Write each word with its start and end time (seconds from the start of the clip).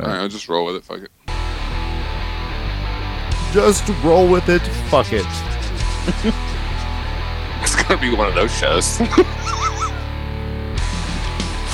All 0.00 0.06
right, 0.08 0.18
I'll 0.20 0.28
just 0.28 0.48
roll 0.48 0.64
with 0.66 0.76
it. 0.76 0.84
Fuck 0.84 1.00
it. 1.02 1.10
Just 3.52 3.88
roll 4.02 4.28
with 4.28 4.48
it. 4.48 4.62
Fuck 4.90 5.12
it. 5.12 5.26
It's 7.62 7.76
gonna 7.82 7.98
be 8.00 8.14
one 8.14 8.28
of 8.28 8.34
those 8.34 8.54
shows. 8.54 8.98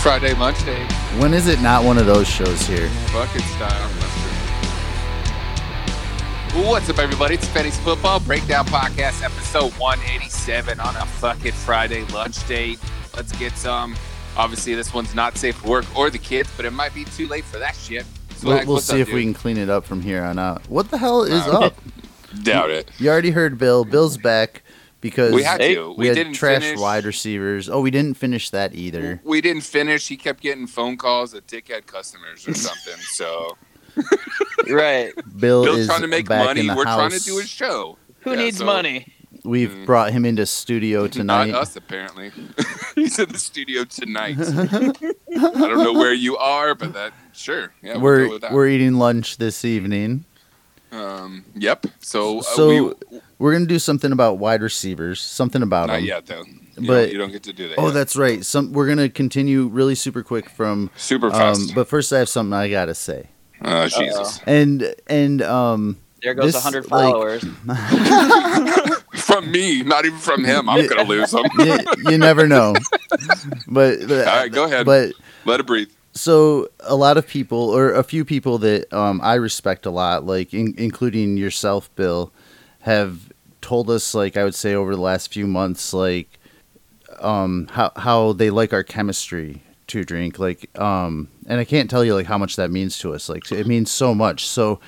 Friday 0.03 0.35
lunch 0.35 0.65
day, 0.65 0.85
When 1.19 1.35
is 1.35 1.49
it 1.49 1.61
not 1.61 1.83
one 1.85 1.99
of 1.99 2.07
those 2.07 2.29
shows 2.29 2.63
here? 2.63 2.89
bucket 3.13 3.43
style. 3.43 3.91
What's 6.65 6.89
up, 6.89 6.99
everybody? 7.01 7.35
It's 7.35 7.47
Fetty's 7.49 7.77
Football 7.79 8.21
Breakdown 8.21 8.67
Podcast, 8.67 9.23
episode 9.25 9.73
187 9.81 10.79
on 10.81 10.95
a 10.97 11.05
fucking 11.07 11.53
Friday 11.53 12.05
lunch 12.07 12.47
date. 12.47 12.79
Let's 13.17 13.33
get 13.33 13.57
some. 13.57 13.97
Obviously, 14.37 14.75
this 14.75 14.95
one's 14.95 15.15
not 15.15 15.37
safe 15.37 15.57
for 15.57 15.69
work 15.69 15.97
or 15.99 16.09
the 16.11 16.19
kids, 16.19 16.51
but 16.57 16.65
it 16.65 16.73
might 16.73 16.95
be 16.95 17.05
too 17.05 17.27
late 17.29 17.45
for 17.45 17.59
that 17.59 17.75
shit. 17.77 18.07
We'll, 18.43 18.65
we'll 18.67 18.79
see 18.81 19.03
up, 19.03 19.09
if 19.09 19.13
we 19.15 19.23
can 19.23 19.35
clean 19.35 19.59
it 19.59 19.69
up 19.69 19.85
from 19.85 20.01
here 20.01 20.23
on 20.23 20.39
out. 20.39 20.67
What 20.71 20.91
the 20.91 20.97
hell 20.99 21.23
is 21.25 21.43
Uh, 21.47 21.59
up? 21.67 21.75
Doubt 22.43 22.71
it. 22.71 22.89
You 22.99 23.11
already 23.11 23.33
heard 23.33 23.59
Bill. 23.59 23.85
Bill's 23.85 24.17
back 24.17 24.63
because 25.01 25.35
We 25.35 25.43
had 25.43 25.61
to. 25.61 25.91
we 25.91 25.95
We, 25.97 26.07
had 26.07 26.15
didn't 26.15 26.35
trash 26.35 26.63
finish. 26.63 26.81
wide 26.81 27.05
receivers. 27.05 27.69
Oh, 27.69 27.81
we 27.81 27.91
didn't 27.91 28.15
finish 28.17 28.49
that 28.51 28.75
either. 28.75 29.21
We 29.25 29.41
didn't 29.41 29.63
finish. 29.65 30.09
He 30.09 30.17
kept 30.17 30.41
getting 30.41 30.67
phone 30.67 30.97
calls 30.97 31.35
of 31.35 31.47
dickhead 31.47 31.87
customers 31.87 32.47
or 32.49 32.55
something. 32.69 32.97
So 33.13 33.59
Right. 34.69 35.13
Bill 35.39 35.65
Bill's 35.65 35.79
is 35.81 35.87
trying 35.89 36.03
to 36.03 36.07
make 36.07 36.29
back 36.29 36.45
money. 36.47 36.61
in 36.61 36.67
the 36.69 36.75
We're 36.77 36.85
house. 36.87 36.97
trying 37.11 37.11
to 37.21 37.25
do 37.25 37.39
his 37.39 37.49
show. 37.49 37.99
Who 38.21 38.31
Yeah, 38.31 38.37
needs 38.37 38.59
so- 38.59 38.65
money? 38.65 39.13
We've 39.45 39.71
Mm. 39.71 39.87
brought 39.87 40.13
him 40.13 40.25
into 40.25 40.45
studio 40.47 41.07
tonight. 41.19 41.51
Not 41.51 41.63
us, 41.63 41.77
apparently. 41.77 42.31
He's 42.95 43.19
in 43.19 43.29
the 43.31 43.39
studio 43.39 43.85
tonight. 43.85 44.37
I 44.39 44.93
don't 45.33 45.79
know 45.79 45.93
where 45.95 46.13
you 46.13 46.37
are, 46.37 46.75
but 46.75 46.93
that 46.95 47.13
sure. 47.33 47.73
Yeah, 47.83 47.95
we'll 47.95 48.03
we're 48.03 48.39
that. 48.41 48.53
we're 48.53 48.69
eating 48.69 48.95
lunch 48.95 49.39
this 49.39 49.65
evening. 49.65 50.25
um, 50.93 51.45
yep. 51.55 51.87
So, 52.01 52.41
uh, 52.41 52.43
So 52.43 52.69
we, 53.11 53.21
we're 53.39 53.53
gonna 53.53 53.67
do 53.67 53.79
something 53.79 54.13
about 54.13 54.39
wide 54.39 54.61
receivers. 54.63 55.21
Something 55.23 55.63
about 55.63 55.87
not 55.89 55.97
them. 55.97 56.05
yet 56.05 56.27
though. 56.27 56.45
You 56.79 56.87
But- 56.87 56.95
don't, 57.03 57.13
you 57.13 57.19
don't 57.19 57.33
get 57.33 57.43
to 57.45 57.53
do 57.53 57.69
that. 57.69 57.79
Oh, 57.79 57.87
yet. 57.87 57.95
that's 57.95 58.17
right. 58.17 58.45
Some 58.45 58.73
we're 58.73 58.89
gonna 58.89 59.09
continue 59.09 59.69
really 59.69 59.95
super 59.95 60.23
quick 60.23 60.51
from. 60.51 60.91
super 60.97 61.27
Um, 61.29 61.33
fast. 61.33 61.75
but 61.75 61.89
first, 61.89 62.13
I 62.13 62.19
have 62.19 62.29
something 62.29 62.53
I 62.53 62.69
gotta 62.69 62.95
say. 62.95 63.29
oh 63.65 63.87
Jesus! 63.89 64.41
And 64.47 64.95
and 65.07 65.43
um, 65.43 65.99
There 66.23 66.35
goes 66.35 66.45
a 66.45 66.47
This, 66.59 66.65
100 66.65 66.91
like- 66.91 67.13
followers. 67.13 67.45
From 69.15 69.51
me, 69.51 69.83
not 69.83 70.05
even 70.05 70.19
from 70.19 70.45
him. 70.45 70.69
I'm 70.69 70.87
gonna 70.87 71.05
lose 71.09 71.31
them. 71.31 71.45
you, 71.59 71.79
you 72.11 72.19
never 72.19 72.47
know. 72.49 72.75
But, 73.69 74.07
but 74.09 74.27
All 74.29 74.37
right, 74.37 74.51
go 74.53 74.65
ahead. 74.65 74.87
But 74.87 75.13
Let 75.45 75.61
it 75.61 75.67
breathe. 75.67 75.91
so 76.13 76.69
a 76.81 76.97
lot 76.97 77.17
of 77.17 77.27
people, 77.27 77.59
or 77.59 77.93
a 77.93 78.03
few 78.03 78.25
people 78.25 78.59
that 78.59 78.93
um, 78.93 79.21
I 79.23 79.35
respect 79.35 79.87
a 79.87 79.91
lot, 79.91 80.27
like 80.27 80.53
in, 80.53 80.75
including 80.79 81.37
yourself, 81.37 81.95
Bill, 81.97 82.33
have 82.81 83.31
told 83.61 83.89
us, 83.91 84.15
like 84.15 84.37
I 84.37 84.45
would 84.45 84.55
say, 84.55 84.75
over 84.75 84.95
the 84.97 85.01
last 85.03 85.33
few 85.33 85.47
months, 85.47 85.93
like 85.95 86.39
um, 87.21 87.69
how 87.71 87.93
how 87.97 88.33
they 88.33 88.51
like 88.51 88.73
our 88.73 88.83
chemistry 88.83 89.63
to 89.89 90.05
drink, 90.05 90.39
like 90.39 90.77
um, 90.79 91.29
and 91.47 91.61
I 91.61 91.65
can't 91.65 91.89
tell 91.91 92.05
you 92.05 92.15
like 92.15 92.27
how 92.27 92.39
much 92.39 92.57
that 92.57 92.71
means 92.71 92.99
to 93.01 93.15
us. 93.15 93.29
Like 93.29 93.51
it 93.53 93.67
means 93.67 93.91
so 93.91 94.15
much. 94.15 94.47
So 94.47 94.81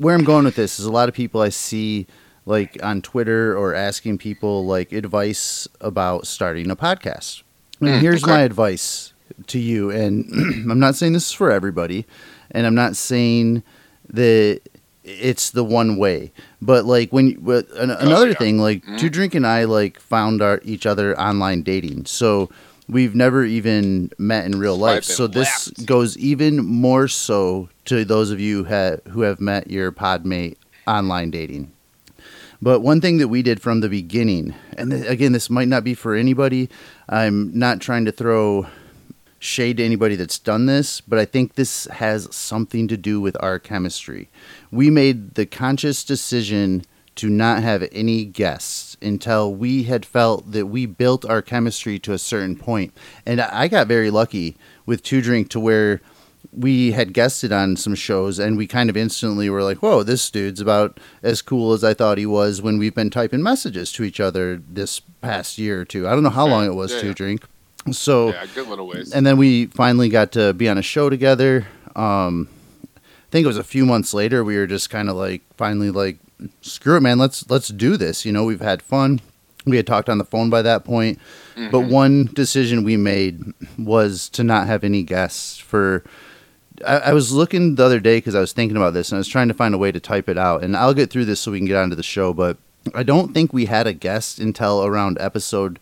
where 0.00 0.14
I'm 0.14 0.24
going 0.24 0.44
with 0.46 0.56
this 0.56 0.80
is 0.80 0.86
a 0.86 0.90
lot 0.92 1.08
of 1.08 1.14
people 1.14 1.40
I 1.42 1.50
see 1.50 2.06
like 2.46 2.82
on 2.82 3.02
Twitter 3.02 3.56
or 3.56 3.74
asking 3.74 4.18
people 4.18 4.64
like 4.66 4.92
advice 4.92 5.68
about 5.80 6.26
starting 6.26 6.70
a 6.70 6.76
podcast. 6.76 7.42
And 7.80 7.90
Mm, 7.90 8.00
here's 8.00 8.22
okay. 8.24 8.32
my 8.32 8.40
advice 8.40 9.12
to 9.48 9.58
you 9.58 9.90
and 9.90 10.24
I'm 10.70 10.78
not 10.80 10.94
saying 10.96 11.12
this 11.12 11.26
is 11.26 11.32
for 11.32 11.50
everybody 11.50 12.06
and 12.50 12.66
I'm 12.66 12.74
not 12.74 12.96
saying 12.96 13.62
that 14.08 14.60
it's 15.04 15.50
the 15.50 15.64
one 15.64 15.96
way. 15.96 16.32
But 16.62 16.84
like 16.86 17.10
when 17.10 17.34
but 17.40 17.68
an, 17.72 17.90
another 17.90 18.26
Oh, 18.26 18.28
yeah. 18.30 18.34
thing 18.34 18.58
like 18.58 18.84
Mhm. 18.86 18.98
Two 18.98 19.10
Drink 19.10 19.34
and 19.34 19.46
I 19.46 19.64
like 19.64 20.00
found 20.00 20.40
our 20.42 20.60
each 20.64 20.86
other 20.86 21.18
online 21.20 21.62
dating. 21.62 22.06
So 22.06 22.48
we've 22.90 23.14
never 23.14 23.44
even 23.44 24.10
met 24.18 24.44
in 24.44 24.58
real 24.58 24.76
life. 24.76 25.04
So 25.04 25.26
this 25.26 25.68
goes 25.86 26.18
even 26.18 26.64
more 26.64 27.08
so 27.08 27.68
to 27.86 28.04
those 28.04 28.30
of 28.30 28.40
you 28.40 28.64
ha- 28.64 28.96
who 29.10 29.22
have 29.22 29.40
met 29.40 29.70
your 29.70 29.92
podmate 29.92 30.56
online 30.86 31.30
dating. 31.30 31.72
But 32.62 32.80
one 32.80 33.00
thing 33.00 33.18
that 33.18 33.28
we 33.28 33.42
did 33.42 33.62
from 33.62 33.80
the 33.80 33.88
beginning, 33.88 34.54
and 34.76 34.90
th- 34.90 35.06
again, 35.06 35.32
this 35.32 35.48
might 35.48 35.68
not 35.68 35.82
be 35.82 35.94
for 35.94 36.14
anybody. 36.14 36.68
I'm 37.08 37.56
not 37.58 37.80
trying 37.80 38.04
to 38.04 38.12
throw 38.12 38.66
shade 39.38 39.78
to 39.78 39.84
anybody 39.84 40.16
that's 40.16 40.38
done 40.38 40.66
this, 40.66 41.00
but 41.00 41.18
I 41.18 41.24
think 41.24 41.54
this 41.54 41.86
has 41.86 42.28
something 42.34 42.86
to 42.88 42.98
do 42.98 43.18
with 43.20 43.34
our 43.40 43.58
chemistry. 43.58 44.28
We 44.70 44.90
made 44.90 45.34
the 45.36 45.46
conscious 45.46 46.04
decision 46.04 46.84
to 47.16 47.30
not 47.30 47.62
have 47.62 47.88
any 47.92 48.26
guests 48.26 48.89
until 49.02 49.52
we 49.54 49.84
had 49.84 50.04
felt 50.04 50.52
that 50.52 50.66
we 50.66 50.86
built 50.86 51.24
our 51.24 51.42
chemistry 51.42 51.98
to 52.00 52.12
a 52.12 52.18
certain 52.18 52.56
point. 52.56 52.92
And 53.26 53.40
I 53.40 53.68
got 53.68 53.86
very 53.86 54.10
lucky 54.10 54.56
with 54.86 55.02
Two 55.02 55.20
Drink 55.22 55.48
to 55.50 55.60
where 55.60 56.00
we 56.52 56.92
had 56.92 57.12
guested 57.12 57.52
on 57.52 57.76
some 57.76 57.94
shows 57.94 58.38
and 58.38 58.56
we 58.56 58.66
kind 58.66 58.90
of 58.90 58.96
instantly 58.96 59.48
were 59.50 59.62
like, 59.62 59.78
whoa, 59.78 60.02
this 60.02 60.28
dude's 60.30 60.60
about 60.60 60.98
as 61.22 61.42
cool 61.42 61.72
as 61.72 61.84
I 61.84 61.94
thought 61.94 62.18
he 62.18 62.26
was 62.26 62.60
when 62.62 62.78
we've 62.78 62.94
been 62.94 63.10
typing 63.10 63.42
messages 63.42 63.92
to 63.92 64.04
each 64.04 64.18
other 64.20 64.60
this 64.68 65.00
past 65.20 65.58
year 65.58 65.80
or 65.80 65.84
two. 65.84 66.08
I 66.08 66.12
don't 66.12 66.22
know 66.22 66.30
how 66.30 66.46
long 66.46 66.66
it 66.66 66.74
was 66.74 66.92
Yeah, 66.92 67.00
to 67.02 67.06
yeah. 67.08 67.12
drink. 67.12 67.44
So, 67.92 68.30
Yeah, 68.30 68.46
good 68.54 68.68
little 68.68 68.86
ways. 68.88 69.12
and 69.12 69.24
then 69.24 69.36
we 69.36 69.66
finally 69.66 70.08
got 70.08 70.32
to 70.32 70.52
be 70.52 70.68
on 70.68 70.76
a 70.78 70.82
show 70.82 71.08
together. 71.08 71.66
Um, 71.94 72.48
I 72.96 72.98
think 73.30 73.44
it 73.44 73.48
was 73.48 73.56
a 73.58 73.64
few 73.64 73.86
months 73.86 74.12
later. 74.12 74.42
We 74.42 74.56
were 74.56 74.66
just 74.66 74.90
kind 74.90 75.08
of 75.08 75.16
like 75.16 75.42
finally 75.56 75.90
like, 75.90 76.18
screw 76.60 76.96
it, 76.96 77.00
man. 77.00 77.18
Let's 77.18 77.48
let's 77.50 77.68
do 77.68 77.96
this. 77.96 78.24
You 78.24 78.32
know, 78.32 78.44
we've 78.44 78.60
had 78.60 78.82
fun. 78.82 79.20
We 79.66 79.76
had 79.76 79.86
talked 79.86 80.08
on 80.08 80.18
the 80.18 80.24
phone 80.24 80.48
by 80.48 80.62
that 80.62 80.84
point, 80.84 81.18
but 81.54 81.82
Mhm. 81.82 81.88
one 81.90 82.30
decision 82.32 82.82
we 82.82 82.96
made 82.96 83.42
was 83.78 84.28
to 84.30 84.42
not 84.42 84.66
have 84.66 84.84
any 84.84 85.02
guests 85.02 85.58
for. 85.58 86.02
I, 86.86 86.96
I 86.96 87.12
was 87.12 87.30
looking 87.32 87.74
the 87.74 87.84
other 87.84 88.00
day 88.00 88.16
because 88.18 88.34
I 88.34 88.40
was 88.40 88.52
thinking 88.54 88.76
about 88.78 88.94
this 88.94 89.10
and 89.10 89.16
I 89.16 89.20
was 89.20 89.28
trying 89.28 89.48
to 89.48 89.54
find 89.54 89.74
a 89.74 89.78
way 89.78 89.92
to 89.92 90.00
type 90.00 90.30
it 90.30 90.38
out. 90.38 90.64
And 90.64 90.74
I'll 90.74 90.94
get 90.94 91.10
through 91.10 91.26
this 91.26 91.38
so 91.40 91.50
we 91.52 91.58
can 91.58 91.66
get 91.66 91.76
onto 91.76 91.94
the 91.94 92.02
show. 92.02 92.32
But 92.32 92.56
I 92.94 93.02
don't 93.02 93.34
think 93.34 93.52
we 93.52 93.66
had 93.66 93.86
a 93.86 93.92
guest 93.92 94.38
until 94.38 94.82
around 94.82 95.18
episode 95.20 95.78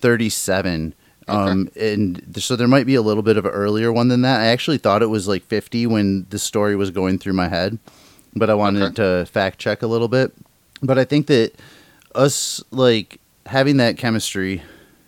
37. 0.00 0.94
Um, 1.28 1.68
and 1.80 2.36
so 2.36 2.56
there 2.56 2.68
might 2.68 2.84
be 2.84 2.96
a 2.96 3.00
little 3.02 3.22
bit 3.22 3.36
of 3.38 3.46
an 3.46 3.52
earlier 3.52 3.90
one 3.92 4.08
than 4.08 4.22
that. 4.22 4.40
I 4.40 4.46
actually 4.46 4.76
thought 4.78 5.02
it 5.02 5.06
was 5.06 5.26
like 5.28 5.44
50 5.44 5.86
when 5.86 6.26
the 6.30 6.38
story 6.38 6.76
was 6.76 6.90
going 6.90 7.18
through 7.18 7.32
my 7.34 7.48
head, 7.48 7.78
but 8.34 8.50
I 8.50 8.54
wanted 8.54 8.96
to 8.96 9.26
fact 9.26 9.58
check 9.58 9.82
a 9.82 9.86
little 9.86 10.08
bit. 10.08 10.32
But 10.82 10.98
I 10.98 11.04
think 11.04 11.26
that 11.28 11.52
us 12.14 12.62
like 12.70 13.20
having 13.46 13.76
that 13.78 13.96
chemistry, 13.96 14.62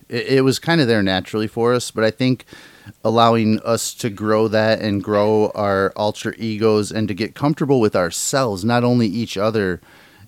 it, 0.08 0.26
it 0.26 0.40
was 0.42 0.58
kind 0.58 0.80
of 0.80 0.86
there 0.86 1.02
naturally 1.02 1.46
for 1.46 1.74
us. 1.74 1.90
But 1.90 2.04
I 2.04 2.10
think 2.10 2.44
allowing 3.02 3.60
us 3.60 3.94
to 3.94 4.10
grow 4.10 4.48
that 4.48 4.80
and 4.80 5.02
grow 5.02 5.50
our 5.54 5.92
alter 5.96 6.34
egos 6.38 6.92
and 6.92 7.08
to 7.08 7.14
get 7.14 7.34
comfortable 7.34 7.80
with 7.80 7.96
ourselves, 7.96 8.64
not 8.64 8.84
only 8.84 9.06
each 9.06 9.36
other, 9.36 9.80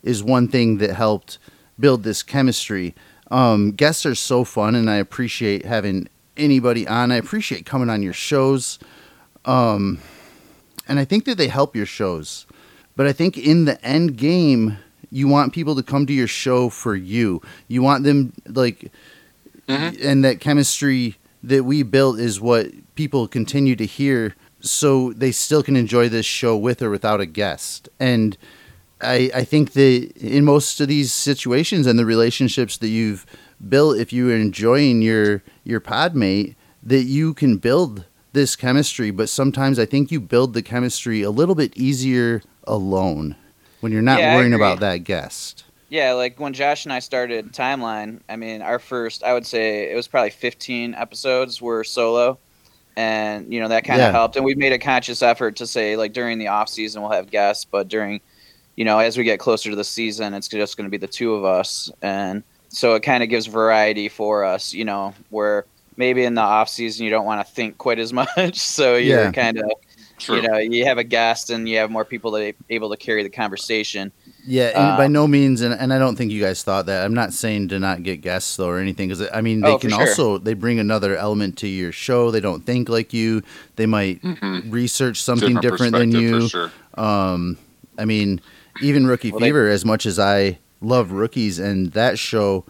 is 0.03 0.23
one 0.23 0.49
thing 0.49 0.79
that 0.79 0.95
helped 0.95 1.39
build 1.79 2.03
this 2.03 2.23
chemistry. 2.23 2.95
Um, 3.31 3.73
guests 3.73 4.07
are 4.07 4.15
so 4.15 4.45
fun, 4.45 4.75
and 4.75 4.89
I 4.89 4.97
appreciate 4.97 5.65
having 5.65 6.09
anybody 6.37 6.87
on. 6.87 7.11
I 7.11 7.17
appreciate 7.17 7.67
coming 7.67 7.91
on 7.91 8.03
your 8.03 8.13
shows, 8.13 8.79
um, 9.45 9.99
and 10.89 10.99
I 10.99 11.05
think 11.05 11.25
that 11.25 11.37
they 11.37 11.49
help 11.49 11.75
your 11.75 11.87
shows. 11.87 12.46
But 12.97 13.07
I 13.07 13.13
think 13.13 13.37
in 13.39 13.67
the 13.67 13.83
end 13.85 14.17
game, 14.17 14.79
you 15.11 15.29
want 15.29 15.53
people 15.53 15.77
to 15.77 15.83
come 15.83 16.07
to 16.07 16.13
your 16.13 16.27
show 16.27 16.69
for 16.69 16.97
you. 16.97 17.43
You 17.69 17.83
want 17.83 18.05
them 18.05 18.33
like, 18.49 18.91
Mhm. 19.69 19.99
and 20.05 20.25
that 20.25 20.41
chemistry 20.41 21.17
that 21.43 21.65
we 21.65 21.83
built 21.83 22.19
is 22.19 22.41
what 22.41 22.71
people 22.95 23.29
continue 23.29 23.77
to 23.77 23.87
hear, 23.87 24.35
so 24.61 25.13
they 25.13 25.31
still 25.31 25.63
can 25.63 25.77
enjoy 25.77 26.09
this 26.09 26.27
show 26.27 26.57
with 26.57 26.83
or 26.83 26.91
without 26.91 27.21
a 27.21 27.27
guest. 27.27 27.89
And 28.01 28.37
I, 29.01 29.31
I 29.35 29.45
think 29.45 29.73
that 29.73 30.13
in 30.17 30.45
most 30.45 30.81
of 30.81 30.89
these 30.89 31.13
situations 31.13 31.87
and 31.87 31.99
the 31.99 32.07
relationships 32.07 32.79
that 32.79 32.89
you've 32.89 33.27
built, 33.69 33.99
if 33.99 34.13
you're 34.13 34.35
enjoying 34.35 35.03
your 35.03 35.43
your 35.65 35.81
podmate, 35.81 36.55
that 36.83 37.05
you 37.05 37.35
can 37.35 37.59
build 37.59 38.05
this 38.33 38.57
chemistry. 38.57 39.11
But 39.11 39.29
sometimes 39.29 39.79
I 39.79 39.85
think 39.85 40.11
you 40.11 40.21
build 40.21 40.55
the 40.55 40.63
chemistry 40.63 41.23
a 41.23 41.31
little 41.31 41.55
bit 41.55 41.77
easier 41.77 42.43
alone 42.67 43.37
when 43.81 43.93
you're 43.93 44.03
not 44.03 44.25
Yeah, 44.25 44.25
worrying 44.25 44.55
about 44.55 44.81
that 44.81 44.99
guest. 45.05 45.65
Yeah, 45.89 46.13
like 46.15 46.41
when 46.41 46.53
Josh 46.53 46.85
and 46.85 46.93
I 46.93 46.99
started 46.99 47.53
Timeline, 47.53 48.21
I 48.29 48.37
mean, 48.37 48.61
our 48.61 48.79
first, 48.81 49.23
I 49.23 49.33
would 49.33 49.47
say 49.47 49.91
it 49.93 49.95
was 49.95 50.09
probably 50.09 50.31
15 50.31 50.95
episodes 50.95 51.63
were 51.63 51.85
solo. 51.85 52.41
And, 52.97 53.53
you 53.53 53.61
know, 53.61 53.69
that 53.69 53.85
kind 53.85 54.03
of 54.03 54.09
Yeah. 54.09 54.13
helped. 54.13 54.37
And 54.37 54.45
we 54.45 54.55
made 54.57 54.73
a 54.73 54.79
conscious 54.79 55.23
effort 55.23 55.57
to 55.57 55.67
say, 55.67 55.97
like, 55.97 56.13
during 56.15 56.39
the 56.39 56.49
off 56.49 56.69
season, 56.71 57.03
we'll 57.03 57.13
have 57.13 57.31
guests, 57.31 57.67
but 57.71 57.89
during, 57.89 58.21
you 58.77 58.85
know, 58.85 58.99
as 59.01 59.19
we 59.19 59.25
get 59.25 59.41
closer 59.41 59.71
to 59.71 59.77
the 59.77 59.85
season, 59.85 60.35
it's 60.35 60.49
just 60.49 60.77
going 60.77 60.87
to 60.87 60.91
be 60.91 60.99
the 60.99 61.09
two 61.09 61.35
of 61.35 61.45
us. 61.45 61.91
And 62.03 62.45
so 62.71 62.95
it 62.97 63.03
kind 63.05 63.23
of 63.23 63.31
gives 63.31 63.47
variety 63.47 64.09
for 64.09 64.45
us, 64.45 64.73
you 64.75 64.85
know, 64.87 65.15
where 65.31 65.67
maybe 65.97 66.25
in 66.25 66.35
the 66.35 66.43
off 66.43 66.69
season 66.71 67.05
you 67.05 67.11
don't 67.11 67.27
want 67.27 67.47
to 67.47 67.53
think 67.55 67.79
quite 67.79 67.99
as 68.01 68.13
much. 68.15 68.59
So 68.59 68.97
you're 68.97 69.29
Yeah. 69.29 69.31
kind 69.31 69.59
of 69.59 69.71
True. 70.19 70.37
You 70.37 70.43
know, 70.49 70.57
you 70.57 70.85
have 70.87 70.99
a 70.99 71.05
guest 71.05 71.51
and 71.51 71.69
you 71.69 71.77
have 71.79 71.91
more 71.91 72.05
people 72.05 72.31
that 72.33 72.43
are 72.43 72.53
able 72.71 72.91
to 72.91 72.97
carry 72.97 73.23
the 73.23 73.29
conversation. 73.29 74.13
Yeah, 74.47 74.69
and 74.69 74.97
by 74.97 75.07
Um, 75.07 75.13
no 75.13 75.27
means, 75.27 75.61
and, 75.61 75.75
and 75.75 75.93
I 75.93 75.99
don't 75.99 76.15
think 76.17 76.31
you 76.31 76.41
guys 76.41 76.63
thought 76.63 76.87
that. 76.87 77.05
I'm 77.05 77.13
not 77.15 77.33
saying 77.33 77.69
to 77.69 77.79
not 77.81 78.03
get 78.05 78.21
guests 78.21 78.57
though 78.57 78.69
or 78.69 78.79
anything, 78.79 79.09
because 79.09 79.29
I 79.35 79.41
mean 79.41 79.61
they 79.61 79.73
Oh, 79.73 79.79
can 79.79 79.91
sure. 79.91 80.01
also 80.01 80.39
they 80.39 80.55
bring 80.55 80.79
another 80.79 81.17
element 81.17 81.59
to 81.59 81.67
your 81.69 81.91
show. 81.93 82.31
They 82.31 82.41
don't 82.41 82.65
think 82.65 82.89
like 82.89 83.13
you. 83.13 83.43
They 83.75 83.87
might 83.87 84.23
Mhm. 84.23 84.73
research 84.73 85.21
something 85.21 85.57
different, 85.61 85.93
than 85.95 86.13
you. 86.13 86.43
For 86.43 86.49
sure. 86.49 86.73
Um, 86.95 87.59
I 87.99 88.05
mean, 88.05 88.41
even 88.81 89.07
Rookie 89.07 89.33
Well, 89.33 89.41
they- 89.41 89.47
Fever, 89.49 89.69
as 89.69 89.85
much 89.85 90.07
as 90.07 90.19
I 90.19 90.59
love 90.81 91.11
rookies 91.11 91.59
and 91.59 91.93
that 91.93 92.19
show, 92.19 92.65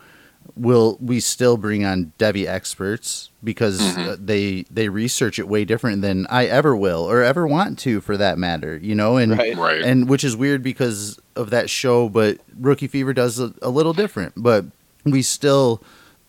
will 0.56 0.97
we 1.00 1.20
still 1.20 1.56
bring 1.58 1.85
on 1.85 2.12
devy 2.19 2.47
experts 2.47 3.29
because 3.44 3.79
Mhm. 3.81 4.08
uh, 4.08 4.17
they 4.19 4.64
they 4.70 4.88
research 4.88 5.38
it 5.38 5.47
way 5.49 5.64
different 5.67 6.00
than 6.03 6.26
I 6.31 6.47
ever 6.47 6.75
will 6.75 7.03
or 7.03 7.23
ever 7.23 7.47
want 7.47 7.79
to, 7.81 8.00
for 8.00 8.17
that 8.17 8.38
matter. 8.38 8.79
You 8.82 8.94
know, 8.94 9.17
and 9.19 9.37
Right. 9.37 9.56
Right. 9.56 9.82
and 9.82 10.08
which 10.08 10.25
is 10.25 10.35
weird 10.37 10.62
because 10.62 11.19
of 11.37 11.50
that 11.50 11.69
show 11.69 12.08
but 12.08 12.38
rookie 12.58 12.88
fever 12.88 13.12
does 13.12 13.38
a, 13.38 13.53
a 13.61 13.69
little 13.69 13.93
different 13.93 14.32
but 14.37 14.64
we 15.05 15.20
still 15.20 15.82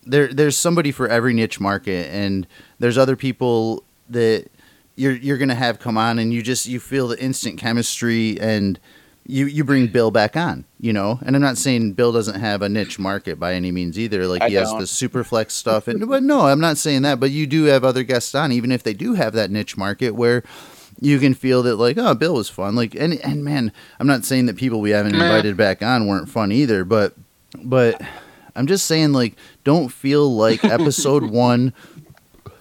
there 0.04 0.28
there's 0.28 0.56
somebody 0.56 0.92
for 0.92 1.08
every 1.08 1.32
niche 1.32 1.58
market 1.58 2.10
and 2.12 2.46
there's 2.78 2.98
other 2.98 3.16
people 3.16 3.82
that 4.10 4.44
you're 4.96 5.16
you're 5.16 5.38
gonna 5.38 5.54
have 5.54 5.78
come 5.78 5.96
on 5.96 6.18
and 6.18 6.34
you 6.34 6.42
just 6.42 6.66
you 6.66 6.78
feel 6.78 7.08
the 7.08 7.18
instant 7.22 7.58
chemistry 7.58 8.38
and 8.38 8.78
you 9.28 9.46
you 9.46 9.62
bring 9.62 9.86
bill 9.86 10.10
back 10.10 10.36
on 10.36 10.64
you 10.80 10.92
know? 10.92 11.18
And 11.24 11.36
i'm 11.36 11.42
not 11.42 11.58
saying 11.58 11.92
bill 11.92 12.12
doesn't 12.12 12.40
have 12.40 12.62
a 12.62 12.68
niche 12.68 12.98
market 12.98 13.38
by 13.38 13.54
any 13.54 13.70
means 13.70 13.98
either. 13.98 14.26
Like 14.26 14.42
I 14.42 14.48
he 14.48 14.54
has 14.54 14.70
don't. 14.70 14.80
the 14.80 14.86
superflex 14.86 15.52
stuff 15.52 15.86
and 15.86 16.08
but 16.08 16.22
no 16.22 16.40
i'm 16.42 16.60
not 16.60 16.78
saying 16.78 17.02
that. 17.02 17.20
But 17.20 17.30
you 17.30 17.46
do 17.46 17.64
have 17.64 17.84
other 17.84 18.02
guests 18.02 18.34
on 18.34 18.50
even 18.52 18.72
if 18.72 18.82
they 18.82 18.94
do 18.94 19.14
have 19.14 19.34
that 19.34 19.50
niche 19.50 19.76
market 19.76 20.12
where 20.12 20.42
you 21.00 21.18
can 21.18 21.34
feel 21.34 21.62
that 21.64 21.76
like 21.76 21.98
oh 21.98 22.14
bill 22.14 22.34
was 22.34 22.48
fun. 22.48 22.74
Like 22.74 22.94
and 22.94 23.14
and 23.24 23.44
man 23.44 23.72
i'm 24.00 24.06
not 24.06 24.24
saying 24.24 24.46
that 24.46 24.56
people 24.56 24.80
we 24.80 24.90
haven't 24.90 25.14
invited 25.14 25.56
back 25.56 25.82
on 25.82 26.06
weren't 26.06 26.28
fun 26.28 26.50
either 26.50 26.84
but 26.84 27.14
but 27.62 28.00
i'm 28.56 28.66
just 28.66 28.86
saying 28.86 29.12
like 29.12 29.34
don't 29.62 29.90
feel 29.90 30.34
like 30.34 30.64
episode 30.64 31.24
one 31.30 31.72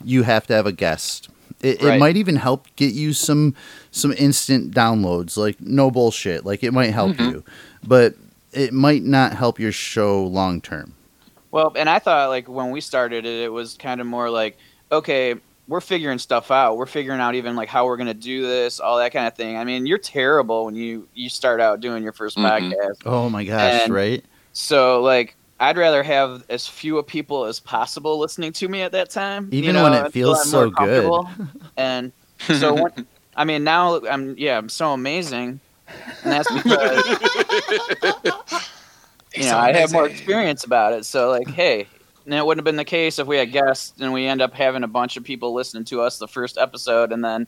you 0.04 0.24
have 0.24 0.48
to 0.48 0.54
have 0.54 0.66
a 0.66 0.72
guest 0.72 1.30
it, 1.62 1.82
it 1.82 2.00
might 2.00 2.18
even 2.18 2.36
help 2.36 2.68
get 2.76 2.94
you 2.94 3.14
some 3.14 3.56
some 3.92 4.14
instant 4.14 4.74
downloads 4.74 5.38
like 5.38 5.60
no 5.60 5.90
bullshit 5.90 6.46
like 6.46 6.64
it 6.64 6.72
might 6.74 6.92
help 6.92 7.14
Mhm. 7.18 7.32
you 7.32 7.44
but 7.86 8.14
it 8.54 8.74
might 8.74 9.04
not 9.04 9.34
help 9.34 9.60
your 9.60 9.72
show 9.72 10.24
long 10.24 10.62
term 10.62 10.94
Well, 11.52 11.72
and 11.76 11.90
I 11.90 12.00
thought 12.00 12.30
like 12.30 12.48
when 12.48 12.72
we 12.72 12.82
started 12.82 13.26
it, 13.26 13.44
it 13.46 13.52
was 13.52 13.76
kind 13.76 14.02
of 14.02 14.08
more 14.08 14.30
like, 14.30 14.58
okay, 14.92 15.36
we're 15.70 15.82
figuring 15.82 16.18
stuff 16.20 16.52
out. 16.52 16.78
We're 16.78 16.86
figuring 16.86 17.20
out 17.22 17.36
even 17.36 17.56
like 17.56 17.70
how 17.70 17.86
we're 17.86 17.98
gonna 17.98 18.14
do 18.14 18.42
this, 18.46 18.80
all 18.80 18.98
that 18.98 19.12
kind 19.14 19.28
of 19.28 19.36
thing. 19.36 19.58
I 19.58 19.64
mean, 19.64 19.86
you're 19.86 19.98
terrible 19.98 20.66
when 20.66 20.76
you 20.76 21.08
you 21.16 21.30
start 21.30 21.60
out 21.62 21.80
doing 21.80 22.04
your 22.04 22.14
1st 22.14 22.38
Mhm. 22.38 22.44
podcast. 22.74 22.96
oh 23.06 23.30
my 23.30 23.44
gosh 23.46 23.82
And- 23.84 23.94
right 23.94 24.24
So 24.54 25.02
like, 25.02 25.36
I'd 25.60 25.78
rather 25.78 26.04
have 26.04 26.44
as 26.50 26.68
few 26.68 27.02
people 27.04 27.46
as 27.46 27.60
possible 27.60 28.20
listening 28.20 28.54
to 28.54 28.68
me 28.68 28.82
at 28.82 28.92
that 28.92 29.10
time. 29.10 29.50
you 29.52 29.60
Even 29.60 29.76
know, 29.76 29.84
when 29.84 29.94
it 29.94 30.12
feels 30.12 30.50
so 30.50 30.70
good. 30.70 31.26
And 31.76 32.12
so 32.40 32.74
when, 32.84 33.08
I 33.36 33.44
mean, 33.44 33.64
now 33.64 34.00
I'm 34.06 34.36
yeah, 34.38 34.58
I'm 34.58 34.70
so 34.70 34.94
amazing, 34.94 35.60
and 36.24 36.32
that's 36.32 36.52
because 36.52 37.06
you 39.36 39.44
know 39.44 39.58
I 39.58 39.74
have 39.74 39.92
more 39.92 40.08
experience 40.08 40.64
about 40.64 40.94
it. 40.94 41.06
So 41.06 41.30
like, 41.32 41.48
hey, 41.48 41.88
and 42.26 42.34
it 42.34 42.46
wouldn't 42.46 42.60
have 42.60 42.66
been 42.66 42.76
the 42.76 42.86
case 42.86 43.18
if 43.20 43.28
we 43.28 43.38
had 43.38 43.52
guests 43.52 44.00
and 44.00 44.14
we 44.14 44.26
end 44.28 44.42
up 44.42 44.54
having 44.54 44.84
a 44.84 44.88
bunch 44.88 45.18
of 45.18 45.24
people 45.24 45.54
listening 45.54 45.86
to 45.86 46.02
us 46.02 46.20
the 46.20 46.28
first 46.28 46.58
episode, 46.58 47.12
and 47.12 47.24
then, 47.24 47.48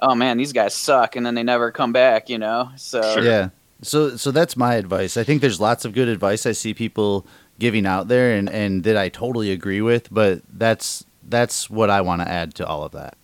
oh 0.00 0.14
man, 0.14 0.36
these 0.36 0.52
guys 0.52 0.74
suck, 0.74 1.16
and 1.16 1.24
then 1.24 1.34
they 1.34 1.42
never 1.42 1.70
come 1.70 1.92
back. 1.92 2.28
You 2.28 2.38
know, 2.38 2.70
so 2.76 3.00
Sure. 3.14 3.24
Yeah. 3.24 3.48
So 3.82 4.16
so 4.16 4.30
that's 4.30 4.56
my 4.56 4.74
advice. 4.74 5.16
I 5.16 5.24
think 5.24 5.42
there's 5.42 5.60
lots 5.60 5.84
of 5.84 5.92
good 5.92 6.08
advice 6.08 6.46
I 6.46 6.52
see 6.52 6.72
people 6.74 7.26
giving 7.58 7.86
out 7.86 8.08
there 8.08 8.34
and 8.36 8.48
and 8.50 8.84
that 8.84 8.96
I 8.96 9.08
totally 9.08 9.50
agree 9.52 9.80
with, 9.80 10.12
but 10.12 10.42
that's 10.52 11.04
that's 11.22 11.68
what 11.70 11.90
I 11.90 12.00
want 12.00 12.22
to 12.22 12.28
add 12.28 12.54
to 12.56 12.66
all 12.66 12.84
of 12.84 12.92
that. 12.92 13.16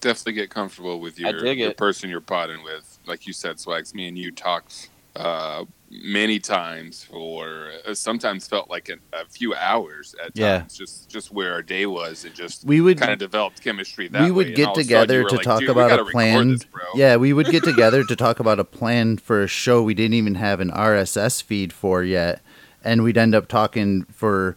Definitely 0.00 0.34
get 0.34 0.50
comfortable 0.50 1.00
with 1.00 1.18
your, 1.18 1.30
your 1.46 1.72
person 1.72 2.10
you're 2.10 2.20
potting 2.20 2.62
with. 2.62 2.98
Like 3.06 3.26
you 3.26 3.32
said, 3.32 3.58
Swags, 3.58 3.94
me 3.94 4.08
and 4.08 4.18
you 4.18 4.30
talked 4.30 4.90
uh, 5.16 5.64
many 5.90 6.38
times 6.38 7.02
for 7.02 7.72
uh, 7.86 7.94
sometimes 7.94 8.46
felt 8.46 8.70
like 8.70 8.88
a, 8.90 8.94
a 9.16 9.26
few 9.26 9.54
hours 9.54 10.14
at 10.24 10.34
Yeah. 10.34 10.58
times, 10.58 10.74
just 10.76 11.10
just 11.10 11.32
where 11.32 11.52
our 11.52 11.62
day 11.62 11.86
was. 11.86 12.24
It 12.24 12.34
just 12.34 12.64
We 12.64 12.80
would 12.80 12.98
kind 12.98 13.12
of 13.12 13.18
developed 13.18 13.62
chemistry 13.62 14.08
that 14.08 14.20
we 14.20 14.30
would 14.30 14.46
way, 14.48 14.54
get 14.54 14.64
all 14.64 14.74
of 14.74 14.78
a 14.78 14.84
sudden 14.84 14.84
together 14.84 15.24
to 15.24 15.34
like, 15.36 15.44
talk 15.44 15.68
about 15.68 15.92
a 15.92 16.04
record 16.04 16.10
plan. 16.12 16.48
this. 16.48 16.66
Yeah, 16.92 17.16
we 17.16 17.32
would 17.32 17.50
get 17.50 17.62
together 17.64 18.04
to 18.04 18.16
talk 18.16 18.40
about 18.40 18.60
a 18.60 18.64
plan 18.64 19.16
for 19.18 19.42
a 19.42 19.48
show 19.48 19.82
we 19.82 19.94
didn't 19.94 20.14
even 20.14 20.34
have 20.36 20.60
an 20.60 20.70
RSS 20.70 21.42
feed 21.42 21.72
for 21.72 22.02
yet, 22.04 22.42
and 22.86 23.02
we'd 23.02 23.18
end 23.18 23.34
up 23.34 23.48
talking 23.48 24.04
for 24.12 24.56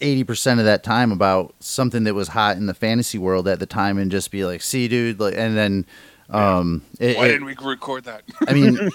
eighty 0.00 0.22
percent 0.24 0.60
of 0.60 0.66
that 0.66 0.82
time 0.84 1.10
about 1.10 1.54
something 1.60 2.04
that 2.04 2.14
was 2.14 2.28
hot 2.28 2.56
in 2.56 2.66
the 2.66 2.74
fantasy 2.74 3.18
world 3.18 3.48
at 3.48 3.58
the 3.58 3.66
time, 3.66 3.98
and 3.98 4.10
just 4.10 4.30
be 4.30 4.44
like, 4.44 4.62
"See, 4.62 4.88
dude," 4.88 5.18
like, 5.20 5.34
and 5.36 5.56
then. 5.56 5.86
Um, 6.28 6.82
it- 6.98 7.16
Why 7.16 7.26
it- 7.26 7.28
didn't 7.28 7.44
we 7.46 7.54
record 7.62 8.02
that? 8.04 8.22
I 8.48 8.52
mean, 8.52 8.90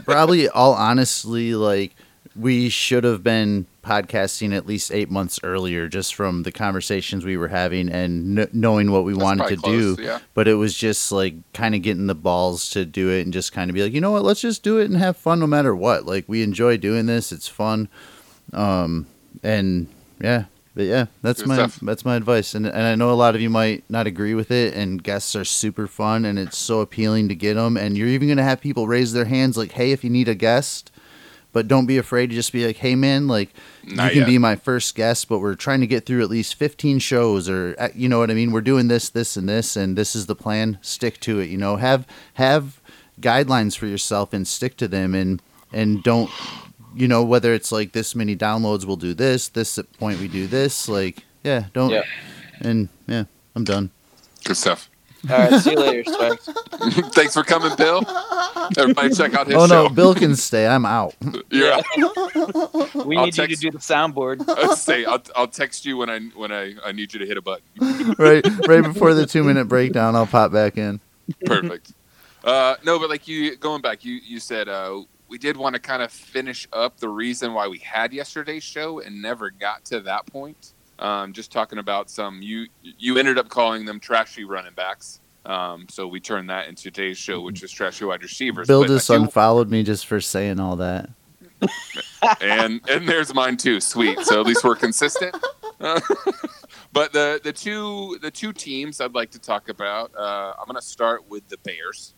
probably 0.04 0.48
all 0.48 0.72
honestly, 0.74 1.54
like 1.56 1.96
we 2.36 2.68
should 2.68 3.04
have 3.04 3.22
been 3.22 3.66
podcasting 3.82 4.54
at 4.54 4.66
least 4.66 4.92
eight 4.92 5.10
months 5.10 5.40
earlier, 5.42 5.88
just 5.88 6.14
from 6.14 6.42
the 6.44 6.52
conversations 6.52 7.24
we 7.24 7.36
were 7.36 7.48
having 7.48 7.88
and 7.88 8.36
kn- 8.36 8.50
knowing 8.52 8.90
what 8.92 9.04
we 9.04 9.12
That's 9.12 9.22
wanted 9.22 9.48
to 9.48 9.56
probably 9.56 9.96
do. 9.96 10.02
Yeah. 10.02 10.18
But 10.34 10.46
it 10.46 10.54
was 10.54 10.74
just 10.76 11.10
like 11.10 11.34
kind 11.52 11.74
of 11.74 11.82
getting 11.82 12.06
the 12.06 12.14
balls 12.14 12.70
to 12.70 12.84
do 12.84 13.10
it 13.10 13.22
and 13.22 13.32
just 13.32 13.52
kind 13.52 13.70
of 13.70 13.74
be 13.74 13.82
like, 13.82 13.92
you 13.92 14.00
know 14.00 14.12
what, 14.12 14.22
let's 14.22 14.40
just 14.40 14.62
do 14.62 14.78
it 14.78 14.90
and 14.90 14.96
have 14.98 15.16
fun 15.16 15.40
no 15.40 15.46
matter 15.46 15.74
what. 15.74 16.06
Like 16.06 16.24
we 16.28 16.42
enjoy 16.42 16.76
doing 16.76 17.06
this; 17.06 17.32
it's 17.32 17.48
fun. 17.48 17.88
Um, 18.52 19.06
and 19.42 19.88
yeah, 20.20 20.44
but 20.74 20.84
yeah, 20.84 21.06
that's 21.22 21.40
Good 21.40 21.48
my 21.48 21.54
stuff. 21.56 21.80
that's 21.80 22.04
my 22.04 22.16
advice. 22.16 22.54
And 22.54 22.66
and 22.66 22.82
I 22.82 22.94
know 22.94 23.10
a 23.10 23.14
lot 23.14 23.34
of 23.34 23.40
you 23.40 23.50
might 23.50 23.82
not 23.88 24.06
agree 24.06 24.34
with 24.34 24.50
it. 24.50 24.74
And 24.74 25.02
guests 25.02 25.34
are 25.34 25.44
super 25.44 25.86
fun, 25.86 26.24
and 26.24 26.38
it's 26.38 26.58
so 26.58 26.80
appealing 26.80 27.28
to 27.28 27.34
get 27.34 27.54
them. 27.54 27.76
And 27.76 27.96
you're 27.96 28.08
even 28.08 28.28
gonna 28.28 28.44
have 28.44 28.60
people 28.60 28.86
raise 28.86 29.12
their 29.12 29.24
hands 29.24 29.56
like, 29.56 29.72
hey, 29.72 29.90
if 29.92 30.04
you 30.04 30.10
need 30.10 30.28
a 30.28 30.34
guest. 30.34 30.92
But 31.52 31.66
don't 31.68 31.86
be 31.86 31.98
afraid 31.98 32.28
to 32.30 32.34
just 32.36 32.52
be 32.52 32.64
like, 32.66 32.76
hey 32.76 32.94
man, 32.94 33.26
like 33.26 33.50
Not 33.84 34.04
you 34.06 34.10
can 34.10 34.18
yet. 34.20 34.26
be 34.26 34.38
my 34.38 34.54
first 34.56 34.94
guest, 34.94 35.28
but 35.28 35.40
we're 35.40 35.54
trying 35.56 35.80
to 35.80 35.86
get 35.86 36.06
through 36.06 36.22
at 36.22 36.30
least 36.30 36.54
15 36.54 36.98
shows 37.00 37.48
or 37.48 37.74
uh, 37.78 37.88
you 37.94 38.08
know 38.08 38.18
what 38.20 38.30
I 38.30 38.34
mean? 38.34 38.52
We're 38.52 38.60
doing 38.60 38.88
this, 38.88 39.08
this 39.08 39.36
and 39.36 39.48
this 39.48 39.76
and 39.76 39.96
this 39.96 40.14
is 40.14 40.26
the 40.26 40.36
plan. 40.36 40.78
Stick 40.82 41.18
to 41.20 41.40
it, 41.40 41.48
you 41.50 41.58
know. 41.58 41.76
Have 41.76 42.06
have 42.34 42.80
guidelines 43.20 43.76
for 43.76 43.86
yourself 43.86 44.32
and 44.32 44.46
stick 44.46 44.76
to 44.78 44.88
them 44.88 45.14
and 45.14 45.42
and 45.72 46.02
don't 46.02 46.30
you 46.96 47.06
know 47.06 47.22
whether 47.22 47.54
it's 47.54 47.70
like 47.70 47.92
this 47.92 48.14
many 48.16 48.34
downloads 48.36 48.84
we'll 48.84 48.96
do 48.96 49.14
this, 49.14 49.48
this 49.48 49.78
point 49.98 50.20
we 50.20 50.28
do 50.28 50.46
this, 50.46 50.88
like 50.88 51.24
yeah, 51.44 51.64
don't 51.72 51.90
Yeah. 51.90 52.02
and 52.60 52.88
yeah, 53.06 53.24
I'm 53.56 53.64
done. 53.64 53.90
Good 54.44 54.56
stuff. 54.56 54.89
All 55.28 55.36
right, 55.38 55.60
see 55.60 55.72
you 55.72 55.76
later, 55.76 56.10
Specs. 56.10 56.46
Thanks 57.14 57.34
for 57.34 57.42
coming, 57.42 57.76
Bill. 57.76 58.02
Everybody 58.78 59.14
check 59.14 59.34
out 59.34 59.46
his 59.46 59.56
oh 59.56 59.66
show. 59.66 59.84
no, 59.84 59.88
Bill 59.88 60.14
can 60.14 60.34
stay. 60.34 60.66
I'm 60.66 60.86
out. 60.86 61.14
yeah. 61.50 61.80
We 63.04 63.16
I'll 63.16 63.24
need 63.26 63.36
you 63.36 63.46
to 63.46 63.56
do 63.56 63.70
the 63.70 63.78
soundboard. 63.78 64.46
I'll 64.48 64.76
say 64.76 65.04
I'll, 65.04 65.22
I'll 65.34 65.48
text 65.48 65.86
you 65.86 65.96
when 65.96 66.10
I 66.10 66.20
when 66.34 66.52
I, 66.52 66.74
I 66.84 66.92
need 66.92 67.12
you 67.12 67.20
to 67.20 67.26
hit 67.26 67.36
a 67.36 67.42
button. 67.42 67.64
right 68.18 68.44
right 68.66 68.82
before 68.82 69.14
the 69.14 69.26
2 69.26 69.42
minute 69.44 69.66
breakdown, 69.66 70.16
I'll 70.16 70.26
pop 70.26 70.52
back 70.52 70.76
in. 70.76 71.00
Perfect. 71.44 71.92
Uh, 72.44 72.76
no, 72.84 72.98
but 72.98 73.08
like 73.10 73.28
you 73.28 73.56
going 73.56 73.80
back, 73.80 74.04
you 74.04 74.14
you 74.14 74.40
said 74.40 74.68
uh, 74.68 75.02
we 75.28 75.38
did 75.38 75.56
want 75.56 75.74
to 75.74 75.80
kind 75.80 76.02
of 76.02 76.10
finish 76.10 76.66
up 76.72 76.98
the 76.98 77.08
reason 77.08 77.54
why 77.54 77.68
we 77.68 77.78
had 77.78 78.12
yesterday's 78.12 78.64
show 78.64 79.00
and 79.00 79.22
never 79.22 79.50
got 79.50 79.84
to 79.86 80.00
that 80.00 80.26
point. 80.26 80.72
Um, 81.00 81.32
just 81.32 81.50
talking 81.50 81.78
about 81.78 82.10
some 82.10 82.42
you 82.42 82.66
you 82.82 83.18
ended 83.18 83.38
up 83.38 83.48
calling 83.48 83.84
them 83.84 83.98
trashy 83.98 84.44
running 84.44 84.74
backs. 84.74 85.20
Um, 85.46 85.86
so 85.88 86.06
we 86.06 86.20
turned 86.20 86.50
that 86.50 86.68
into 86.68 86.84
today's 86.84 87.16
show, 87.16 87.40
which 87.40 87.62
is 87.62 87.72
trashy 87.72 88.04
wide 88.04 88.22
receivers. 88.22 88.68
Bill 88.68 88.82
But 88.82 88.88
just 88.88 89.08
do- 89.08 89.14
unfollowed 89.14 89.70
me 89.70 89.82
just 89.82 90.06
for 90.06 90.20
saying 90.20 90.60
all 90.60 90.76
that. 90.76 91.08
and 92.42 92.80
and 92.88 93.08
there's 93.08 93.32
mine 93.34 93.56
too. 93.56 93.80
Sweet. 93.80 94.18
So 94.20 94.40
at 94.40 94.46
least 94.46 94.62
we're 94.64 94.76
consistent. 94.76 95.34
Uh, 95.80 96.00
but 96.92 97.12
the 97.12 97.40
the 97.42 97.52
two 97.52 98.18
the 98.20 98.30
two 98.30 98.52
teams 98.52 99.00
I'd 99.00 99.14
like 99.14 99.30
to 99.30 99.38
talk 99.38 99.68
about. 99.70 100.12
Uh, 100.14 100.52
I'm 100.58 100.66
going 100.66 100.76
to 100.76 100.82
start 100.86 101.28
with 101.28 101.48
the 101.48 101.56
Bears. 101.58 102.14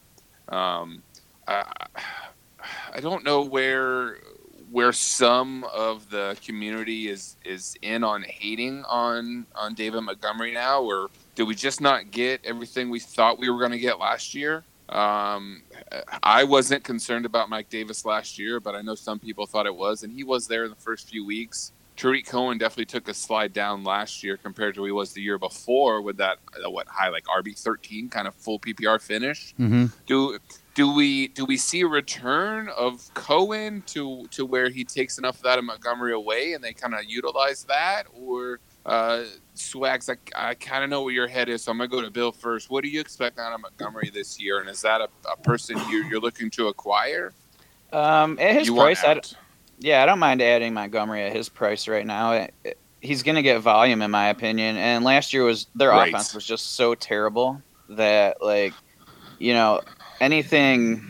Um, 0.49 1.03
I, 1.47 1.65
I 2.95 3.01
don't 3.01 3.25
know 3.25 3.43
where 3.43 4.19
where 4.73 4.93
some 4.93 5.64
of 5.64 6.11
the 6.11 6.37
community 6.45 7.09
is 7.09 7.37
is 7.45 7.76
in 7.83 8.02
on 8.02 8.23
hating 8.23 8.85
on 8.88 9.47
on 9.55 9.75
David 9.75 10.00
Montgomery 10.00 10.52
now, 10.52 10.83
or 10.83 11.11
did 11.35 11.45
we 11.45 11.55
just 11.55 11.81
not 11.81 12.11
get 12.11 12.45
everything 12.45 12.91
we 12.91 12.99
thought 12.99 13.38
we 13.38 13.50
were 13.50 13.59
going 13.59 13.73
to 13.73 13.79
get 13.79 13.99
last 13.99 14.35
year? 14.35 14.64
Um, 14.88 15.62
I 16.23 16.45
wasn't 16.45 16.85
concerned 16.85 17.25
about 17.25 17.49
Mike 17.49 17.71
Davis 17.71 18.05
last 18.05 18.38
year, 18.38 18.61
but 18.61 18.75
I 18.75 18.83
know 18.83 18.95
some 18.95 19.19
people 19.19 19.47
thought 19.47 19.67
it 19.67 19.75
was, 19.75 20.02
and 20.02 20.12
he 20.12 20.25
was 20.25 20.49
there 20.49 20.64
in 20.64 20.71
the 20.71 20.76
first 20.76 21.09
few 21.09 21.25
weeks 21.25 21.73
Tarik 21.97 22.26
Cohen 22.26 22.59
definitely 22.59 22.87
took 22.87 23.09
a 23.09 23.14
slide 23.14 23.52
down 23.52 23.85
last 23.85 24.23
year 24.23 24.37
compared 24.37 24.75
to 24.75 24.81
who 24.81 24.87
he 24.87 24.93
was 24.93 25.12
the 25.12 25.21
year 25.21 25.38
before 25.38 26.00
with 26.00 26.17
that 26.17 26.38
uh, 26.64 26.71
what 26.71 26.88
high 26.88 27.09
like 27.09 27.25
RB 27.25 27.59
thirteen 27.59 28.09
kind 28.09 28.26
of 28.26 28.35
full 28.35 28.59
PPR 28.59 29.00
finish. 29.00 29.55
Mm-hmm. 29.61 29.87
Do 30.07 30.38
do 30.75 30.93
we 30.95 31.29
do 31.29 31.45
we 31.45 31.57
see 31.57 31.83
a 31.83 31.87
return 31.87 32.69
of 32.76 33.12
Cohen 33.14 33.83
to 33.88 34.26
to 34.31 34.47
where 34.47 34.71
he 34.71 34.85
takes 34.85 35.19
enough 35.19 35.37
of 35.37 35.43
that 35.43 35.59
of 35.59 35.64
Montgomery 35.64 36.12
away 36.14 36.55
and 36.55 36.62
they 36.64 36.73
kind 36.73 36.95
of 36.95 37.05
utilize 37.05 37.64
that 37.64 38.05
or 38.14 38.61
uh, 38.85 39.23
Swags, 39.55 40.11
I, 40.11 40.17
I 40.35 40.55
kind 40.55 40.83
of 40.83 40.91
know 40.91 41.02
where 41.05 41.12
your 41.12 41.29
head 41.29 41.49
is, 41.49 41.62
so 41.62 41.71
I'm 41.71 41.79
gonna 41.79 41.88
go 41.88 42.00
to 42.00 42.11
Bill 42.11 42.33
first. 42.33 42.69
What 42.71 42.83
do 42.83 42.91
you 42.91 43.00
expect 43.00 43.38
out 43.38 43.52
of 43.52 43.61
Montgomery 43.61 44.11
this 44.12 44.41
year, 44.41 44.61
and 44.61 44.69
is 44.69 44.81
that 44.83 45.00
a, 45.00 45.09
a 45.31 45.37
person 45.37 45.79
you're, 45.88 46.05
you're 46.07 46.21
looking 46.21 46.50
to 46.50 46.67
acquire? 46.69 47.33
Um, 47.93 48.38
at 48.41 48.55
his 48.57 48.67
you 48.67 48.75
price, 48.75 49.05
I, 49.05 49.21
yeah, 49.79 50.02
I 50.02 50.07
don't 50.07 50.19
mind 50.19 50.43
adding 50.43 50.75
Montgomery 50.75 51.23
at 51.23 51.33
his 51.33 51.49
price 51.49 51.87
right 51.87 52.07
now. 52.07 52.33
It- 52.33 52.55
it- 52.64 52.79
he's 53.02 53.25
going 53.25 53.35
to 53.35 53.43
get 53.43 53.61
volume, 53.61 54.00
in 54.00 54.12
my 54.12 54.29
opinion. 54.29 54.76
And 54.76 55.02
last 55.05 55.33
year 55.33 55.43
was 55.43 55.67
their 55.75 55.88
Right. 55.91 56.09
offense 56.09 56.33
was 56.33 56.47
just 56.47 56.75
so 56.75 56.95
terrible 56.95 57.61
that, 57.88 58.41
like, 58.41 58.73
you 59.41 59.55
know, 59.55 59.81
anything 60.23 61.05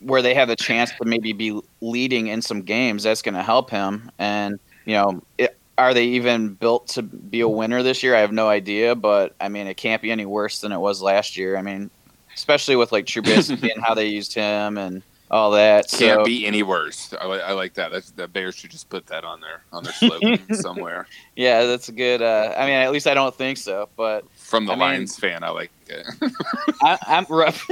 where 0.00 0.20
they 0.20 0.34
have 0.34 0.50
a 0.50 0.56
chance 0.56 0.90
to 0.90 1.04
maybe 1.04 1.32
be 1.32 1.58
leading 1.80 2.26
in 2.26 2.42
some 2.42 2.62
games, 2.62 3.04
that's 3.04 3.22
going 3.22 3.34
to 3.34 3.42
help 3.42 3.70
him. 3.70 4.10
And 4.18 4.58
you 4.84 4.94
know, 4.94 5.22
it, 5.38 5.56
are 5.78 5.94
they 5.94 6.04
even 6.04 6.54
built 6.54 6.88
to 6.88 7.02
be 7.02 7.40
a 7.40 7.48
winner 7.48 7.82
this 7.82 8.02
year? 8.02 8.14
I 8.14 8.20
have 8.20 8.32
no 8.32 8.48
idea, 8.48 8.94
but 8.94 9.34
I 9.40 9.48
mean, 9.48 9.66
it 9.66 9.76
can't 9.76 10.02
be 10.02 10.10
any 10.10 10.26
worse 10.26 10.60
than 10.60 10.72
it 10.72 10.78
was 10.78 11.00
last 11.00 11.36
year. 11.36 11.56
I 11.56 11.62
mean, 11.62 11.90
especially 12.34 12.76
with 12.76 12.92
like 12.92 13.06
Trubisky 13.06 13.72
and 13.74 13.82
how 13.82 13.94
they 13.94 14.06
used 14.06 14.34
him 14.34 14.76
and 14.76 15.02
all 15.32 15.50
that. 15.52 15.88
Can't 15.88 16.20
so, 16.20 16.24
be 16.24 16.46
any 16.46 16.62
worse. 16.62 17.12
I, 17.18 17.24
I 17.24 17.52
like 17.52 17.74
that. 17.74 17.90
That's, 17.90 18.10
the 18.10 18.28
Bears 18.28 18.54
should 18.54 18.70
just 18.70 18.88
put 18.90 19.06
that 19.06 19.24
on 19.24 19.40
their 19.40 19.62
on 19.72 19.82
their 19.82 19.92
slogan 19.94 20.54
somewhere. 20.54 21.06
Yeah, 21.34 21.64
that's 21.64 21.88
a 21.88 21.92
good. 21.92 22.20
Uh, 22.22 22.54
I 22.56 22.66
mean, 22.66 22.74
at 22.74 22.92
least 22.92 23.06
I 23.06 23.14
don't 23.14 23.34
think 23.34 23.56
so. 23.58 23.88
But 23.96 24.24
From 24.36 24.66
the 24.66 24.72
I 24.72 24.76
mean- 24.76 24.80
Lions 24.80 25.18
fan, 25.18 25.42
I 25.42 25.48
like 25.48 25.70
it. 25.88 26.06
I, 26.82 26.98
I'm 27.08 27.26
rough. 27.28 27.66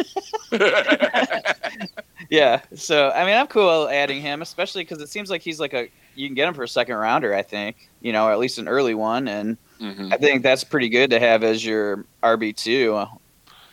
yeah. 2.30 2.60
So 2.74 3.10
I 3.10 3.24
mean, 3.24 3.36
I'm 3.36 3.46
cool 3.46 3.88
adding 3.88 4.20
him, 4.20 4.42
especially 4.42 4.82
because 4.82 5.00
it 5.00 5.08
seems 5.08 5.30
like 5.30 5.42
he's 5.42 5.60
like 5.60 5.74
a. 5.74 5.88
You 6.16 6.26
can 6.28 6.34
get 6.34 6.48
him 6.48 6.54
for 6.54 6.64
a 6.64 6.68
second 6.68 6.96
rounder, 6.96 7.34
I 7.34 7.42
think. 7.42 7.88
You 8.00 8.12
know, 8.12 8.26
or 8.26 8.32
at 8.32 8.38
least 8.38 8.58
an 8.58 8.68
early 8.68 8.94
one, 8.94 9.28
and 9.28 9.56
Mhm. 9.80 10.12
I 10.12 10.16
think 10.16 10.42
that's 10.42 10.64
pretty 10.64 10.88
good 10.88 11.10
to 11.10 11.20
have 11.20 11.42
as 11.42 11.64
your 11.64 12.04
RB 12.22 12.54
two. 12.56 13.02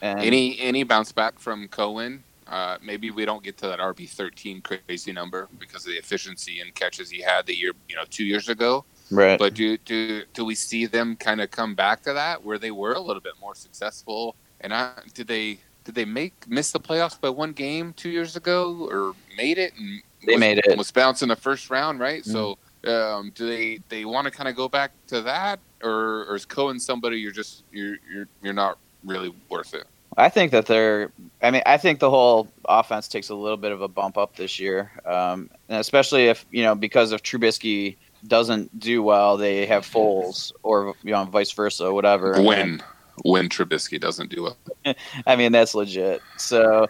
And 0.02 0.20
Any 0.20 0.60
any 0.60 0.84
bounce 0.84 1.12
back 1.12 1.40
from 1.40 1.68
Cohen? 1.70 2.24
Uh, 2.50 2.78
maybe 2.82 3.12
we 3.12 3.26
don't 3.26 3.44
get 3.44 3.58
to 3.58 3.68
that 3.68 3.80
RB 3.80 4.10
thirteen 4.10 4.62
crazy 4.62 5.12
number 5.12 5.50
because 5.60 5.86
of 5.86 5.92
the 5.92 5.98
efficiency 5.98 6.60
and 6.62 6.74
catches 6.76 7.10
he 7.10 7.22
had 7.22 7.46
the 7.46 7.56
year 7.56 7.74
you 7.90 7.96
know 7.96 8.04
two 8.10 8.24
years 8.24 8.50
ago. 8.50 8.86
right. 9.12 9.38
But 9.38 9.54
do 9.54 9.78
do 9.78 10.24
do 10.34 10.46
we 10.46 10.56
see 10.56 10.86
them 10.86 11.16
kind 11.16 11.42
of 11.42 11.52
come 11.52 11.76
back 11.76 12.04
to 12.04 12.14
that 12.14 12.44
where 12.44 12.58
they 12.58 12.72
were 12.72 12.94
a 12.94 13.00
little 13.00 13.22
bit 13.22 13.34
more 13.42 13.56
successful? 13.56 14.36
And 14.62 14.74
I, 14.74 14.92
did 15.14 15.28
they 15.28 15.60
did 15.84 15.96
they 15.96 16.06
make 16.06 16.34
miss 16.48 16.72
the 16.72 16.80
playoffs 16.80 17.20
by 17.20 17.30
one 17.30 17.52
game 17.54 17.94
two 17.94 18.10
years 18.10 18.36
ago 18.36 18.88
or 18.90 19.14
made 19.36 19.58
it? 19.58 19.74
And 19.78 20.02
They 20.26 20.34
was, 20.34 20.40
made 20.40 20.58
it. 20.60 20.78
Was 20.78 20.92
bounced 20.92 21.22
in 21.24 21.30
the 21.30 21.36
first 21.36 21.70
round, 21.70 22.00
right? 22.00 22.24
So 22.26 22.58
Mm-hmm. 22.84 22.90
um, 22.90 23.32
do 23.36 23.48
they 23.48 23.80
they 23.90 24.06
want 24.06 24.26
to 24.26 24.32
kind 24.32 24.48
of 24.48 24.56
go 24.56 24.70
back 24.70 24.92
to 25.08 25.22
that, 25.24 25.60
or, 25.84 26.26
or 26.30 26.36
is 26.36 26.46
Cohen 26.46 26.80
somebody 26.80 27.18
you're 27.18 27.32
just 27.32 27.64
you're 27.72 27.98
you're 28.10 28.28
you're 28.42 28.54
not 28.54 28.78
really 29.04 29.34
worth 29.50 29.74
it? 29.74 29.86
I 30.18 30.30
think 30.30 30.52
that 30.52 30.66
they're. 30.66 31.12
I 31.42 31.52
mean, 31.52 31.62
I 31.66 31.78
think 31.78 32.00
the 32.00 32.10
whole 32.10 32.48
offense 32.66 33.08
takes 33.08 33.30
a 33.30 33.36
little 33.36 33.58
bit 33.58 33.72
of 33.72 33.82
a 33.82 33.88
bump 33.88 34.18
up 34.18 34.36
this 34.36 34.60
year, 34.60 34.92
um, 35.06 35.50
and 35.70 35.80
especially 35.80 36.26
if 36.28 36.46
you 36.52 36.64
know 36.64 36.74
because 36.76 37.12
if 37.12 37.22
Trubisky 37.22 37.98
doesn't 38.26 38.80
do 38.80 39.04
well, 39.04 39.38
they 39.38 39.68
have 39.68 39.86
Foles, 39.86 40.52
or 40.64 40.96
you 41.04 41.12
know, 41.12 41.24
vice 41.26 41.52
versa, 41.52 41.94
whatever. 41.94 42.42
When 42.42 42.82
when 43.24 43.48
Trubisky 43.48 44.00
doesn't 44.00 44.30
do 44.32 44.44
well. 44.44 44.96
I 45.28 45.36
mean, 45.36 45.52
that's 45.52 45.76
legit. 45.76 46.22
So, 46.38 46.88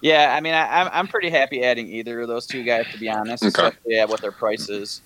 yeah, 0.00 0.32
I 0.36 0.40
mean, 0.40 0.54
I, 0.54 0.82
I'm 0.82 0.88
I'm 0.92 1.08
pretty 1.08 1.30
happy 1.30 1.64
adding 1.64 1.88
either 1.88 2.20
of 2.20 2.28
those 2.28 2.46
two 2.46 2.62
guys 2.62 2.86
to 2.92 2.98
be 2.98 3.08
honest, 3.08 3.42
Okay. 3.44 3.48
especially 3.48 3.98
at 3.98 4.08
what 4.08 4.20
their 4.20 4.32
price 4.32 4.68
is. 4.68 5.02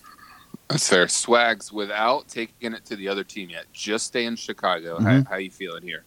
That's 0.68 0.88
fair. 0.88 1.08
Swags 1.08 1.72
without 1.72 2.28
taking 2.28 2.74
it 2.74 2.84
to 2.86 2.96
the 2.96 3.08
other 3.08 3.24
team 3.24 3.48
yet. 3.48 3.64
Just 3.72 4.08
stay 4.08 4.26
in 4.26 4.36
Chicago. 4.36 4.98
Mhm. 4.98 5.24
How, 5.24 5.30
how 5.30 5.36
you 5.36 5.50
feeling 5.50 5.82
here? 5.82 6.04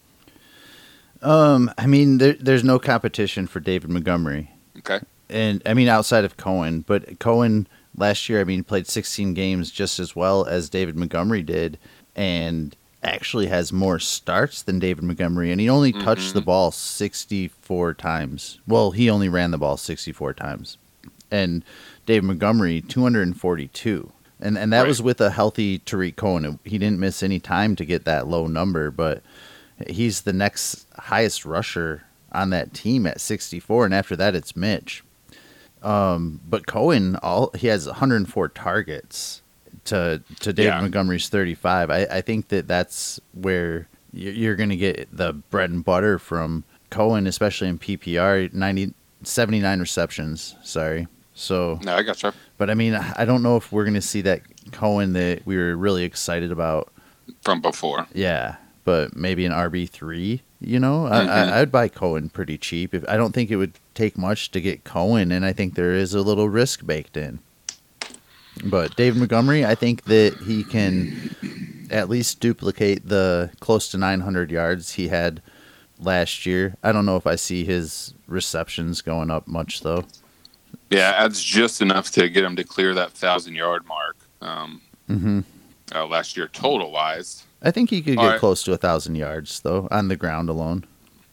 Um, 1.22 1.72
I 1.78 1.86
mean, 1.86 2.18
there, 2.18 2.34
there's 2.34 2.64
no 2.64 2.80
competition 2.80 3.48
for 3.48 3.60
David 3.60 3.90
Montgomery, 3.90 4.52
Okay. 4.78 5.00
and 5.30 5.62
I 5.66 5.74
mean 5.74 5.88
outside 5.90 6.24
of 6.24 6.38
Cohen, 6.38 6.82
but 6.88 7.20
Cohen 7.20 7.68
last 7.98 8.30
year, 8.30 8.40
I 8.40 8.46
mean, 8.46 8.64
played 8.64 8.88
16 8.88 9.34
games 9.34 9.72
just 9.72 10.00
as 10.00 10.16
well 10.16 10.46
as 10.46 10.70
David 10.70 10.96
Montgomery 10.96 11.44
did, 11.44 11.78
and 12.16 12.76
actually 13.04 13.48
has 13.48 13.72
more 13.74 14.00
starts 14.00 14.62
than 14.62 14.80
David 14.80 15.04
Montgomery, 15.04 15.52
and 15.52 15.60
he 15.60 15.70
only 15.70 15.92
touched 15.94 16.32
Mhm. 16.32 16.34
the 16.34 16.42
ball 16.42 16.72
64 16.72 17.94
times. 17.94 18.60
Well, 18.68 18.92
he 18.92 19.10
only 19.10 19.28
ran 19.30 19.52
the 19.52 19.58
ball 19.58 19.78
64 19.78 20.34
times, 20.34 20.78
and 21.30 21.64
David 22.06 22.26
Montgomery 22.26 22.82
242. 22.82 24.12
And, 24.42 24.58
and 24.58 24.72
that 24.72 24.80
Right. 24.84 24.88
was 24.88 25.02
with 25.02 25.20
a 25.20 25.32
healthy 25.32 25.80
Tarik 25.80 26.16
Cohen. 26.16 26.60
He 26.64 26.78
didn't 26.78 27.00
miss 27.00 27.22
any 27.22 27.42
time 27.42 27.76
to 27.76 27.84
get 27.84 28.06
that 28.06 28.26
low 28.28 28.48
number, 28.48 28.90
but 28.90 29.22
he's 29.88 30.22
the 30.22 30.34
next 30.34 30.86
highest 30.98 31.46
rusher 31.46 32.04
on 32.32 32.50
that 32.52 32.74
team 32.74 33.06
at 33.08 33.20
64, 33.22 33.86
and 33.86 33.94
after 33.94 34.16
that 34.16 34.36
it's 34.36 34.56
Mitch. 34.56 35.04
Um, 35.82 36.42
but 36.48 36.68
Cohen, 36.68 37.16
all 37.18 37.52
he 37.56 37.68
has 37.68 37.86
104 37.88 38.50
targets 38.50 39.42
to 39.86 40.22
to 40.42 40.52
David 40.54 40.70
Yeah. 40.72 40.82
Montgomery's 40.82 41.30
35. 41.30 41.90
I, 41.90 42.04
I 42.06 42.22
think 42.22 42.50
that 42.50 42.68
that's 42.68 43.20
where 43.34 43.88
you're, 44.12 44.34
you're 44.34 44.56
going 44.56 44.70
to 44.70 44.76
get 44.76 45.08
the 45.16 45.34
bread 45.34 45.70
and 45.70 45.84
butter 45.86 46.20
from 46.20 46.66
Cohen, 46.90 47.28
especially 47.28 47.70
in 47.70 47.78
PPR. 47.80 48.52
90, 48.54 48.94
79 49.24 49.80
receptions. 49.80 50.56
Sorry. 50.64 51.08
So, 51.34 51.80
No, 51.84 51.96
I 51.96 52.02
got 52.04 52.22
you. 52.24 52.34
but 52.58 52.70
I 52.70 52.74
mean, 52.74 52.96
I 52.96 53.24
don't 53.24 53.42
know 53.42 53.56
if 53.56 53.72
we're 53.72 53.86
going 53.86 53.94
to 53.94 54.02
see 54.02 54.20
that 54.24 54.42
Cohen 54.74 55.14
that 55.14 55.46
we 55.46 55.56
were 55.56 55.78
really 55.78 56.04
excited 56.04 56.52
about 56.52 56.92
From 57.44 57.62
before. 57.62 58.06
yeah, 58.14 58.58
but 58.90 59.16
maybe 59.16 59.46
an 59.46 59.52
RB 59.52 59.88
three. 59.88 60.42
You 60.60 60.80
know, 60.80 61.06
I, 61.06 61.20
Mhm. 61.20 61.30
I, 61.30 61.62
I'd 61.62 61.72
buy 61.72 61.90
Cohen 61.90 62.28
pretty 62.30 62.58
cheap. 62.58 62.96
If 62.96 63.08
I 63.08 63.18
don't 63.18 63.34
think 63.34 63.52
it 63.52 63.58
would 63.58 63.74
take 63.94 64.18
much 64.18 64.50
to 64.50 64.60
get 64.60 64.84
Cohen, 64.84 65.32
and 65.32 65.46
I 65.46 65.54
think 65.54 65.76
there 65.76 65.94
is 65.94 66.16
a 66.16 66.24
little 66.24 66.50
risk 66.50 66.88
baked 66.88 67.16
in. 67.16 67.38
But 68.64 68.96
David 68.96 69.20
Montgomery, 69.20 69.64
I 69.64 69.76
think 69.76 70.06
that 70.06 70.42
he 70.42 70.64
can 70.64 71.88
at 71.92 72.10
least 72.10 72.40
duplicate 72.40 73.08
the 73.08 73.52
close 73.60 73.90
to 73.90 73.98
900 74.00 74.50
yards 74.50 74.94
he 74.94 75.10
had 75.10 75.44
last 76.00 76.48
year. 76.48 76.76
I 76.84 76.92
don't 76.92 77.06
know 77.06 77.16
if 77.16 77.28
I 77.28 77.36
see 77.36 77.66
his 77.66 78.16
receptions 78.26 79.04
going 79.04 79.30
up 79.30 79.48
much 79.48 79.82
though. 79.82 80.04
Yeah, 80.90 81.14
adds 81.16 81.44
just 81.44 81.80
enough 81.80 82.10
to 82.14 82.28
get 82.28 82.44
him 82.44 82.56
to 82.56 82.64
clear 82.64 82.96
that 82.96 83.12
thousand 83.12 83.54
yard 83.54 83.86
mark. 83.86 84.18
Um, 84.42 84.82
hmm 85.06 85.42
uh, 85.94 86.08
last 86.08 86.36
year 86.36 86.48
total 86.48 86.92
wise. 86.92 87.44
I 87.62 87.72
think 87.72 87.90
he 87.90 88.02
could 88.02 88.18
All 88.18 88.24
get 88.26 88.30
right. 88.32 88.40
close 88.40 88.64
to 88.64 88.74
a 88.74 88.78
thousand 88.78 89.16
yards 89.16 89.60
though 89.62 89.88
on 89.92 90.08
the 90.08 90.16
ground 90.16 90.50
alone. 90.50 90.86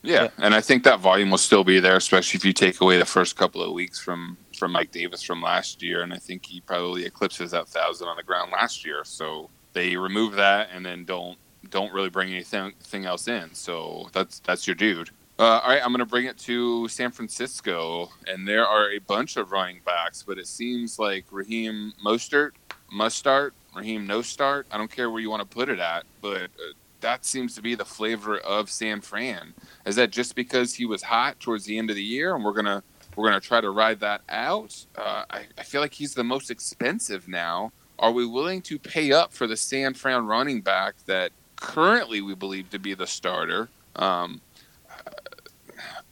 Yeah, 0.03 0.25
Yeah. 0.25 0.29
and 0.39 0.55
I 0.55 0.61
think 0.61 0.85
that 0.85 1.01
volume 1.01 1.31
will 1.31 1.39
still 1.39 1.65
be 1.65 1.81
there, 1.81 1.97
especially 1.97 2.37
if 2.39 2.45
you 2.45 2.53
take 2.53 2.81
away 2.81 2.97
the 2.99 3.05
first 3.05 3.37
couple 3.37 3.63
of 3.63 3.73
weeks 3.73 3.99
from 4.01 4.37
from 4.57 4.73
Mike 4.73 4.91
Davis 4.91 5.23
from 5.23 5.43
last 5.43 5.83
year, 5.83 6.03
and 6.03 6.13
I 6.15 6.17
think 6.19 6.47
he 6.47 6.61
probably 6.61 7.05
eclipses 7.05 7.51
that 7.51 7.69
thousand 7.69 8.09
on 8.09 8.17
the 8.17 8.23
ground 8.23 8.53
last 8.53 8.85
year. 8.87 9.03
So 9.05 9.51
they 9.73 9.97
remove 9.97 10.35
that 10.37 10.69
and 10.73 10.85
then 10.87 11.05
don't 11.05 11.37
don't 11.71 11.93
really 11.93 12.09
bring 12.11 12.31
anything 12.33 12.73
thing 12.83 13.05
else 13.07 13.29
in. 13.29 13.53
So 13.55 14.09
that's 14.13 14.39
that's 14.41 14.67
your 14.67 14.77
dude. 14.77 15.11
Uh, 15.39 15.61
all 15.63 15.69
right, 15.69 15.83
I'm 15.83 15.91
going 15.91 15.99
to 15.99 16.07
bring 16.07 16.25
it 16.25 16.39
to 16.39 16.89
San 16.89 17.11
Francisco, 17.11 18.09
and 18.27 18.49
there 18.49 18.67
are 18.67 18.93
a 18.93 18.99
bunch 19.01 19.37
of 19.37 19.53
running 19.53 19.81
backs, 19.85 20.23
but 20.27 20.39
it 20.39 20.47
seems 20.47 20.99
like 20.99 21.27
Raheem 21.31 21.93
Mostert 22.03 22.53
must 22.91 23.19
start, 23.19 23.53
Raheem 23.77 24.07
no 24.07 24.23
start. 24.23 24.67
I 24.71 24.79
don't 24.79 24.91
care 24.91 25.11
where 25.11 25.21
you 25.21 25.31
want 25.31 25.49
to 25.49 25.55
put 25.55 25.69
it 25.69 25.79
at, 25.79 26.05
but 26.21 26.45
uh, 26.45 26.73
that 27.01 27.25
seems 27.25 27.55
to 27.55 27.63
be 27.63 27.75
the 27.75 27.85
flavor 27.85 28.39
of 28.39 28.71
San 28.71 29.01
Fran. 29.01 29.55
Is 29.85 29.97
that 29.97 30.11
just 30.11 30.35
because 30.35 30.75
he 30.75 30.87
was 30.87 31.03
hot 31.03 31.39
towards 31.41 31.65
the 31.65 31.79
end 31.79 31.91
of 31.91 31.97
the 31.97 32.03
year, 32.03 32.35
and 32.35 32.45
we're 32.45 32.53
gonna 32.53 32.83
we're 33.15 33.29
gonna 33.29 33.41
try 33.41 33.61
to 33.61 33.71
ride 33.71 34.01
that 34.01 34.23
out? 34.29 34.87
Uh, 34.97 35.25
I, 35.31 35.47
I 35.59 35.63
feel 35.63 35.81
like 35.81 35.95
he's 35.95 36.15
the 36.15 36.25
most 36.25 36.51
expensive 36.51 37.29
now. 37.29 37.73
Are 37.99 38.13
we 38.13 38.27
willing 38.27 38.61
to 38.63 38.79
pay 38.79 39.13
up 39.13 39.33
for 39.33 39.47
the 39.47 39.57
San 39.57 39.95
Fran 39.95 40.27
running 40.27 40.61
back 40.61 40.97
that 41.07 41.33
currently 41.57 42.21
we 42.21 42.35
believe 42.35 42.71
to 42.71 42.79
be 42.79 42.95
the 42.95 43.07
starter? 43.07 43.69
Um, 43.97 44.41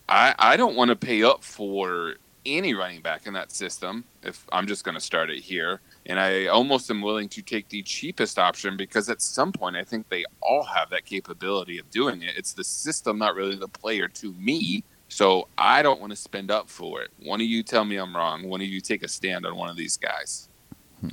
I 0.09 0.35
I 0.38 0.56
don't 0.56 0.76
want 0.76 0.90
to 0.90 0.97
pay 0.97 1.23
up 1.23 1.42
for 1.42 2.14
any 2.47 2.75
running 2.75 3.00
back 3.00 3.26
in 3.26 3.33
that 3.35 3.50
system 3.50 4.04
if 4.23 4.47
I'm 4.52 4.66
just 4.66 4.85
going 4.85 4.94
to 4.94 5.00
start 5.00 5.30
it 5.30 5.40
here. 5.40 5.80
And 6.06 6.20
I 6.20 6.46
almost 6.46 6.90
am 6.90 7.00
willing 7.00 7.28
to 7.30 7.42
take 7.42 7.68
the 7.68 7.82
cheapest 7.82 8.38
option 8.38 8.76
because 8.76 9.08
at 9.08 9.23
some 9.23 9.52
point 9.52 9.76
I 9.76 9.84
think 9.84 10.08
they 10.08 10.25
all 10.42 10.62
have 10.64 10.90
that 10.90 11.06
capability 11.06 11.78
of 11.78 11.90
doing 11.90 12.23
it. 12.23 12.34
It's 12.37 12.52
the 12.52 12.64
system, 12.64 13.18
not 13.18 13.34
really 13.34 13.56
the 13.56 13.68
player 13.68 14.08
to 14.08 14.32
me. 14.34 14.84
So 15.08 15.49
I 15.56 15.82
don't 15.82 16.00
want 16.00 16.11
to 16.11 16.16
spend 16.16 16.50
up 16.50 16.68
for 16.68 17.02
it. 17.02 17.11
One 17.23 17.40
of 17.40 17.46
you 17.46 17.62
tell 17.62 17.84
me 17.84 17.96
I'm 17.96 18.14
wrong. 18.14 18.49
One 18.49 18.61
of 18.61 18.66
you 18.66 18.80
take 18.80 19.02
a 19.02 19.08
stand 19.08 19.46
on 19.46 19.56
one 19.56 19.70
of 19.70 19.76
these 19.76 19.96
guys. 19.96 20.49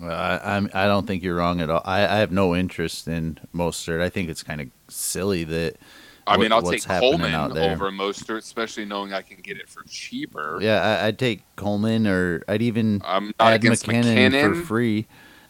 I 0.01 0.39
I'm, 0.43 0.69
I 0.73 0.85
don't 0.87 1.05
think 1.05 1.23
you're 1.23 1.35
wrong 1.35 1.61
at 1.61 1.69
all. 1.69 1.81
I, 1.85 2.03
I 2.03 2.17
have 2.17 2.31
no 2.31 2.55
interest 2.55 3.07
in 3.07 3.39
Mostert. 3.53 4.01
I 4.01 4.09
think 4.09 4.29
it's 4.29 4.43
kind 4.43 4.61
of 4.61 4.69
silly 4.89 5.43
that. 5.45 5.77
I 6.31 6.37
mean, 6.37 6.51
I'll 6.51 6.61
take 6.61 6.83
Coleman 6.83 7.33
out 7.33 7.53
there. 7.53 7.71
over 7.71 7.91
Mostert, 7.91 8.39
especially 8.39 8.85
knowing 8.85 9.13
I 9.13 9.21
can 9.21 9.37
get 9.37 9.57
it 9.57 9.69
for 9.69 9.83
cheaper. 9.83 10.59
Yeah, 10.61 10.81
I, 10.81 11.07
I'd 11.07 11.19
take 11.19 11.43
Coleman, 11.55 12.07
or 12.07 12.43
I'd 12.47 12.61
even 12.61 13.01
I'm 13.05 13.33
not 13.39 13.53
add 13.53 13.61
McKinnon, 13.61 14.03
McKinnon. 14.03 14.55
for 14.59 14.65
free. 14.65 15.07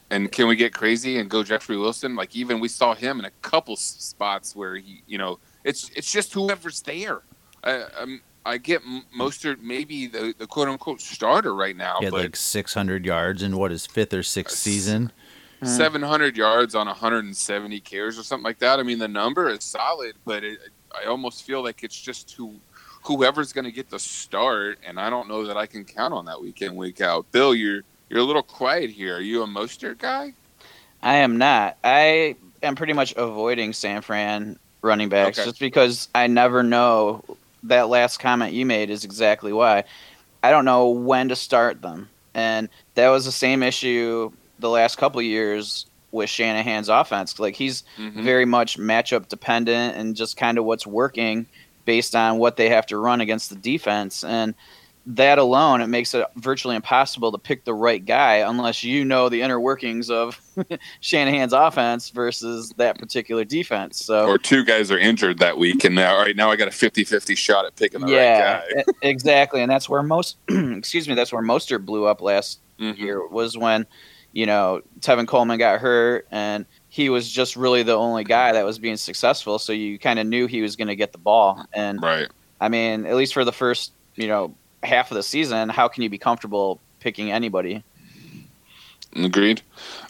And 0.09 0.29
can 0.29 0.47
we 0.47 0.57
get 0.57 0.73
crazy 0.73 1.17
and 1.19 1.29
go 1.29 1.41
Jeffrey 1.41 1.77
Wilson? 1.77 2.15
Like 2.15 2.35
even 2.35 2.59
we 2.59 2.67
saw 2.67 2.93
him 2.93 3.19
in 3.19 3.25
a 3.25 3.31
couple 3.41 3.77
spots 3.77 4.55
where 4.55 4.75
he, 4.75 5.03
you 5.07 5.17
know, 5.17 5.39
it's 5.63 5.89
it's 5.95 6.11
just 6.11 6.33
whoever's 6.33 6.81
there. 6.81 7.21
I 7.63 7.83
um, 7.97 8.21
I 8.45 8.57
get 8.57 8.81
Mostert 9.17 9.61
maybe 9.61 10.07
the, 10.07 10.33
the 10.37 10.47
quote 10.47 10.67
unquote 10.67 10.99
starter 10.99 11.53
right 11.53 11.75
now, 11.75 11.97
He 11.99 12.05
had 12.05 12.11
but 12.11 12.21
like 12.21 12.35
600 12.35 13.05
yards 13.05 13.43
in 13.43 13.55
what 13.57 13.71
his 13.71 13.85
fifth 13.85 14.13
or 14.13 14.23
sixth 14.23 14.57
season. 14.57 15.11
Mm. 15.61 15.67
700 15.67 16.37
yards 16.37 16.73
on 16.75 16.87
170 16.87 17.79
carries 17.81 18.17
or 18.17 18.23
something 18.23 18.43
like 18.43 18.59
that. 18.59 18.79
I 18.79 18.83
mean, 18.83 18.99
the 18.99 19.07
number 19.07 19.49
is 19.49 19.63
solid, 19.63 20.15
but 20.25 20.43
it, 20.43 20.59
I 20.91 21.05
almost 21.07 21.43
feel 21.43 21.63
like 21.63 21.83
it's 21.83 21.99
just 21.99 22.31
who 22.31 22.55
whoever's 23.03 23.53
going 23.53 23.65
to 23.65 23.71
get 23.71 23.89
the 23.89 23.99
start, 23.99 24.79
and 24.85 24.99
I 24.99 25.09
don't 25.09 25.27
know 25.27 25.45
that 25.45 25.57
I 25.57 25.65
can 25.65 25.85
count 25.85 26.13
on 26.13 26.25
that 26.25 26.41
week 26.41 26.61
in 26.61 26.75
week 26.75 27.01
out. 27.01 27.31
Bill, 27.31 27.53
you're 27.53 27.83
you're 28.09 28.19
a 28.19 28.23
little 28.23 28.43
quiet 28.43 28.89
here. 28.89 29.17
Are 29.17 29.21
you 29.21 29.43
a 29.43 29.47
Mostert 29.47 29.99
guy? 29.99 30.33
I 31.03 31.15
am 31.17 31.37
not. 31.37 31.77
I 31.83 32.35
am 32.63 32.75
pretty 32.75 32.93
much 32.93 33.13
avoiding 33.15 33.73
San 33.73 34.01
Fran 34.01 34.57
running 34.81 35.09
backs 35.09 35.37
Okay. 35.39 35.47
just 35.47 35.59
because 35.59 36.09
I 36.15 36.27
never 36.27 36.63
know. 36.63 37.23
That 37.63 37.89
last 37.89 38.17
comment 38.17 38.53
you 38.53 38.65
made 38.65 38.89
is 38.89 39.03
exactly 39.05 39.53
why. 39.53 39.83
I 40.41 40.49
don't 40.49 40.65
know 40.65 40.89
when 40.89 41.29
to 41.29 41.35
start 41.35 41.83
them. 41.83 42.09
And 42.33 42.69
that 42.95 43.09
was 43.09 43.25
the 43.25 43.31
same 43.31 43.61
issue 43.61 44.31
the 44.61 44.69
last 44.69 44.97
couple 44.97 45.19
of 45.19 45.25
years 45.25 45.85
with 46.11 46.29
Shanahan's 46.29 46.89
offense. 46.89 47.39
Like 47.39 47.55
he's 47.55 47.83
Mhm. 47.97 48.23
very 48.23 48.45
much 48.45 48.77
matchup 48.77 49.27
dependent 49.27 49.95
and 49.97 50.15
just 50.15 50.37
kind 50.37 50.57
of 50.57 50.65
what's 50.65 50.85
working 50.87 51.45
based 51.85 52.15
on 52.15 52.37
what 52.37 52.57
they 52.57 52.69
have 52.69 52.85
to 52.87 52.97
run 52.97 53.21
against 53.21 53.49
the 53.49 53.55
defense. 53.55 54.23
And 54.23 54.53
that 55.07 55.39
alone, 55.39 55.81
it 55.81 55.87
makes 55.87 56.13
it 56.13 56.23
virtually 56.35 56.75
impossible 56.75 57.31
to 57.31 57.37
pick 57.39 57.63
the 57.65 57.73
right 57.73 58.05
guy 58.05 58.35
unless 58.35 58.83
you 58.83 59.03
know 59.03 59.29
the 59.29 59.41
inner 59.41 59.59
workings 59.59 60.11
of 60.11 60.39
Shanahan's 60.99 61.53
offense 61.53 62.09
versus 62.11 62.71
that 62.77 62.99
particular 62.99 63.43
defense. 63.43 64.05
So 64.05 64.25
Or 64.27 64.37
two 64.37 64.63
guys 64.63 64.91
are 64.91 64.99
injured 64.99 65.39
that 65.39 65.57
week, 65.57 65.83
and 65.85 65.95
now, 65.95 66.13
all 66.15 66.21
right, 66.21 66.35
now 66.35 66.51
I 66.51 66.55
got 66.55 66.67
a 66.67 66.71
50-50 66.71 67.35
shot 67.35 67.65
at 67.65 67.75
picking 67.77 68.01
the 68.01 68.11
yeah, 68.11 68.59
right 68.59 68.75
guy. 68.75 68.83
exactly, 69.01 69.61
and 69.61 69.71
that's 69.71 69.89
where 69.89 70.03
most 70.03 70.35
excuse 70.49 71.07
me, 71.09 71.15
that's 71.15 71.33
where 71.33 71.41
Mostert 71.41 71.83
blew 71.85 72.05
up 72.05 72.21
last 72.21 72.59
Mhm. 72.79 72.97
year 72.97 73.27
was 73.27 73.57
when 73.57 73.85
you 74.33 74.45
know 74.45 74.81
Tevin 74.99 75.27
Coleman 75.27 75.57
got 75.57 75.79
hurt 75.81 76.27
and 76.31 76.65
he 76.89 77.09
was 77.09 77.29
just 77.31 77.55
really 77.55 77.83
the 77.83 77.95
only 77.95 78.23
guy 78.23 78.51
that 78.51 78.65
was 78.65 78.77
being 78.79 78.97
successful. 78.97 79.59
So 79.59 79.73
you 79.73 79.97
kind 79.97 80.19
of 80.19 80.27
knew 80.27 80.45
he 80.47 80.61
was 80.61 80.75
going 80.75 80.89
to 80.89 80.95
get 80.95 81.11
the 81.11 81.17
ball, 81.17 81.65
and 81.73 82.01
Right. 82.01 82.27
I 82.59 82.69
mean, 82.69 83.05
at 83.05 83.15
least 83.15 83.33
for 83.33 83.45
the 83.45 83.51
first 83.53 83.93
you 84.15 84.27
know 84.27 84.53
half 84.83 85.11
of 85.11 85.15
the 85.15 85.23
season, 85.23 85.69
how 85.69 85.87
can 85.87 86.03
you 86.03 86.09
be 86.09 86.17
comfortable 86.17 86.79
picking 86.99 87.31
anybody? 87.31 87.83
Agreed. 89.15 89.61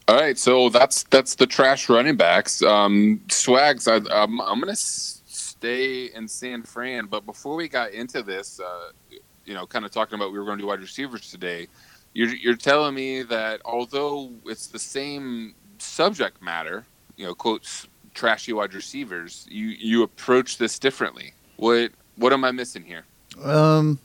All 0.07 0.15
right, 0.15 0.37
so 0.37 0.69
that's 0.69 1.03
that's 1.03 1.35
the 1.35 1.47
trash 1.47 1.89
running 1.89 2.15
backs. 2.17 2.61
Um, 2.61 3.21
Swags, 3.29 3.87
I, 3.87 3.95
I'm 4.11 4.39
I'm 4.41 4.59
gonna 4.59 4.73
s- 4.73 5.21
stay 5.25 6.05
in 6.05 6.27
San 6.27 6.61
Fran, 6.63 7.07
but 7.07 7.25
before 7.25 7.55
we 7.55 7.67
got 7.67 7.91
into 7.91 8.21
this, 8.21 8.59
uh, 8.59 8.91
you 9.45 9.53
know, 9.55 9.65
kind 9.65 9.85
of 9.85 9.91
talking 9.91 10.15
about 10.15 10.31
we 10.31 10.37
were 10.39 10.45
going 10.45 10.57
to 10.57 10.61
do 10.63 10.67
wide 10.67 10.81
receivers 10.81 11.31
today. 11.31 11.67
You're 12.13 12.35
you're 12.35 12.55
telling 12.55 12.95
me 12.95 13.23
that 13.23 13.61
although 13.63 14.31
it's 14.45 14.67
the 14.67 14.79
same 14.79 15.55
subject 15.77 16.41
matter, 16.41 16.85
you 17.15 17.25
know, 17.25 17.33
quotes 17.33 17.87
trashy 18.13 18.53
wide 18.53 18.73
receivers, 18.73 19.47
you 19.49 19.67
you 19.67 20.03
approach 20.03 20.57
this 20.57 20.77
differently. 20.79 21.33
What 21.57 21.91
what 22.15 22.33
am 22.33 22.43
I 22.43 22.51
missing 22.51 22.83
here? 22.83 23.05
Um, 23.41 23.99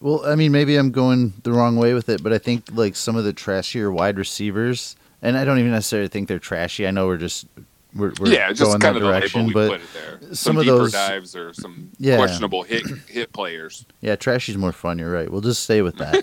well, 0.00 0.24
I 0.26 0.34
mean, 0.34 0.52
maybe 0.52 0.76
I'm 0.76 0.90
going 0.90 1.32
the 1.42 1.52
wrong 1.52 1.76
way 1.76 1.94
with 1.94 2.08
it, 2.08 2.22
but 2.22 2.32
I 2.32 2.38
think 2.38 2.64
like 2.72 2.96
some 2.96 3.16
of 3.16 3.24
the 3.24 3.32
trashier 3.32 3.92
wide 3.92 4.18
receivers, 4.18 4.96
and 5.22 5.36
I 5.36 5.44
don't 5.44 5.58
even 5.58 5.70
necessarily 5.70 6.08
think 6.08 6.28
they're 6.28 6.38
trashy. 6.38 6.86
I 6.86 6.90
know 6.90 7.06
we're 7.06 7.16
just 7.16 7.46
we're, 7.94 8.12
we're 8.18 8.28
yeah, 8.28 8.48
just 8.52 8.62
going 8.62 8.80
kind 8.80 8.96
that 8.96 9.02
of 9.02 9.08
direction, 9.08 9.46
the 9.46 9.46
label 9.54 9.60
we 9.60 9.68
but 9.68 9.80
put 9.80 9.80
it 9.80 9.92
there. 10.20 10.20
Some, 10.28 10.34
some 10.34 10.58
of 10.58 10.66
those- 10.66 10.92
dives 10.92 11.36
or 11.36 11.52
some 11.54 11.90
Yeah. 11.98 12.16
questionable 12.16 12.62
hit 12.62 12.82
hit 13.08 13.32
players. 13.32 13.86
yeah, 14.00 14.16
trashy's 14.16 14.56
more 14.56 14.72
fun. 14.72 14.98
You're 14.98 15.10
right. 15.12 15.30
We'll 15.30 15.40
just 15.40 15.62
stay 15.62 15.82
with 15.82 15.96
that. 15.98 16.22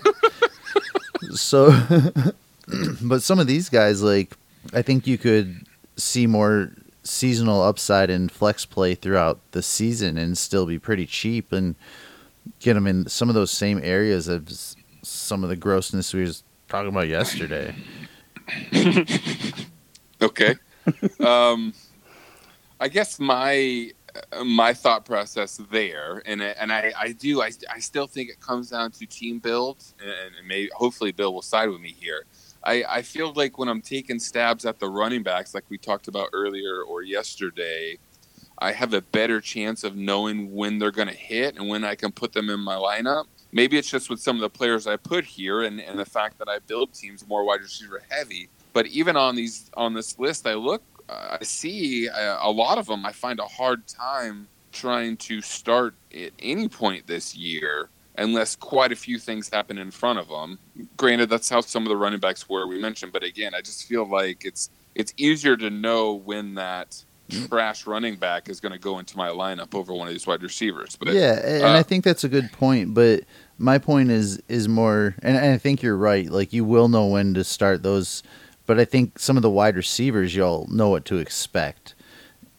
so, 1.34 1.72
but 3.02 3.24
some 3.24 3.40
of 3.40 3.48
these 3.48 3.70
guys, 3.70 4.02
like 4.02 4.36
I 4.74 4.82
think 4.82 5.08
you 5.08 5.18
could 5.18 5.66
see 5.98 6.28
more 6.28 6.72
seasonal 7.04 7.62
upside 7.64 8.10
in 8.10 8.30
flex 8.30 8.66
play 8.66 8.94
throughout 8.96 9.40
the 9.52 9.62
season 9.64 10.18
and 10.18 10.38
still 10.38 10.66
be 10.66 10.78
pretty 10.78 11.06
cheap 11.06 11.52
and 11.52 11.76
get 12.60 12.74
them 12.76 12.86
in 12.86 13.08
some 13.10 13.28
of 13.30 13.34
those 13.36 13.50
same 13.52 13.80
areas 13.84 14.28
of 14.28 14.48
some 15.04 15.44
of 15.44 15.50
the 15.50 15.56
grossness 15.56 16.14
we 16.14 16.22
was 16.22 16.44
talking 16.68 16.90
about 16.90 17.08
yesterday. 17.08 17.74
Okay. 20.22 20.54
Um, 21.20 21.74
I 22.80 22.88
guess 22.88 23.20
my 23.20 23.92
my 24.44 24.74
thought 24.74 25.06
process 25.06 25.60
there, 25.72 26.22
and 26.26 26.44
I- 26.44 26.56
and 26.60 26.72
I, 26.72 26.94
I 27.00 27.12
do 27.14 27.42
I, 27.42 27.52
I 27.74 27.80
still 27.80 28.08
think 28.08 28.30
it 28.30 28.40
comes 28.42 28.70
down 28.72 28.92
to 28.92 29.06
team 29.06 29.40
build, 29.40 29.84
and, 30.02 30.36
and 30.38 30.48
maybe 30.48 30.70
hopefully 30.74 31.12
Bill 31.12 31.34
will 31.34 31.42
side 31.42 31.70
with 31.70 31.80
me 31.80 31.96
here. 31.98 32.26
I, 32.64 32.84
I 32.88 33.02
feel 33.02 33.34
like 33.34 33.58
when 33.58 33.70
I'm 33.70 33.82
taking 33.82 34.20
stabs 34.20 34.66
at 34.66 34.80
the 34.80 34.90
running 34.90 35.24
backs, 35.24 35.54
like 35.56 35.64
we 35.70 35.78
talked 35.78 36.08
about 36.08 36.30
earlier 36.34 36.84
or 36.84 37.02
yesterday, 37.04 37.98
I 38.60 38.72
have 38.74 38.94
a 38.94 39.02
better 39.02 39.42
chance 39.42 39.84
of 39.84 39.96
knowing 39.96 40.54
when 40.54 40.78
they're 40.78 40.92
going 40.92 41.08
to 41.08 41.14
hit 41.16 41.56
and 41.58 41.68
when 41.68 41.84
I 41.84 41.96
can 41.96 42.12
put 42.12 42.34
them 42.34 42.50
in 42.50 42.60
my 42.60 42.76
lineup. 42.76 43.26
Maybe 43.52 43.78
it's 43.78 43.90
just 43.90 44.10
with 44.10 44.20
some 44.20 44.36
of 44.36 44.42
the 44.42 44.50
players 44.50 44.88
I 44.88 44.98
put 44.98 45.26
here, 45.26 45.64
and, 45.64 45.80
and 45.82 45.98
the 45.98 46.06
fact 46.06 46.38
that 46.40 46.48
I 46.48 46.60
build 46.60 46.94
teams 46.94 47.28
more 47.28 47.44
wide 47.44 47.62
receiver 47.62 48.04
heavy. 48.10 48.50
But 48.74 48.88
even 48.88 49.16
on 49.18 49.36
these 49.36 49.70
on 49.76 49.94
this 49.94 50.18
list, 50.20 50.48
I 50.48 50.54
look, 50.54 50.82
uh, 51.10 51.38
I 51.40 51.44
see 51.44 52.10
uh, 52.10 52.38
a 52.42 52.52
lot 52.52 52.78
of 52.78 52.88
them. 52.88 53.06
I 53.06 53.12
find 53.12 53.40
a 53.40 53.48
hard 53.48 53.88
time 53.88 54.48
trying 54.72 55.18
to 55.18 55.42
start 55.42 55.94
at 56.14 56.32
any 56.40 56.68
point 56.68 57.08
this 57.08 57.36
year 57.36 57.90
unless 58.18 58.56
quite 58.56 58.92
a 58.92 58.96
few 58.96 59.18
things 59.18 59.50
happen 59.50 59.78
in 59.78 59.92
front 59.92 60.20
of 60.20 60.28
them. 60.28 60.60
Granted, 60.98 61.30
that's 61.30 61.50
how 61.50 61.62
some 61.62 61.84
of 61.84 61.90
the 61.90 61.98
running 61.98 62.20
backs 62.20 62.48
were 62.48 62.68
we 62.68 62.80
mentioned, 62.80 63.12
but 63.12 63.24
again, 63.24 63.54
I 63.54 63.62
just 63.62 63.88
feel 63.88 64.08
like 64.08 64.46
it's 64.46 64.70
it's 64.96 65.14
easier 65.18 65.56
to 65.58 65.70
know 65.70 66.14
when 66.14 66.56
that 66.56 67.04
trash 67.48 67.88
running 67.88 68.18
back 68.18 68.50
is 68.50 68.60
going 68.60 68.74
to 68.74 68.80
go 68.80 69.00
into 69.00 69.18
my 69.18 69.30
lineup 69.30 69.74
over 69.74 69.94
one 69.94 70.08
of 70.08 70.14
these 70.14 70.28
wide 70.28 70.44
receivers. 70.44 70.98
But 70.98 71.14
yeah, 71.14 71.40
and 71.44 71.64
uh, 71.64 71.74
I 71.74 71.84
think 71.84 72.04
that's 72.04 72.24
a 72.24 72.30
good 72.30 72.52
point. 72.52 72.94
But 72.94 73.22
my 73.58 73.78
point 73.78 74.12
is 74.12 74.42
is 74.48 74.68
more, 74.68 75.16
and 75.22 75.38
I 75.38 75.58
think 75.58 75.82
you're 75.82 75.98
right. 75.98 76.30
Like 76.30 76.54
you 76.54 76.66
will 76.66 76.88
know 76.88 77.08
when 77.08 77.34
to 77.36 77.44
start 77.44 77.84
those, 77.84 78.24
but 78.72 78.80
I 78.80 78.86
think 78.86 79.20
some 79.20 79.36
of 79.36 79.44
the 79.44 79.50
wide 79.50 79.76
receivers 79.76 80.34
you'll 80.34 80.66
know 80.72 80.88
what 80.88 81.04
to 81.04 81.18
expect, 81.18 81.94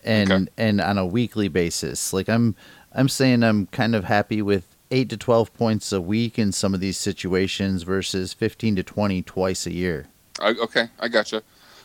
and 0.04 0.30
Okay. 0.30 0.46
and 0.58 0.78
on 0.78 0.98
a 0.98 1.06
weekly 1.06 1.48
basis. 1.48 2.12
Like 2.12 2.28
I'm 2.28 2.54
I'm 2.94 3.08
saying 3.08 3.42
I'm 3.42 3.64
kind 3.68 3.94
of 3.94 4.04
happy 4.04 4.42
with 4.42 4.76
eight 4.90 5.08
to 5.08 5.16
twelve 5.16 5.54
points 5.54 5.90
a 5.90 6.02
week 6.02 6.38
in 6.38 6.52
some 6.52 6.74
of 6.74 6.80
these 6.80 6.98
situations 6.98 7.82
versus 7.84 8.34
fifteen 8.34 8.76
to 8.76 8.82
twenty 8.82 9.22
twice 9.22 9.64
a 9.64 9.72
year. 9.72 10.08
I, 10.38 10.50
okay, 10.50 10.90
I 11.00 11.08
gotcha. 11.08 11.42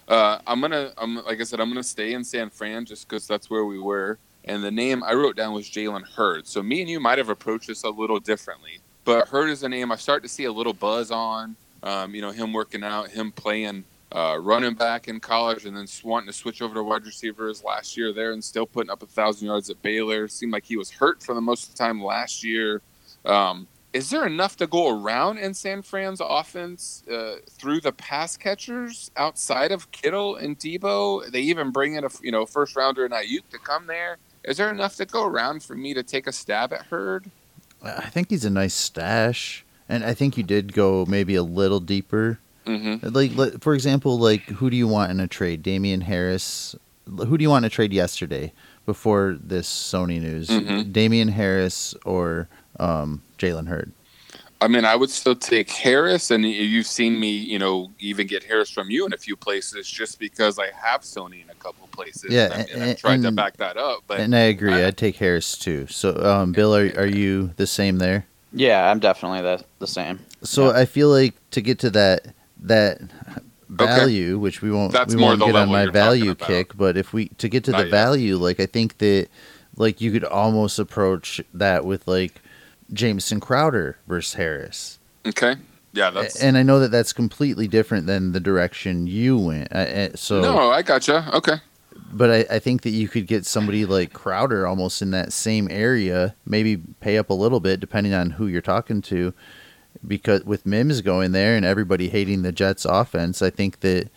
Uh, 0.09 0.39
I'm 0.45 0.59
gonna, 0.59 0.91
I'm 0.97 1.23
like 1.23 1.39
I 1.39 1.45
said, 1.45 1.61
I'm 1.61 1.69
gonna 1.69 1.81
stay 1.81 2.11
in 2.11 2.25
San 2.25 2.49
Fran 2.49 2.83
just 2.83 3.07
because 3.07 3.27
that's 3.27 3.49
where 3.49 3.63
we 3.63 3.79
were. 3.79 4.17
And 4.43 4.61
the 4.61 4.71
name 4.71 5.05
I 5.05 5.13
wrote 5.13 5.37
down 5.37 5.53
was 5.53 5.69
Jalen 5.69 6.03
Hurd. 6.03 6.47
So 6.47 6.61
me 6.61 6.81
and 6.81 6.89
you 6.89 6.99
might 6.99 7.17
have 7.17 7.29
approached 7.29 7.67
this 7.67 7.83
a 7.85 7.89
little 7.89 8.19
differently, 8.19 8.79
but 9.05 9.29
Hurd 9.29 9.49
is 9.51 9.63
a 9.63 9.69
name 9.69 9.89
I 9.89 9.95
start 9.95 10.21
to 10.23 10.27
see 10.27 10.43
a 10.43 10.51
little 10.51 10.73
buzz 10.73 11.11
on. 11.11 11.55
Um, 11.81 12.13
you 12.13 12.21
know, 12.21 12.31
him 12.31 12.51
working 12.51 12.83
out, 12.83 13.09
him 13.09 13.31
playing 13.31 13.85
uh, 14.11 14.37
running 14.39 14.73
back 14.73 15.07
in 15.07 15.19
college, 15.19 15.65
and 15.65 15.75
then 15.75 15.85
wanting 16.03 16.27
to 16.27 16.33
switch 16.33 16.61
over 16.61 16.73
to 16.73 16.83
wide 16.83 17.05
receivers 17.05 17.63
last 17.63 17.97
year 17.97 18.13
there, 18.13 18.31
and 18.31 18.43
still 18.43 18.65
putting 18.65 18.89
up 18.89 19.03
a 19.03 19.05
thousand 19.05 19.47
yards 19.47 19.69
at 19.69 19.81
Baylor. 19.81 20.27
Seemed 20.27 20.53
like 20.53 20.65
he 20.65 20.77
was 20.77 20.89
hurt 20.89 21.21
for 21.21 21.35
the 21.35 21.41
most 21.41 21.69
of 21.69 21.75
the 21.75 21.77
time 21.77 22.01
last 22.01 22.43
year. 22.43 22.81
Um, 23.25 23.67
is 23.93 24.09
there 24.09 24.25
enough 24.25 24.55
to 24.57 24.67
go 24.67 24.89
around 24.89 25.39
in 25.39 25.53
San 25.53 25.81
Fran's 25.81 26.21
offense 26.23 27.03
uh, 27.11 27.37
through 27.49 27.81
the 27.81 27.91
pass 27.91 28.37
catchers 28.37 29.11
outside 29.17 29.71
of 29.71 29.91
Kittle 29.91 30.35
and 30.35 30.57
Deebo? 30.57 31.29
They 31.31 31.41
even 31.41 31.71
bring 31.71 31.95
in 31.95 32.05
a 32.05 32.09
you 32.21 32.31
know 32.31 32.45
first 32.45 32.75
rounder 32.75 33.05
in 33.05 33.11
Aiyuk 33.11 33.49
to 33.49 33.57
come 33.57 33.87
there. 33.87 34.17
Is 34.43 34.57
there 34.57 34.69
enough 34.69 34.95
to 34.97 35.05
go 35.05 35.25
around 35.25 35.63
for 35.63 35.75
me 35.75 35.93
to 35.93 36.03
take 36.03 36.27
a 36.27 36.31
stab 36.31 36.71
at 36.71 36.83
Hurd? 36.83 37.29
I 37.83 38.09
think 38.09 38.29
he's 38.29 38.45
a 38.45 38.49
nice 38.49 38.73
stash, 38.73 39.65
and 39.89 40.05
I 40.05 40.13
think 40.13 40.37
you 40.37 40.43
did 40.43 40.73
go 40.73 41.05
maybe 41.05 41.35
a 41.35 41.43
little 41.43 41.79
deeper 41.79 42.39
Mm-hmm. 42.67 43.07
Like, 43.09 43.61
for 43.61 43.73
example, 43.73 44.19
like 44.19 44.41
who 44.43 44.69
do 44.69 44.75
you 44.77 44.87
want 44.87 45.11
in 45.11 45.19
a 45.19 45.27
trade? 45.27 45.63
Damien 45.63 46.01
Harris. 46.01 46.75
Who 47.05 47.37
do 47.37 47.41
you 47.41 47.49
want 47.49 47.63
in 47.63 47.67
a 47.67 47.69
trade 47.69 47.93
yesterday 47.93 48.51
before 48.85 49.37
this 49.41 49.67
Sony 49.69 50.19
news? 50.21 50.49
Mhm. 50.49 50.91
Damien 50.91 51.29
Harris 51.29 51.95
or 52.05 52.49
um, 52.79 53.21
Jalen 53.39 53.67
Hurd? 53.67 53.91
I 54.59 54.67
mean, 54.67 54.85
I 54.85 54.95
would 54.95 55.11
still 55.11 55.35
take 55.35 55.69
Harris, 55.69 56.31
and 56.31 56.43
you've 56.43 56.87
seen 56.87 57.19
me, 57.19 57.29
you 57.29 57.59
know, 57.59 57.91
even 57.99 58.25
get 58.25 58.43
Harris 58.43 58.71
from 58.71 58.89
you 58.89 59.05
in 59.05 59.13
a 59.13 59.17
few 59.17 59.35
places, 59.35 59.87
just 59.87 60.17
because 60.17 60.57
I 60.57 60.69
have 60.83 61.01
Sony 61.01 61.43
in 61.43 61.49
a 61.51 61.53
couple 61.55 61.87
places. 61.91 62.31
Yeah, 62.31 62.49
I 62.51 62.57
mean, 62.57 62.67
and- 62.73 62.83
I've 62.83 62.97
tried 62.97 63.21
to 63.21 63.31
back 63.31 63.57
that 63.57 63.77
up, 63.77 63.99
but 64.07 64.19
and 64.19 64.35
I 64.35 64.39
agree. 64.49 64.73
I- 64.73 64.87
I'd 64.87 64.97
take 64.97 65.15
Harris 65.17 65.57
too. 65.57 65.85
So, 65.87 66.15
um, 66.25 66.53
Bill, 66.53 66.75
are 66.75 66.91
are 66.97 67.05
you 67.05 67.51
the 67.57 67.67
same 67.67 67.99
there? 67.99 68.25
Yeah, 68.51 68.89
I'm 68.89 68.97
definitely 68.99 69.43
the 69.43 69.63
the 69.79 69.85
same. 69.87 70.19
So 70.43 70.65
Yeah. 70.71 70.79
I 70.79 70.85
feel 70.85 71.09
like 71.09 71.35
to 71.51 71.61
get 71.61 71.77
to 71.79 71.91
that 71.91 72.33
that 72.61 73.01
value, 73.69 74.39
which 74.39 74.61
we 74.61 74.71
won't 74.71 74.93
That's 74.93 75.13
we 75.13 75.21
won't 75.21 75.39
get 75.39 75.55
on 75.55 75.69
my 75.69 75.87
value 75.87 76.35
kick, 76.35 76.77
but 76.77 76.97
if 76.97 77.13
we 77.13 77.29
to 77.29 77.49
get 77.49 77.63
to 77.65 77.71
Not 77.71 77.79
the 77.79 77.83
yet. 77.85 77.91
value, 77.91 78.37
like 78.37 78.59
I 78.59 78.65
think 78.65 78.97
that 78.99 79.27
like 79.75 80.01
you 80.01 80.11
could 80.11 80.23
almost 80.23 80.79
approach 80.79 81.41
that 81.53 81.85
with 81.85 82.07
like 82.07 82.41
Jameson 82.93 83.39
Crowder 83.39 83.97
versus 84.07 84.33
Harris. 84.35 84.99
okay, 85.25 85.55
yeah, 85.93 86.09
that's 86.09 86.41
and 86.41 86.57
I 86.57 86.63
know 86.63 86.79
that 86.79 86.91
that's 86.91 87.13
completely 87.13 87.67
different 87.67 88.07
than 88.07 88.31
the 88.31 88.39
direction 88.39 89.07
you 89.07 89.37
went. 89.37 89.71
Uh, 89.73 89.77
uh, 89.77 90.09
so, 90.15 90.41
no, 90.41 90.71
I 90.71 90.81
gotcha. 90.81 91.29
Okay, 91.33 91.57
but 92.11 92.31
I, 92.31 92.55
I 92.55 92.59
think 92.59 92.83
that 92.83 92.91
you 92.91 93.07
could 93.07 93.27
get 93.27 93.45
somebody 93.45 93.85
like 93.85 94.13
Crowder 94.13 94.65
almost 94.65 95.01
in 95.01 95.11
that 95.11 95.33
same 95.33 95.67
area, 95.69 96.35
maybe 96.45 96.77
pay 96.77 97.17
up 97.17 97.29
a 97.29 97.33
little 97.33 97.59
bit 97.59 97.79
depending 97.79 98.13
on 98.13 98.31
who 98.31 98.47
you're 98.47 98.61
talking 98.61 99.01
to. 99.03 99.33
Because 100.05 100.43
with 100.43 100.65
Mims 100.65 101.01
going 101.01 101.31
there 101.31 101.55
and 101.55 101.65
everybody 101.65 102.09
hating 102.09 102.41
the 102.41 102.51
Jets 102.51 102.85
offense, 102.85 103.41
I 103.41 103.49
think 103.49 103.79
that 103.81 104.09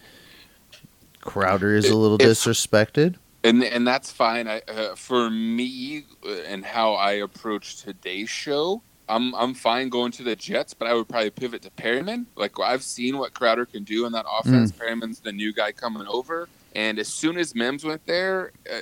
Crowder 1.20 1.74
is 1.76 1.88
a 1.88 1.96
little 1.96 2.16
If- 2.20 2.26
disrespected. 2.28 3.16
and 3.44 3.62
and 3.62 3.86
that's 3.86 4.10
fine. 4.10 4.48
I, 4.48 4.62
uh, 4.68 4.94
for 4.94 5.30
me 5.30 6.04
uh, 6.26 6.30
and 6.46 6.64
how 6.64 6.94
I 6.94 7.12
approach 7.12 7.82
today's 7.82 8.30
show, 8.30 8.82
I'm 9.08 9.34
I'm 9.34 9.52
fine 9.54 9.88
going 9.90 10.12
to 10.12 10.22
the 10.22 10.34
Jets, 10.36 10.72
but 10.74 10.88
I 10.88 10.94
would 10.94 11.08
probably 11.08 11.30
pivot 11.30 11.62
to 11.62 11.70
Perriman. 11.70 12.26
Like 12.36 12.58
I've 12.60 12.82
seen 12.82 13.18
what 13.18 13.34
Crowder 13.34 13.66
can 13.66 13.84
do 13.84 14.06
in 14.06 14.12
that 14.12 14.24
offense. 14.30 14.72
Perriman's 14.72 15.20
the 15.20 15.32
new 15.32 15.52
guy 15.52 15.72
coming 15.72 16.06
over, 16.06 16.48
and 16.74 16.98
as 16.98 17.08
soon 17.08 17.36
as 17.36 17.54
Mims 17.54 17.84
went 17.84 18.06
there, 18.06 18.52
uh, 18.72 18.78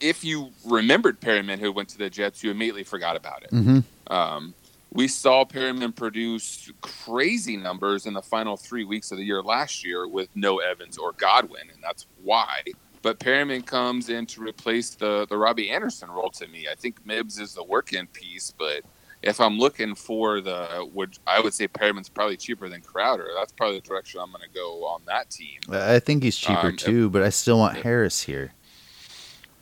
if 0.00 0.22
you 0.24 0.50
remembered 0.64 1.20
Perriman 1.20 1.58
who 1.58 1.72
went 1.72 1.88
to 1.90 1.98
the 1.98 2.08
Jets, 2.10 2.42
you 2.44 2.50
immediately 2.50 2.84
forgot 2.84 3.16
about 3.16 3.42
it. 3.42 3.50
hmm 3.50 3.80
Um, 4.06 4.54
we 4.92 5.06
saw 5.08 5.44
Perriman 5.44 5.94
produce 5.94 6.70
crazy 6.80 7.56
numbers 7.56 8.06
in 8.06 8.14
the 8.14 8.22
final 8.22 8.56
three 8.56 8.84
weeks 8.84 9.12
of 9.12 9.18
the 9.18 9.24
year 9.24 9.42
last 9.42 9.84
year 9.84 10.08
with 10.08 10.28
no 10.34 10.58
Evans 10.58 10.98
or 10.98 11.12
Godwin, 11.12 11.70
and 11.72 11.82
that's 11.82 12.06
why. 12.22 12.62
But 13.02 13.18
Perriman 13.18 13.64
comes 13.64 14.10
in 14.10 14.26
to 14.26 14.42
replace 14.42 14.90
the 14.90 15.26
the 15.28 15.36
Robbie 15.38 15.70
Anderson 15.70 16.10
role 16.10 16.30
to 16.32 16.46
me. 16.48 16.66
I 16.70 16.74
think 16.74 17.04
Mims 17.06 17.38
is 17.38 17.54
the 17.54 17.64
work 17.64 17.92
in 17.92 18.06
piece, 18.08 18.52
but 18.58 18.82
if 19.22 19.40
I'm 19.40 19.58
looking 19.58 19.94
for 19.94 20.40
the, 20.40 20.88
would 20.92 21.18
I 21.26 21.40
would 21.40 21.54
say 21.54 21.68
Perriman's 21.68 22.08
probably 22.08 22.36
cheaper 22.36 22.68
than 22.68 22.80
Crowder. 22.80 23.28
That's 23.36 23.52
probably 23.52 23.80
the 23.80 23.86
direction 23.86 24.20
I'm 24.20 24.30
going 24.32 24.42
to 24.42 24.54
go 24.54 24.84
on 24.86 25.02
that 25.06 25.30
team. 25.30 25.60
I 25.70 25.98
think 25.98 26.22
he's 26.22 26.36
cheaper 26.36 26.68
Um, 26.68 26.76
too, 26.76 27.10
but 27.10 27.22
I 27.22 27.28
still 27.28 27.58
want 27.58 27.78
Harris 27.78 28.22
here. 28.22 28.52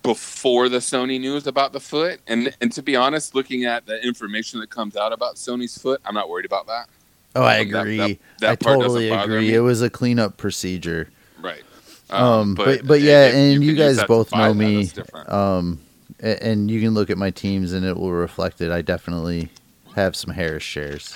Before 0.08 0.70
the 0.70 0.78
Sony 0.78 1.20
news 1.20 1.46
about 1.46 1.74
the 1.74 1.80
foot. 1.80 2.18
And 2.26 2.54
and 2.62 2.72
to 2.72 2.80
be 2.80 2.96
honest, 2.96 3.34
looking 3.34 3.66
at 3.66 3.84
the 3.84 4.02
information 4.02 4.58
that 4.60 4.70
comes 4.70 4.96
out 4.96 5.12
about 5.12 5.36
Sony's 5.36 5.76
foot, 5.76 6.00
I'm 6.06 6.14
not 6.14 6.30
worried 6.30 6.46
about 6.46 6.66
that. 6.68 6.88
Oh, 7.36 7.42
I 7.42 7.58
That- 7.64 7.70
that- 7.72 7.80
agree. 7.82 8.18
that 8.40 8.50
I 8.50 8.54
totally 8.54 9.10
agree. 9.10 9.48
me. 9.48 9.54
It 9.54 9.60
was 9.60 9.82
a 9.82 9.90
cleanup 9.90 10.38
procedure. 10.38 11.10
Right. 11.42 11.62
Um, 12.08 12.54
but, 12.54 12.86
but 12.86 13.02
yeah, 13.02 13.26
if 13.26 13.34
and 13.34 13.62
you 13.62 13.72
use 13.72 13.98
guys 13.98 14.06
both 14.06 14.34
know 14.34 14.54
me. 14.54 14.90
Um, 15.26 15.78
and 16.20 16.70
you 16.70 16.80
can 16.80 16.94
look 16.94 17.10
at 17.10 17.18
my 17.18 17.30
teams 17.30 17.74
and 17.74 17.84
it 17.84 17.98
will 17.98 18.12
reflect 18.12 18.62
it. 18.62 18.72
I 18.72 18.80
definitely 18.80 19.50
have 19.94 20.16
some 20.16 20.32
Harris 20.32 20.62
shares. 20.62 21.14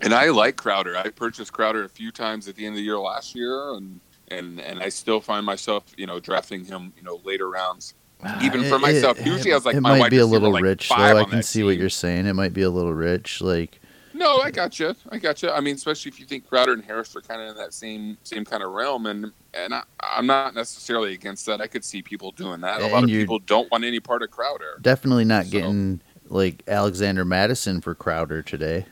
And 0.00 0.12
I 0.12 0.30
like 0.30 0.56
Crowder. 0.56 0.96
I 0.98 1.10
purchased 1.10 1.52
Crowder 1.52 1.84
a 1.84 1.88
few 1.88 2.10
times 2.10 2.48
at 2.48 2.56
the 2.56 2.66
end 2.66 2.74
of 2.74 2.78
the 2.78 2.82
year 2.82 2.98
last 2.98 3.34
year, 3.36 3.74
and 3.74 4.00
and 4.30 4.60
and 4.60 4.82
I 4.82 4.88
still 4.88 5.20
find 5.20 5.44
myself, 5.46 5.84
you 5.96 6.06
know, 6.06 6.20
drafting 6.20 6.64
him, 6.64 6.92
you 6.96 7.02
know, 7.02 7.20
later 7.24 7.48
rounds. 7.50 7.94
Uh, 8.24 8.38
Even 8.42 8.64
for 8.64 8.76
It- 8.76 8.80
myself, 8.80 9.20
it- 9.20 9.26
usually 9.26 9.52
I 9.52 9.56
was 9.56 9.66
like, 9.66 9.74
it 9.76 9.80
my 9.82 9.90
might 9.90 10.00
wide 10.00 10.10
be 10.10 10.18
a 10.18 10.26
little 10.26 10.50
like, 10.52 10.62
rich 10.62 10.88
though. 10.88 10.94
I 10.96 11.24
can 11.24 11.36
that 11.38 11.44
see 11.44 11.62
what 11.62 11.76
you're 11.76 11.90
saying. 11.90 12.26
It 12.26 12.32
might 12.32 12.54
be 12.54 12.62
a 12.62 12.70
little 12.70 12.94
rich. 12.94 13.40
Like 13.42 13.80
No, 14.14 14.38
I 14.38 14.50
got 14.50 14.80
you. 14.80 14.94
I 15.10 15.18
got 15.18 15.42
you. 15.42 15.50
I 15.50 15.60
mean, 15.60 15.74
especially 15.74 16.08
if 16.10 16.18
you 16.18 16.24
think 16.24 16.48
Crowder 16.48 16.72
and 16.72 16.82
Harris 16.82 17.14
are 17.14 17.20
kind 17.20 17.42
of 17.42 17.50
in 17.50 17.56
that 17.56 17.74
same 17.74 18.16
same 18.22 18.44
kind 18.46 18.62
of 18.62 18.72
realm, 18.72 19.04
and 19.06 19.32
and 19.52 19.74
I, 19.74 19.82
I'm 20.02 20.26
not 20.26 20.54
necessarily 20.54 21.12
against 21.12 21.44
that. 21.46 21.60
I 21.60 21.66
could 21.66 21.84
see 21.84 22.00
people 22.00 22.30
doing 22.32 22.62
that. 22.62 22.80
A 22.80 22.86
lot 22.86 23.04
of 23.04 23.10
people 23.10 23.38
don't 23.40 23.70
want 23.70 23.84
any 23.84 24.00
part 24.00 24.22
of 24.22 24.30
Crowder. 24.30 24.78
definitely 24.80 25.24
not 25.26 25.44
So- 25.44 25.50
getting 25.50 26.00
like 26.28 26.62
Alexander 26.66 27.24
Mattison 27.26 27.80
for 27.82 27.94
Crowder 27.94 28.42
today. 28.42 28.86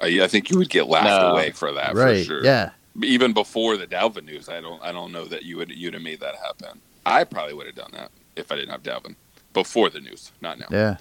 Uh, 0.00 0.04
I, 0.04 0.24
I 0.24 0.28
think 0.28 0.50
you 0.50 0.58
would 0.58 0.68
get 0.68 0.86
laughed 0.86 1.06
No. 1.06 1.30
away 1.32 1.50
for 1.52 1.72
that, 1.72 1.94
right? 1.94 2.18
for 2.18 2.24
sure. 2.24 2.44
Yeah. 2.44 2.70
Even 3.02 3.32
before 3.32 3.76
the 3.76 3.86
Dalvin 3.86 4.24
news, 4.24 4.48
I 4.48 4.60
don't 4.60 4.82
I 4.82 4.92
don't 4.92 5.12
know 5.12 5.24
that 5.26 5.42
you 5.44 5.56
would 5.56 5.70
you'd 5.70 5.94
have 5.94 6.02
made 6.02 6.20
that 6.20 6.36
happen. 6.36 6.80
I 7.06 7.24
probably 7.24 7.54
would 7.54 7.66
have 7.66 7.74
done 7.74 7.90
that 7.92 8.10
if 8.36 8.50
I 8.52 8.56
didn't 8.56 8.70
have 8.70 8.82
Dalvin 8.82 9.16
before 9.52 9.90
the 9.90 10.00
news, 10.00 10.32
not 10.40 10.58
now. 10.58 10.66
Yeah. 10.70 10.96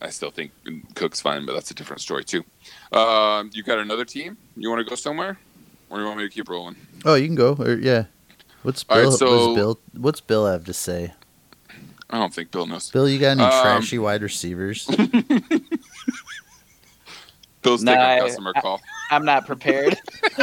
I 0.00 0.10
still 0.10 0.30
think 0.30 0.50
Cook's 0.94 1.20
fine, 1.22 1.46
but 1.46 1.54
that's 1.54 1.70
a 1.70 1.74
different 1.74 2.02
story 2.02 2.22
too. 2.24 2.44
Um, 2.92 3.50
you 3.54 3.62
got 3.62 3.78
another 3.78 4.04
team? 4.04 4.36
You 4.56 4.68
want 4.68 4.80
to 4.84 4.88
go 4.88 4.94
somewhere, 4.94 5.38
or 5.88 5.98
you 6.00 6.04
want 6.04 6.18
me 6.18 6.24
to 6.24 6.30
keep 6.34 6.48
rolling? 6.50 6.76
Oh, 7.06 7.14
you 7.14 7.26
can 7.26 7.34
go. 7.34 7.54
Or 7.58 7.74
yeah. 7.74 8.04
What's 8.62 8.84
All 8.90 8.96
right, 8.98 9.04
Bill? 9.04 9.12
so- 9.12 9.46
what's 9.48 9.56
Bill? 9.58 9.80
What's 10.02 10.20
Bill 10.20 10.46
have 10.46 10.64
to 10.64 10.72
say? 10.74 11.14
I 12.10 12.18
don't 12.18 12.32
think 12.34 12.50
Bill 12.52 12.66
knows. 12.66 12.90
Bill, 12.90 13.08
you 13.08 13.18
got 13.18 13.32
any 13.32 13.42
Um, 13.42 13.50
trashy 13.62 13.98
wide 13.98 14.22
receivers? 14.22 14.86
Bill's 17.62 17.82
Nah, 17.82 17.92
taking 17.92 18.04
I- 18.04 18.14
a 18.16 18.20
customer 18.20 18.52
call. 18.54 18.80
I'm 19.10 19.24
not 19.24 19.46
prepared. 19.46 19.96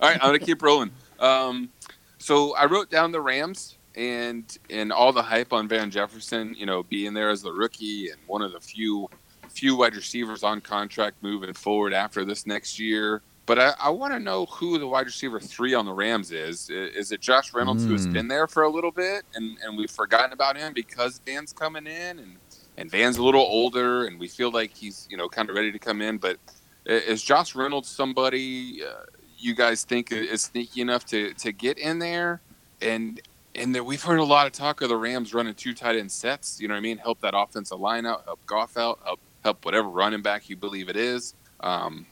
All 0.00 0.08
right, 0.08 0.14
I'm 0.14 0.28
gonna 0.28 0.38
keep 0.38 0.62
rolling. 0.62 0.90
Um, 1.18 1.70
so 2.18 2.54
I 2.56 2.66
wrote 2.66 2.90
down 2.90 3.12
the 3.12 3.20
Rams 3.20 3.76
and 3.96 4.56
and 4.70 4.92
all 4.92 5.12
the 5.12 5.22
hype 5.22 5.52
on 5.52 5.66
Van 5.68 5.90
Jefferson, 5.90 6.54
you 6.56 6.66
know, 6.66 6.82
being 6.84 7.14
there 7.14 7.30
as 7.30 7.42
the 7.42 7.52
rookie 7.52 8.10
and 8.10 8.18
one 8.26 8.42
of 8.42 8.52
the 8.52 8.60
few 8.60 9.08
few 9.50 9.76
wide 9.76 9.96
receivers 9.96 10.42
on 10.44 10.60
contract 10.60 11.16
moving 11.22 11.52
forward 11.52 11.92
after 11.92 12.24
this 12.24 12.46
next 12.46 12.78
year. 12.78 13.22
But 13.46 13.58
I, 13.58 13.72
I 13.80 13.88
want 13.88 14.12
to 14.12 14.20
know 14.20 14.44
who 14.46 14.78
the 14.78 14.86
wide 14.86 15.06
receiver 15.06 15.40
three 15.40 15.72
on 15.74 15.86
the 15.86 15.92
Rams 15.92 16.30
is. 16.32 16.68
Is 16.70 17.12
it 17.12 17.20
Josh 17.22 17.54
Reynolds, 17.54 17.82
who 17.84 17.92
has 17.92 18.06
been 18.06 18.28
there 18.28 18.46
for 18.46 18.64
a 18.64 18.68
little 18.68 18.90
bit, 18.90 19.24
and, 19.34 19.56
and 19.64 19.74
we've 19.76 19.90
forgotten 19.90 20.34
about 20.34 20.56
him 20.58 20.74
because 20.74 21.18
Van's 21.24 21.54
coming 21.54 21.86
in, 21.86 22.18
and, 22.18 22.36
and 22.76 22.90
Van's 22.90 23.16
a 23.16 23.22
little 23.22 23.40
older, 23.40 24.04
and 24.04 24.20
we 24.20 24.28
feel 24.28 24.50
like 24.52 24.76
he's 24.76 25.08
you 25.10 25.16
know 25.16 25.28
kind 25.30 25.48
of 25.48 25.56
ready 25.56 25.72
to 25.72 25.78
come 25.78 26.02
in. 26.02 26.18
But 26.18 26.36
i- 26.36 26.52
is 26.94 27.22
Josh 27.22 27.54
Reynolds 27.54 27.88
somebody 27.88 28.82
uh, 28.84 29.04
you 29.38 29.54
guys 29.54 29.84
think 29.84 30.10
is 30.12 30.42
sneaky 30.42 30.80
enough 30.80 31.04
to, 31.06 31.32
to 31.34 31.52
get 31.52 31.78
in 31.78 31.98
there? 31.98 32.40
And 32.80 33.20
and 33.54 33.74
there, 33.74 33.82
we've 33.82 34.02
heard 34.02 34.20
a 34.20 34.24
lot 34.24 34.46
of 34.46 34.52
talk 34.52 34.80
of 34.82 34.88
the 34.88 34.96
Rams 34.96 35.34
running 35.34 35.54
two 35.54 35.74
tight 35.74 35.96
end 35.96 36.12
sets. 36.12 36.60
You 36.60 36.68
know 36.68 36.74
what 36.74 36.78
I 36.78 36.82
mean? 36.82 36.98
Help 36.98 37.20
that 37.20 37.34
offensive 37.36 37.80
line 37.80 38.06
out, 38.06 38.24
help 38.24 38.44
Goff 38.46 38.76
out, 38.76 39.00
help 39.04 39.20
help 39.44 39.64
whatever 39.64 39.88
running 39.88 40.22
back 40.22 40.48
you 40.48 40.56
believe 40.56 40.88
it 40.88 40.96
is. 40.96 41.34
Um, 41.60 42.06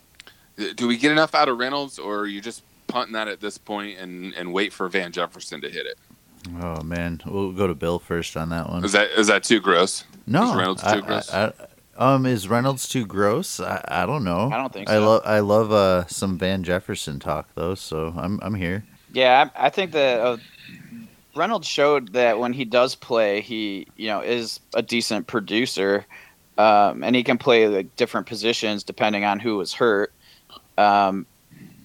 do 0.77 0.87
we 0.89 0.97
get 0.97 1.12
enough 1.12 1.35
out 1.35 1.49
of 1.49 1.59
Reynolds, 1.59 1.99
or 1.99 2.21
are 2.21 2.27
you 2.27 2.41
just 2.41 2.62
punting 2.89 3.12
that 3.12 3.29
at 3.29 3.41
this 3.41 3.59
point 3.59 3.99
and, 3.99 4.33
and 4.35 4.53
wait 4.53 4.73
for 4.73 4.89
Van 4.89 5.12
Jefferson 5.12 5.61
to 5.61 5.69
hit 5.71 5.87
it? 5.87 5.99
oh 6.62 6.81
man, 6.83 7.21
we'll 7.27 7.53
go 7.53 7.67
to 7.67 7.75
Bill 7.75 7.99
first 7.99 8.37
on 8.37 8.49
that 8.51 8.69
one. 8.71 8.85
Is 8.85 8.93
that 8.93 9.11
is 9.19 9.27
that 9.27 9.43
too 9.45 9.61
gross? 9.61 10.05
No, 10.27 10.51
is 10.51 10.57
Reynolds 10.57 10.85
I- 10.85 10.95
too 10.95 11.03
gross? 11.03 11.33
I- 11.33 11.47
I- 11.47 11.53
um, 11.99 12.27
is 12.27 12.49
Reynolds 12.49 12.89
too 12.89 13.07
gross? 13.07 13.61
I, 13.61 13.85
I 13.89 14.07
don't 14.07 14.25
know. 14.25 14.51
I 14.53 14.57
don't 14.57 14.73
think 14.73 14.89
I 14.89 14.99
love 14.99 15.23
I 15.25 15.41
love 15.41 15.73
uh 15.73 16.07
some 16.07 16.39
Van 16.39 16.63
Jefferson 16.63 17.19
talk 17.19 17.49
though, 17.55 17.75
so 17.75 18.13
I'm 18.17 18.39
I'm 18.43 18.55
here. 18.55 18.85
Yeah, 19.13 19.49
I, 19.57 19.67
I 19.67 19.71
think 19.71 19.93
that 19.93 20.21
uh, 20.21 20.37
Reynolds 21.35 21.67
showed 21.67 22.13
that 22.13 22.39
when 22.39 22.53
he 22.53 22.65
does 22.65 22.95
play, 22.95 23.41
he 23.41 23.87
you 23.97 24.09
know 24.09 24.21
is 24.21 24.61
a 24.75 24.83
decent 24.83 25.27
producer, 25.27 26.05
um, 26.59 27.03
and 27.03 27.17
he 27.17 27.23
can 27.23 27.39
play 27.39 27.69
like 27.69 27.95
different 27.97 28.27
positions 28.27 28.83
depending 28.83 29.25
on 29.25 29.39
who 29.39 29.57
was 29.57 29.73
hurt. 29.73 30.13
Um, 30.79 31.27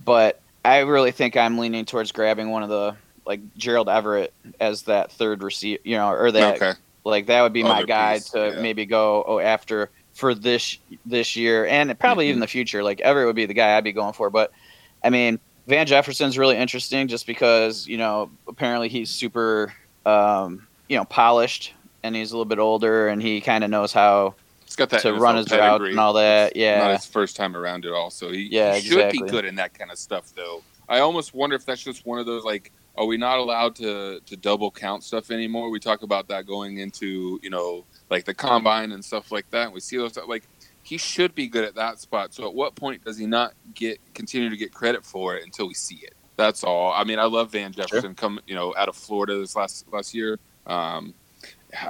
but 0.04 0.42
I 0.66 0.80
really 0.80 1.12
think 1.12 1.38
I'm 1.38 1.58
leaning 1.58 1.86
towards 1.86 2.12
grabbing 2.12 2.50
one 2.50 2.64
of 2.64 2.70
the 2.70 2.96
like 3.26 3.40
Gerald 3.56 3.90
Everett 3.90 4.34
as 4.60 4.84
that 4.84 5.12
third 5.12 5.44
receiver, 5.44 5.82
you 5.84 5.96
know, 5.96 6.10
or 6.10 6.32
that 6.32 6.56
okay. 6.56 6.74
like 7.04 7.28
that 7.28 7.42
would 7.42 7.54
be 7.54 7.64
my 7.64 7.78
Other 7.78 7.86
guy 7.86 8.16
piece, 8.16 8.30
to 8.32 8.54
yeah. 8.56 8.62
maybe 8.62 8.86
go 8.86 9.24
oh 9.28 9.40
after 9.40 9.90
for 10.14 10.36
this 10.36 10.78
this 11.06 11.36
year 11.36 11.66
and 11.66 11.98
probably 12.00 12.30
even 12.30 12.40
the 12.40 12.48
future. 12.48 12.84
Like 12.84 13.02
Everett 13.02 13.28
would 13.28 13.36
be 13.36 13.46
the 13.46 13.54
guy 13.54 13.78
I'd 13.78 13.84
be 13.84 13.94
going 13.94 14.14
for. 14.14 14.30
But 14.30 14.52
I 15.04 15.10
mean, 15.10 15.40
Van 15.68 15.86
Jefferson's 15.86 16.38
really 16.38 16.58
interesting 16.58 17.08
just 17.08 17.26
because 17.26 17.88
you 17.88 17.98
know 17.98 18.30
apparently 18.48 18.90
he's 18.90 19.10
super 19.10 19.74
um, 20.06 20.68
you 20.88 20.98
know 20.98 21.06
polished 21.06 21.74
and 22.04 22.16
he's 22.16 22.32
a 22.32 22.36
little 22.36 22.46
bit 22.46 22.60
older 22.60 23.08
and 23.08 23.22
he 23.22 23.42
kind 23.42 23.64
of 23.64 23.70
knows 23.70 23.94
how 23.94 24.36
It's 24.64 24.76
got 24.76 24.90
that 24.90 25.02
to 25.02 25.14
run 25.14 25.36
his 25.36 25.52
route 25.52 25.82
and 25.82 26.00
all 26.00 26.14
that. 26.14 26.56
Not 26.56 26.56
Yeah, 26.56 26.80
not 26.80 26.92
his 26.92 27.06
first 27.06 27.36
time 27.36 27.56
around 27.56 27.86
at 27.86 27.92
all, 27.92 28.10
so 28.10 28.32
he, 28.32 28.50
Yeah, 28.52 28.76
he 28.76 28.82
should 28.82 28.98
exactly. 28.98 29.24
be 29.24 29.32
good 29.32 29.46
in 29.46 29.56
that 29.56 29.78
kind 29.78 29.92
of 29.92 29.98
stuff, 29.98 30.34
though. 30.36 30.64
I 30.90 31.00
almost 31.00 31.34
wonder 31.34 31.56
if 31.56 31.66
that's 31.66 31.84
just 31.84 32.06
one 32.06 32.20
of 32.20 32.26
those 32.26 32.44
like, 32.44 32.72
are 32.98 33.06
we 33.06 33.18
not 33.18 33.38
allowed 33.38 33.76
to 33.76 34.20
to 34.26 34.38
double 34.38 34.72
count 34.72 35.04
stuff 35.04 35.32
anymore? 35.32 35.70
We 35.70 35.80
talk 35.80 36.02
about 36.02 36.28
that 36.28 36.46
going 36.46 36.80
into 36.80 37.40
you 37.42 37.50
know 37.50 37.86
like 38.12 38.26
the 38.26 38.34
combine 38.34 38.92
and 38.92 39.04
stuff 39.04 39.32
like 39.32 39.50
that. 39.52 39.72
We 39.72 39.80
see 39.80 39.98
those 39.98 40.18
like 40.28 40.44
he 40.84 40.98
should 40.98 41.34
be 41.34 41.48
good 41.48 41.64
at 41.64 41.76
that 41.76 41.98
spot. 41.98 42.34
So 42.34 42.48
at 42.48 42.54
what 42.54 42.76
point 42.76 43.04
does 43.06 43.18
he 43.18 43.26
not 43.26 43.54
get 43.74 44.00
continue 44.14 44.50
to 44.50 44.58
get 44.58 44.74
credit 44.74 45.06
for 45.06 45.36
it 45.36 45.44
until 45.44 45.68
we 45.68 45.74
see 45.74 46.02
it? 46.04 46.14
That's 46.36 46.64
all. 46.64 46.92
I 46.92 47.06
mean, 47.06 47.20
I 47.20 47.24
love 47.24 47.52
Van 47.52 47.72
Jefferson 47.72 48.02
sure. 48.02 48.14
come 48.14 48.40
you 48.46 48.54
know 48.54 48.76
out 48.78 48.90
of 48.90 48.96
Florida 48.96 49.40
this 49.40 49.56
last 49.56 49.86
last 49.92 50.14
year. 50.14 50.38
Um, 50.68 51.14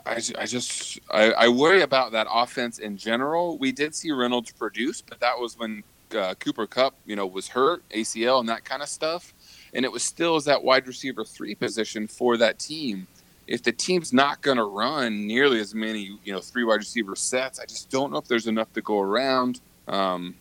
I, 0.05 0.21
I 0.37 0.45
just 0.45 0.99
I, 1.09 1.31
I, 1.31 1.47
worry 1.49 1.81
about 1.81 2.11
that 2.11 2.27
offense 2.31 2.77
in 2.77 2.97
general. 2.97 3.57
We 3.57 3.71
did 3.71 3.95
see 3.95 4.11
Reynolds 4.11 4.51
produce, 4.51 5.01
but 5.01 5.19
that 5.19 5.39
was 5.39 5.57
when 5.57 5.83
uh, 6.15 6.35
Cooper 6.35 6.67
Kupp 6.67 6.93
you 7.05 7.15
know 7.15 7.25
was 7.25 7.47
hurt 7.47 7.83
ACL 7.89 8.39
and 8.39 8.47
that 8.49 8.63
kind 8.63 8.83
of 8.83 8.89
stuff, 8.89 9.33
and 9.73 9.83
it 9.83 9.91
was 9.91 10.03
still 10.03 10.35
as 10.35 10.45
that 10.45 10.63
wide 10.63 10.87
receiver 10.87 11.25
three 11.25 11.55
position 11.55 12.07
for 12.07 12.37
that 12.37 12.59
team. 12.59 13.07
If 13.47 13.63
the 13.63 13.71
team's 13.71 14.13
not 14.13 14.41
going 14.41 14.57
to 14.57 14.63
run 14.63 15.27
nearly 15.27 15.59
as 15.59 15.75
many 15.75 16.17
you 16.23 16.33
know 16.33 16.39
three 16.39 16.63
wide 16.63 16.75
receiver 16.75 17.15
sets, 17.15 17.59
I 17.59 17.65
just 17.65 17.89
don't 17.89 18.11
know 18.11 18.17
if 18.17 18.27
there's 18.27 18.47
enough 18.47 18.71
to 18.73 18.81
go 18.81 18.99
around. 18.99 19.61
Um, 19.87 20.35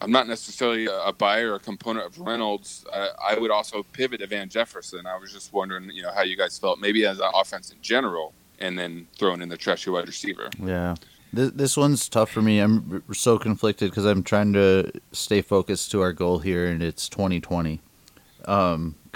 I'm 0.00 0.10
not 0.10 0.28
necessarily 0.28 0.86
a, 0.86 1.12
buyer 1.12 1.52
or 1.52 1.54
a 1.56 1.58
component 1.60 2.06
of 2.06 2.18
Reynolds. 2.20 2.84
I, 2.92 3.10
I, 3.30 3.38
would 3.38 3.50
also 3.50 3.82
pivot 3.92 4.20
to 4.20 4.26
Van 4.26 4.48
Jefferson. 4.48 5.06
I 5.06 5.16
was 5.16 5.32
just 5.32 5.52
wondering, 5.54 5.90
you 5.90 6.02
know, 6.02 6.12
how 6.12 6.22
you 6.22 6.36
guys 6.36 6.58
felt, 6.58 6.80
maybe 6.80 7.06
as 7.06 7.18
an 7.18 7.30
offense 7.34 7.70
in 7.70 7.78
general, 7.80 8.34
and 8.58 8.78
then 8.78 9.06
throwing 9.18 9.40
in 9.40 9.48
the 9.48 9.56
trusty 9.56 9.90
wide 9.90 10.06
receiver. 10.06 10.50
Yeah. 10.62 10.96
This, 11.32 11.50
this 11.52 11.76
one's 11.76 12.08
tough 12.08 12.30
for 12.30 12.42
me. 12.42 12.58
I'm 12.58 13.02
so 13.12 13.38
conflicted 13.38 13.90
because 13.90 14.04
I'm 14.04 14.22
trying 14.22 14.52
to 14.52 14.92
stay 15.12 15.40
focused 15.40 15.90
to 15.92 16.02
our 16.02 16.12
goal 16.12 16.40
here, 16.40 16.66
and 16.66 16.82
it's 16.82 17.08
2020. 17.08 17.80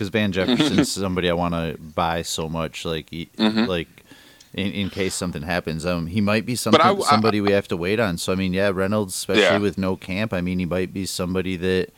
Because 0.00 0.08
Van 0.08 0.32
Jefferson's 0.32 0.90
somebody 0.92 1.28
I 1.28 1.34
want 1.34 1.52
to 1.52 1.76
buy 1.78 2.22
so 2.22 2.48
much, 2.48 2.86
like 2.86 3.10
mm-hmm. 3.10 3.66
like 3.66 4.00
in, 4.54 4.72
in 4.72 4.88
case 4.88 5.14
something 5.14 5.42
happens. 5.42 5.84
Um, 5.84 6.06
he 6.06 6.22
might 6.22 6.46
be 6.46 6.56
something 6.56 6.80
I, 6.80 6.98
somebody 7.00 7.36
I, 7.36 7.42
we 7.42 7.52
have 7.52 7.68
to 7.68 7.76
wait 7.76 8.00
on. 8.00 8.16
So 8.16 8.32
I 8.32 8.34
mean, 8.34 8.54
yeah, 8.54 8.70
Reynolds, 8.72 9.14
especially 9.14 9.42
yeah. 9.42 9.58
with 9.58 9.76
no 9.76 9.96
camp. 9.96 10.32
I 10.32 10.40
mean, 10.40 10.58
he 10.58 10.64
might 10.64 10.94
be 10.94 11.04
somebody 11.04 11.56
that 11.56 11.90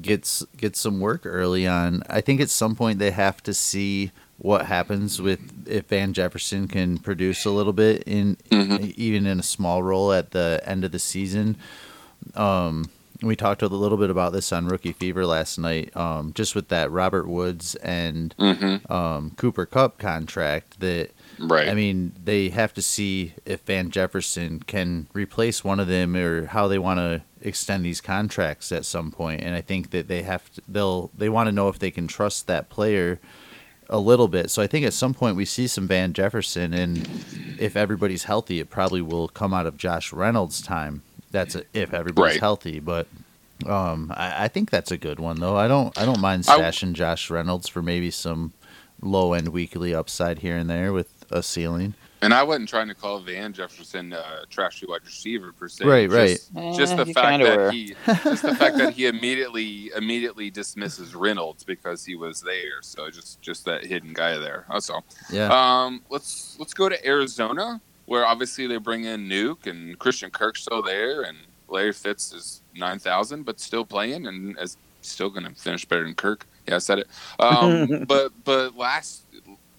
gets 0.00 0.46
gets 0.56 0.80
some 0.80 0.98
work 0.98 1.26
early 1.26 1.66
on. 1.66 2.02
I 2.08 2.22
think 2.22 2.40
at 2.40 2.48
some 2.48 2.74
point 2.74 3.00
they 3.00 3.10
have 3.10 3.42
to 3.42 3.52
see 3.52 4.12
what 4.38 4.64
happens 4.64 5.20
with 5.20 5.66
if 5.66 5.88
Van 5.88 6.14
Jefferson 6.14 6.68
can 6.68 6.96
produce 6.96 7.44
a 7.44 7.50
little 7.50 7.74
bit 7.74 8.02
in 8.06 8.36
mm-hmm. 8.50 8.92
even 8.96 9.26
in 9.26 9.40
a 9.40 9.42
small 9.42 9.82
role 9.82 10.10
at 10.10 10.30
the 10.30 10.62
end 10.64 10.84
of 10.84 10.92
the 10.92 10.98
season. 10.98 11.58
Um, 12.34 12.90
we 13.22 13.36
talked 13.36 13.62
a 13.62 13.68
little 13.68 13.98
bit 13.98 14.10
about 14.10 14.32
this 14.32 14.52
on 14.52 14.66
Rookie 14.66 14.92
Fever 14.92 15.26
last 15.26 15.58
night, 15.58 15.96
um, 15.96 16.32
just 16.34 16.54
with 16.54 16.68
that 16.68 16.90
Robert 16.90 17.28
Woods 17.28 17.74
and 17.76 18.34
mm-hmm. 18.38 18.92
um, 18.92 19.32
Cooper 19.36 19.66
Kupp 19.66 19.98
contract 19.98 20.80
that 20.80 21.12
Right. 21.38 21.68
I 21.68 21.74
mean, 21.74 22.12
they 22.22 22.48
have 22.50 22.72
to 22.74 22.82
see 22.82 23.34
if 23.44 23.60
Van 23.62 23.90
Jefferson 23.90 24.60
can 24.60 25.08
replace 25.12 25.62
one 25.62 25.80
of 25.80 25.88
them 25.88 26.16
or 26.16 26.46
how 26.46 26.68
they 26.68 26.78
want 26.78 26.98
to 26.98 27.22
extend 27.40 27.84
these 27.84 28.00
contracts 28.00 28.72
at 28.72 28.84
some 28.84 29.10
point. 29.10 29.42
And 29.42 29.54
I 29.54 29.60
think 29.60 29.90
that 29.90 30.08
they 30.08 30.22
have 30.22 30.52
to, 30.54 30.62
they'll, 30.66 31.10
they 31.16 31.28
want 31.28 31.48
to 31.48 31.52
know 31.52 31.68
if 31.68 31.78
they 31.78 31.90
can 31.90 32.08
trust 32.08 32.46
that 32.46 32.68
player 32.68 33.20
a 33.88 33.98
little 33.98 34.28
bit. 34.28 34.50
So 34.50 34.62
I 34.62 34.66
think 34.66 34.86
at 34.86 34.94
some 34.94 35.14
point 35.14 35.36
we 35.36 35.44
see 35.44 35.66
some 35.66 35.86
Van 35.86 36.12
Jefferson, 36.12 36.72
and 36.72 37.08
if 37.58 37.76
everybody's 37.76 38.24
healthy, 38.24 38.58
it 38.58 38.70
probably 38.70 39.02
will 39.02 39.28
come 39.28 39.54
out 39.54 39.66
of 39.66 39.76
Josh 39.76 40.12
Reynolds' 40.12 40.60
time. 40.60 41.02
That's 41.36 41.54
a, 41.54 41.62
if 41.74 41.92
everybody's 41.92 42.34
right. 42.34 42.40
healthy, 42.40 42.80
but 42.80 43.06
um, 43.66 44.12
I, 44.14 44.44
I, 44.44 44.48
think 44.48 44.70
that's 44.70 44.90
a 44.90 44.96
good 44.96 45.18
one 45.18 45.40
though. 45.40 45.56
I 45.56 45.68
don't 45.68 45.96
I 45.98 46.04
don't 46.04 46.20
mind 46.20 46.44
stashing 46.44 46.90
I, 46.90 46.92
Josh 46.92 47.30
Reynolds 47.30 47.68
for 47.68 47.82
maybe 47.82 48.10
some 48.10 48.52
low 49.02 49.32
end 49.32 49.48
weekly 49.48 49.94
upside 49.94 50.38
here 50.40 50.56
and 50.56 50.68
there 50.68 50.92
with 50.92 51.24
a 51.30 51.42
ceiling. 51.42 51.94
And 52.22 52.32
I 52.32 52.42
wasn't 52.42 52.68
trying 52.68 52.88
to 52.88 52.94
call 52.94 53.20
Van 53.20 53.52
Jefferson 53.52 54.12
a 54.14 54.44
trashy 54.48 54.86
wide 54.86 55.04
receiver 55.04 55.52
per 55.52 55.68
se. 55.68 55.84
Right, 55.84 56.10
just, 56.10 56.50
right. 56.54 56.74
Just 56.74 56.94
eh, 56.94 57.04
the 57.04 57.12
fact 57.12 57.42
that 57.42 57.56
were. 57.58 57.70
he, 57.70 57.94
just 58.06 58.42
the 58.42 58.54
fact 58.54 58.78
that 58.78 58.94
he 58.94 59.06
immediately 59.06 59.90
immediately 59.94 60.50
dismisses 60.50 61.14
Reynolds 61.14 61.62
because 61.62 62.04
he 62.04 62.16
was 62.16 62.40
there. 62.40 62.80
So 62.80 63.10
just 63.10 63.40
just 63.42 63.66
that 63.66 63.84
hidden 63.84 64.14
guy 64.14 64.38
there. 64.38 64.64
That's 64.70 64.88
all. 64.88 65.04
Yeah. 65.30 65.50
Um. 65.52 66.02
Let's 66.08 66.56
let's 66.58 66.72
go 66.72 66.88
to 66.88 67.06
Arizona, 67.06 67.80
where 68.06 68.26
obviously 68.26 68.66
they 68.66 68.78
bring 68.78 69.04
in 69.04 69.28
Nuke 69.28 69.66
and 69.66 69.98
Christian 69.98 70.30
Kirk 70.30 70.56
still 70.56 70.82
there, 70.82 71.22
and 71.22 71.36
Larry 71.68 71.92
Fitz 71.92 72.32
is 72.32 72.62
nine 72.74 72.98
thousand, 72.98 73.44
but 73.44 73.60
still 73.60 73.84
playing 73.84 74.26
and 74.26 74.58
is 74.58 74.76
still 75.02 75.30
going 75.30 75.44
to 75.44 75.54
finish 75.54 75.84
better 75.84 76.04
than 76.04 76.14
Kirk. 76.14 76.46
Yeah, 76.66 76.76
I 76.76 76.78
said 76.78 77.00
it. 77.00 77.08
Um, 77.38 78.04
but 78.08 78.32
but 78.44 78.76
last 78.76 79.22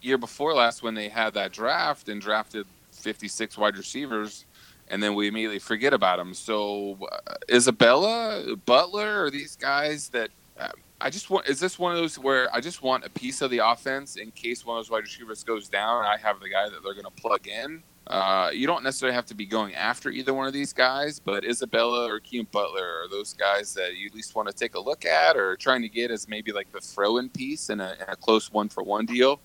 year 0.01 0.17
before 0.17 0.53
last 0.53 0.83
when 0.83 0.93
they 0.93 1.09
had 1.09 1.33
that 1.33 1.51
draft 1.51 2.07
and 2.07 2.21
drafted 2.21 2.65
56 2.91 3.57
wide 3.57 3.75
receivers 3.75 4.45
and 4.89 5.01
then 5.01 5.15
we 5.15 5.27
immediately 5.27 5.59
forget 5.59 5.93
about 5.93 6.17
them. 6.17 6.33
So 6.33 6.97
uh, 7.11 7.35
Isabella, 7.49 8.55
Butler, 8.65 9.25
are 9.25 9.29
these 9.29 9.55
guys 9.55 10.09
that 10.09 10.29
uh, 10.59 10.69
I 11.01 11.09
just 11.09 11.29
want? 11.29 11.47
Is 11.47 11.59
this 11.59 11.77
one 11.77 11.91
of 11.91 11.97
those 11.97 12.17
where 12.17 12.53
I 12.55 12.61
just 12.61 12.81
want 12.81 13.05
a 13.05 13.09
piece 13.09 13.41
of 13.41 13.51
the 13.51 13.59
offense 13.59 14.15
in 14.15 14.31
case 14.31 14.65
one 14.65 14.77
of 14.77 14.85
those 14.85 14.91
wide 14.91 15.03
receivers 15.03 15.43
goes 15.43 15.67
down? 15.67 16.05
I 16.05 16.17
have 16.17 16.39
the 16.39 16.49
guy 16.49 16.69
that 16.69 16.83
they're 16.83 16.93
going 16.93 17.05
to 17.05 17.21
plug 17.21 17.47
in. 17.47 17.83
Uh, 18.07 18.49
you 18.53 18.65
don't 18.65 18.83
necessarily 18.83 19.13
have 19.13 19.25
to 19.25 19.35
be 19.35 19.45
going 19.45 19.75
after 19.75 20.09
either 20.09 20.33
one 20.33 20.47
of 20.47 20.53
these 20.53 20.71
guys, 20.71 21.19
but 21.19 21.43
Isabella 21.43 22.09
or 22.09 22.21
Keem 22.21 22.49
Butler 22.51 23.03
are 23.03 23.09
those 23.09 23.33
guys 23.33 23.73
that 23.73 23.97
you 23.97 24.07
at 24.07 24.15
least 24.15 24.33
want 24.33 24.47
to 24.47 24.53
take 24.53 24.75
a 24.75 24.79
look 24.79 25.03
at 25.05 25.35
or 25.35 25.57
trying 25.57 25.81
to 25.81 25.89
get 25.89 26.09
as 26.09 26.27
maybe 26.29 26.53
like 26.53 26.71
the 26.71 26.79
throw-in 26.79 27.27
piece 27.29 27.69
in 27.69 27.81
a, 27.81 27.95
in 27.99 28.05
a 28.07 28.15
close 28.15 28.51
one-for-one 28.51 29.07
deal. 29.07 29.41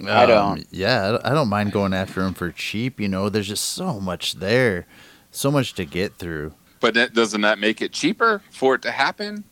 Um, 0.00 0.08
I 0.08 0.26
don't. 0.26 0.66
Yeah, 0.70 1.18
I 1.24 1.30
don't 1.30 1.48
mind 1.48 1.72
going 1.72 1.94
after 1.94 2.20
him 2.20 2.34
for 2.34 2.50
cheap. 2.50 3.00
You 3.00 3.08
know, 3.08 3.30
there's 3.30 3.48
just 3.48 3.64
so 3.64 3.98
much 3.98 4.34
there, 4.34 4.86
so 5.30 5.50
much 5.50 5.74
to 5.74 5.86
get 5.86 6.16
through. 6.16 6.52
But 6.80 6.94
that, 6.94 7.14
doesn't 7.14 7.40
that 7.40 7.58
make 7.58 7.80
it 7.82 7.92
cheaper 7.92 8.42
for 8.50 8.74
it 8.74 8.82
to 8.82 8.90
happen? 8.90 9.44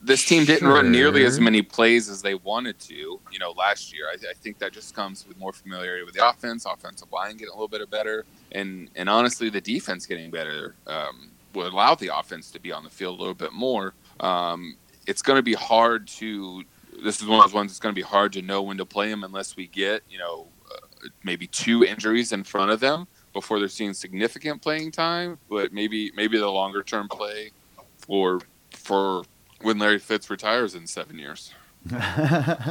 This 0.00 0.24
team 0.24 0.44
didn't 0.44 0.60
sure. 0.60 0.74
run 0.74 0.92
nearly 0.92 1.24
as 1.24 1.40
many 1.40 1.60
plays 1.60 2.08
as 2.08 2.22
they 2.22 2.34
wanted 2.34 2.78
to. 2.80 2.94
You 2.94 3.38
know, 3.40 3.50
last 3.50 3.92
year. 3.92 4.04
I, 4.08 4.14
I, 4.14 4.34
think 4.34 4.58
that 4.58 4.72
just 4.72 4.94
comes 4.94 5.26
with 5.26 5.36
more 5.38 5.52
familiarity 5.52 6.04
with 6.04 6.14
the 6.14 6.28
offense, 6.28 6.66
offensive 6.66 7.10
line 7.10 7.32
getting 7.32 7.48
a 7.48 7.52
little 7.52 7.66
bit 7.68 7.88
better, 7.90 8.24
and 8.52 8.88
and 8.94 9.08
honestly, 9.08 9.50
the 9.50 9.60
defense 9.60 10.06
getting 10.06 10.30
better 10.30 10.76
um, 10.86 11.30
would 11.54 11.72
allow 11.72 11.96
the 11.96 12.16
offense 12.16 12.50
to 12.52 12.60
be 12.60 12.70
on 12.70 12.84
the 12.84 12.90
field 12.90 13.18
a 13.18 13.18
little 13.18 13.34
bit 13.34 13.52
more. 13.52 13.94
Um, 14.20 14.76
it's 15.06 15.22
going 15.22 15.38
to 15.38 15.42
be 15.42 15.54
hard 15.54 16.06
to 16.08 16.62
this 17.02 17.20
is 17.20 17.26
one 17.26 17.38
of 17.40 17.44
those 17.44 17.54
ones 17.54 17.72
that's 17.72 17.80
going 17.80 17.94
to 17.94 17.98
be 17.98 18.06
hard 18.06 18.32
to 18.34 18.42
know 18.42 18.62
when 18.62 18.76
to 18.78 18.84
play 18.84 19.08
them 19.10 19.24
unless 19.24 19.56
we 19.56 19.66
get 19.66 20.02
you 20.08 20.18
know 20.18 20.46
uh, 20.72 21.08
maybe 21.24 21.46
two 21.46 21.84
injuries 21.84 22.32
in 22.32 22.44
front 22.44 22.70
of 22.70 22.80
them 22.80 23.06
before 23.32 23.58
they're 23.58 23.68
seeing 23.68 23.92
significant 23.92 24.62
playing 24.62 24.90
time. 24.92 25.38
But 25.48 25.72
maybe 25.72 26.12
maybe 26.14 26.38
the 26.38 26.50
longer 26.50 26.82
term 26.82 27.08
play 27.08 27.50
for 27.98 28.40
for 28.70 29.24
when 29.66 29.78
Larry 29.78 29.98
Fitz 29.98 30.30
retires 30.30 30.76
in 30.76 30.86
seven 30.86 31.18
years. 31.18 31.52
I 31.90 32.70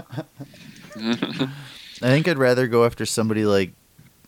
think 2.00 2.28
I'd 2.28 2.38
rather 2.38 2.68
go 2.68 2.86
after 2.86 3.06
somebody 3.06 3.46
like 3.46 3.74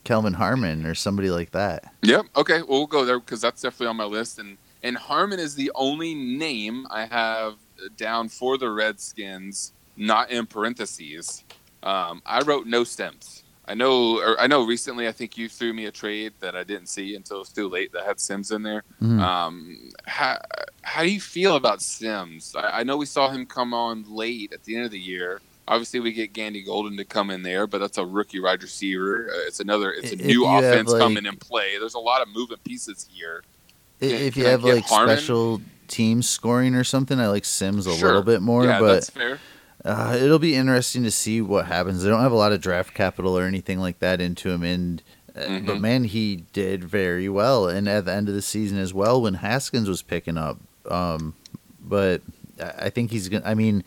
Kelvin 0.04 0.34
Harmon 0.34 0.84
or 0.84 0.94
somebody 0.94 1.30
like 1.30 1.52
that. 1.52 1.92
Yep. 2.02 2.26
Okay. 2.36 2.60
Well, 2.60 2.78
we'll 2.78 2.86
go 2.86 3.04
there 3.06 3.18
because 3.18 3.40
that's 3.40 3.62
definitely 3.62 3.86
on 3.88 3.96
my 3.96 4.04
list. 4.04 4.38
And 4.38 4.58
and 4.82 4.96
Harmon 4.96 5.40
is 5.40 5.54
the 5.54 5.72
only 5.74 6.14
name 6.14 6.86
I 6.90 7.06
have 7.06 7.56
down 7.96 8.28
for 8.28 8.58
the 8.58 8.70
Redskins 8.70 9.72
not 9.96 10.30
in 10.30 10.46
parentheses. 10.46 11.44
Um, 11.82 12.22
I 12.24 12.42
wrote 12.42 12.66
no 12.66 12.84
Sims. 12.84 13.44
I 13.68 13.74
know, 13.74 14.18
or 14.18 14.40
I 14.40 14.46
know. 14.46 14.64
Recently, 14.64 15.06
I 15.06 15.12
think 15.12 15.36
you 15.36 15.48
threw 15.48 15.74
me 15.74 15.84
a 15.84 15.92
trade 15.92 16.32
that 16.40 16.56
I 16.56 16.64
didn't 16.64 16.88
see 16.88 17.14
until 17.14 17.42
it's 17.42 17.52
too 17.52 17.68
late 17.68 17.92
that 17.92 18.06
had 18.06 18.18
Sims 18.18 18.50
in 18.50 18.62
there. 18.62 18.82
Mm. 19.02 19.20
Um, 19.20 19.90
how 20.06 20.38
how 20.82 21.02
do 21.02 21.10
you 21.10 21.20
feel 21.20 21.56
about 21.56 21.82
Sims? 21.82 22.56
I, 22.56 22.80
I, 22.80 22.82
know 22.82 22.96
we 22.96 23.04
saw 23.04 23.28
him 23.28 23.44
come 23.44 23.74
on 23.74 24.04
late 24.08 24.54
at 24.54 24.64
the 24.64 24.74
end 24.74 24.86
of 24.86 24.90
the 24.90 24.98
year. 24.98 25.42
Obviously, 25.68 26.00
we 26.00 26.12
get 26.12 26.32
Gandy 26.32 26.62
Golden 26.62 26.96
to 26.96 27.04
come 27.04 27.30
in 27.30 27.42
there, 27.42 27.66
but 27.66 27.78
that's 27.78 27.98
a 27.98 28.06
rookie 28.06 28.40
wide 28.40 28.62
receiver. 28.62 29.28
Uh, 29.30 29.46
it's 29.46 29.60
another. 29.60 29.92
It's 29.92 30.12
a 30.12 30.14
if 30.14 30.24
new 30.24 30.46
offense 30.46 30.90
like, 30.90 31.00
coming 31.00 31.26
in 31.26 31.36
play. 31.36 31.78
There's 31.78 31.94
a 31.94 31.98
lot 31.98 32.22
of 32.22 32.28
moving 32.34 32.56
pieces 32.64 33.06
here. 33.12 33.42
If 34.00 34.36
you 34.38 34.46
have 34.46 34.64
like 34.64 34.84
Harmon? 34.84 35.14
special 35.14 35.60
team 35.88 36.22
scoring 36.22 36.74
or 36.74 36.84
something, 36.84 37.20
I 37.20 37.28
like 37.28 37.44
Sims 37.44 37.86
a 37.86 37.94
sure. 37.94 38.08
little 38.08 38.22
bit 38.22 38.40
more. 38.40 38.64
Yeah, 38.64 38.80
but 38.80 38.94
that's 38.94 39.10
fair 39.10 39.38
uh, 39.88 40.18
it'll 40.20 40.38
be 40.38 40.54
interesting 40.54 41.02
to 41.02 41.10
see 41.10 41.40
what 41.40 41.64
happens. 41.64 42.02
They 42.02 42.10
don't 42.10 42.20
have 42.20 42.32
a 42.32 42.36
lot 42.36 42.52
of 42.52 42.60
draft 42.60 42.92
capital 42.92 43.38
or 43.38 43.44
anything 43.44 43.78
like 43.78 44.00
that 44.00 44.20
into 44.20 44.50
him, 44.50 44.62
and 44.62 45.02
uh, 45.34 45.40
mm-hmm. 45.40 45.66
but 45.66 45.80
man, 45.80 46.04
he 46.04 46.44
did 46.52 46.84
very 46.84 47.26
well. 47.26 47.66
And 47.66 47.88
at 47.88 48.04
the 48.04 48.12
end 48.12 48.28
of 48.28 48.34
the 48.34 48.42
season 48.42 48.76
as 48.76 48.92
well, 48.92 49.22
when 49.22 49.34
Haskins 49.34 49.88
was 49.88 50.02
picking 50.02 50.36
up, 50.36 50.58
um, 50.90 51.34
but 51.80 52.20
I 52.60 52.90
think 52.90 53.10
he's 53.10 53.30
gonna. 53.30 53.46
I 53.46 53.54
mean, 53.54 53.82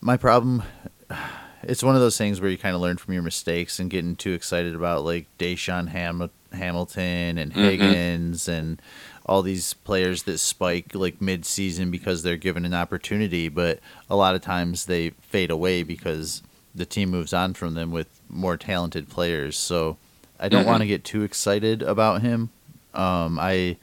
my 0.00 0.16
problem. 0.16 0.62
It's 1.62 1.82
one 1.82 1.96
of 1.96 2.00
those 2.00 2.16
things 2.16 2.40
where 2.40 2.48
you 2.48 2.58
kind 2.58 2.76
of 2.76 2.80
learn 2.80 2.96
from 2.96 3.12
your 3.12 3.24
mistakes 3.24 3.80
and 3.80 3.90
getting 3.90 4.14
too 4.14 4.34
excited 4.34 4.76
about 4.76 5.02
like 5.02 5.26
DaeSean 5.38 5.88
Ham- 5.88 6.30
Hamilton 6.52 7.38
and 7.38 7.50
mm-hmm. 7.50 7.60
Higgins 7.60 8.42
mm-hmm. 8.42 8.52
and 8.52 8.82
all 9.26 9.42
these 9.42 9.74
players 9.74 10.22
that 10.22 10.38
spike 10.38 10.94
like 10.94 11.20
mid-season 11.20 11.90
because 11.90 12.22
they're 12.22 12.36
given 12.36 12.64
an 12.64 12.74
opportunity, 12.74 13.48
but 13.48 13.80
a 14.08 14.16
lot 14.16 14.34
of 14.34 14.40
times 14.40 14.86
they 14.86 15.10
fade 15.20 15.50
away 15.50 15.82
because 15.82 16.42
the 16.74 16.86
team 16.86 17.10
moves 17.10 17.32
on 17.32 17.52
from 17.52 17.74
them 17.74 17.90
with 17.90 18.08
more 18.28 18.56
talented 18.56 19.08
players. 19.08 19.56
So 19.58 19.98
I 20.38 20.48
don't 20.48 20.60
mm-hmm. 20.60 20.70
want 20.70 20.80
to 20.82 20.86
get 20.86 21.04
too 21.04 21.22
excited 21.22 21.82
about 21.82 22.22
him. 22.22 22.50
Um, 22.94 23.38
I 23.40 23.76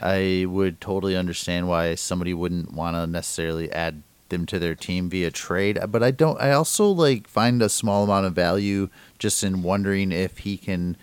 I 0.00 0.46
would 0.48 0.80
totally 0.80 1.16
understand 1.16 1.68
why 1.68 1.94
somebody 1.94 2.34
wouldn't 2.34 2.72
want 2.72 2.96
to 2.96 3.06
necessarily 3.06 3.70
add 3.72 4.02
them 4.28 4.46
to 4.46 4.58
their 4.58 4.74
team 4.74 5.10
via 5.10 5.30
trade. 5.30 5.78
But 5.88 6.02
I 6.02 6.10
don't. 6.10 6.40
I 6.40 6.52
also 6.52 6.86
like 6.86 7.28
find 7.28 7.62
a 7.62 7.68
small 7.68 8.04
amount 8.04 8.26
of 8.26 8.32
value 8.32 8.88
just 9.18 9.44
in 9.44 9.62
wondering 9.62 10.12
if 10.12 10.38
he 10.38 10.56
can 10.56 10.96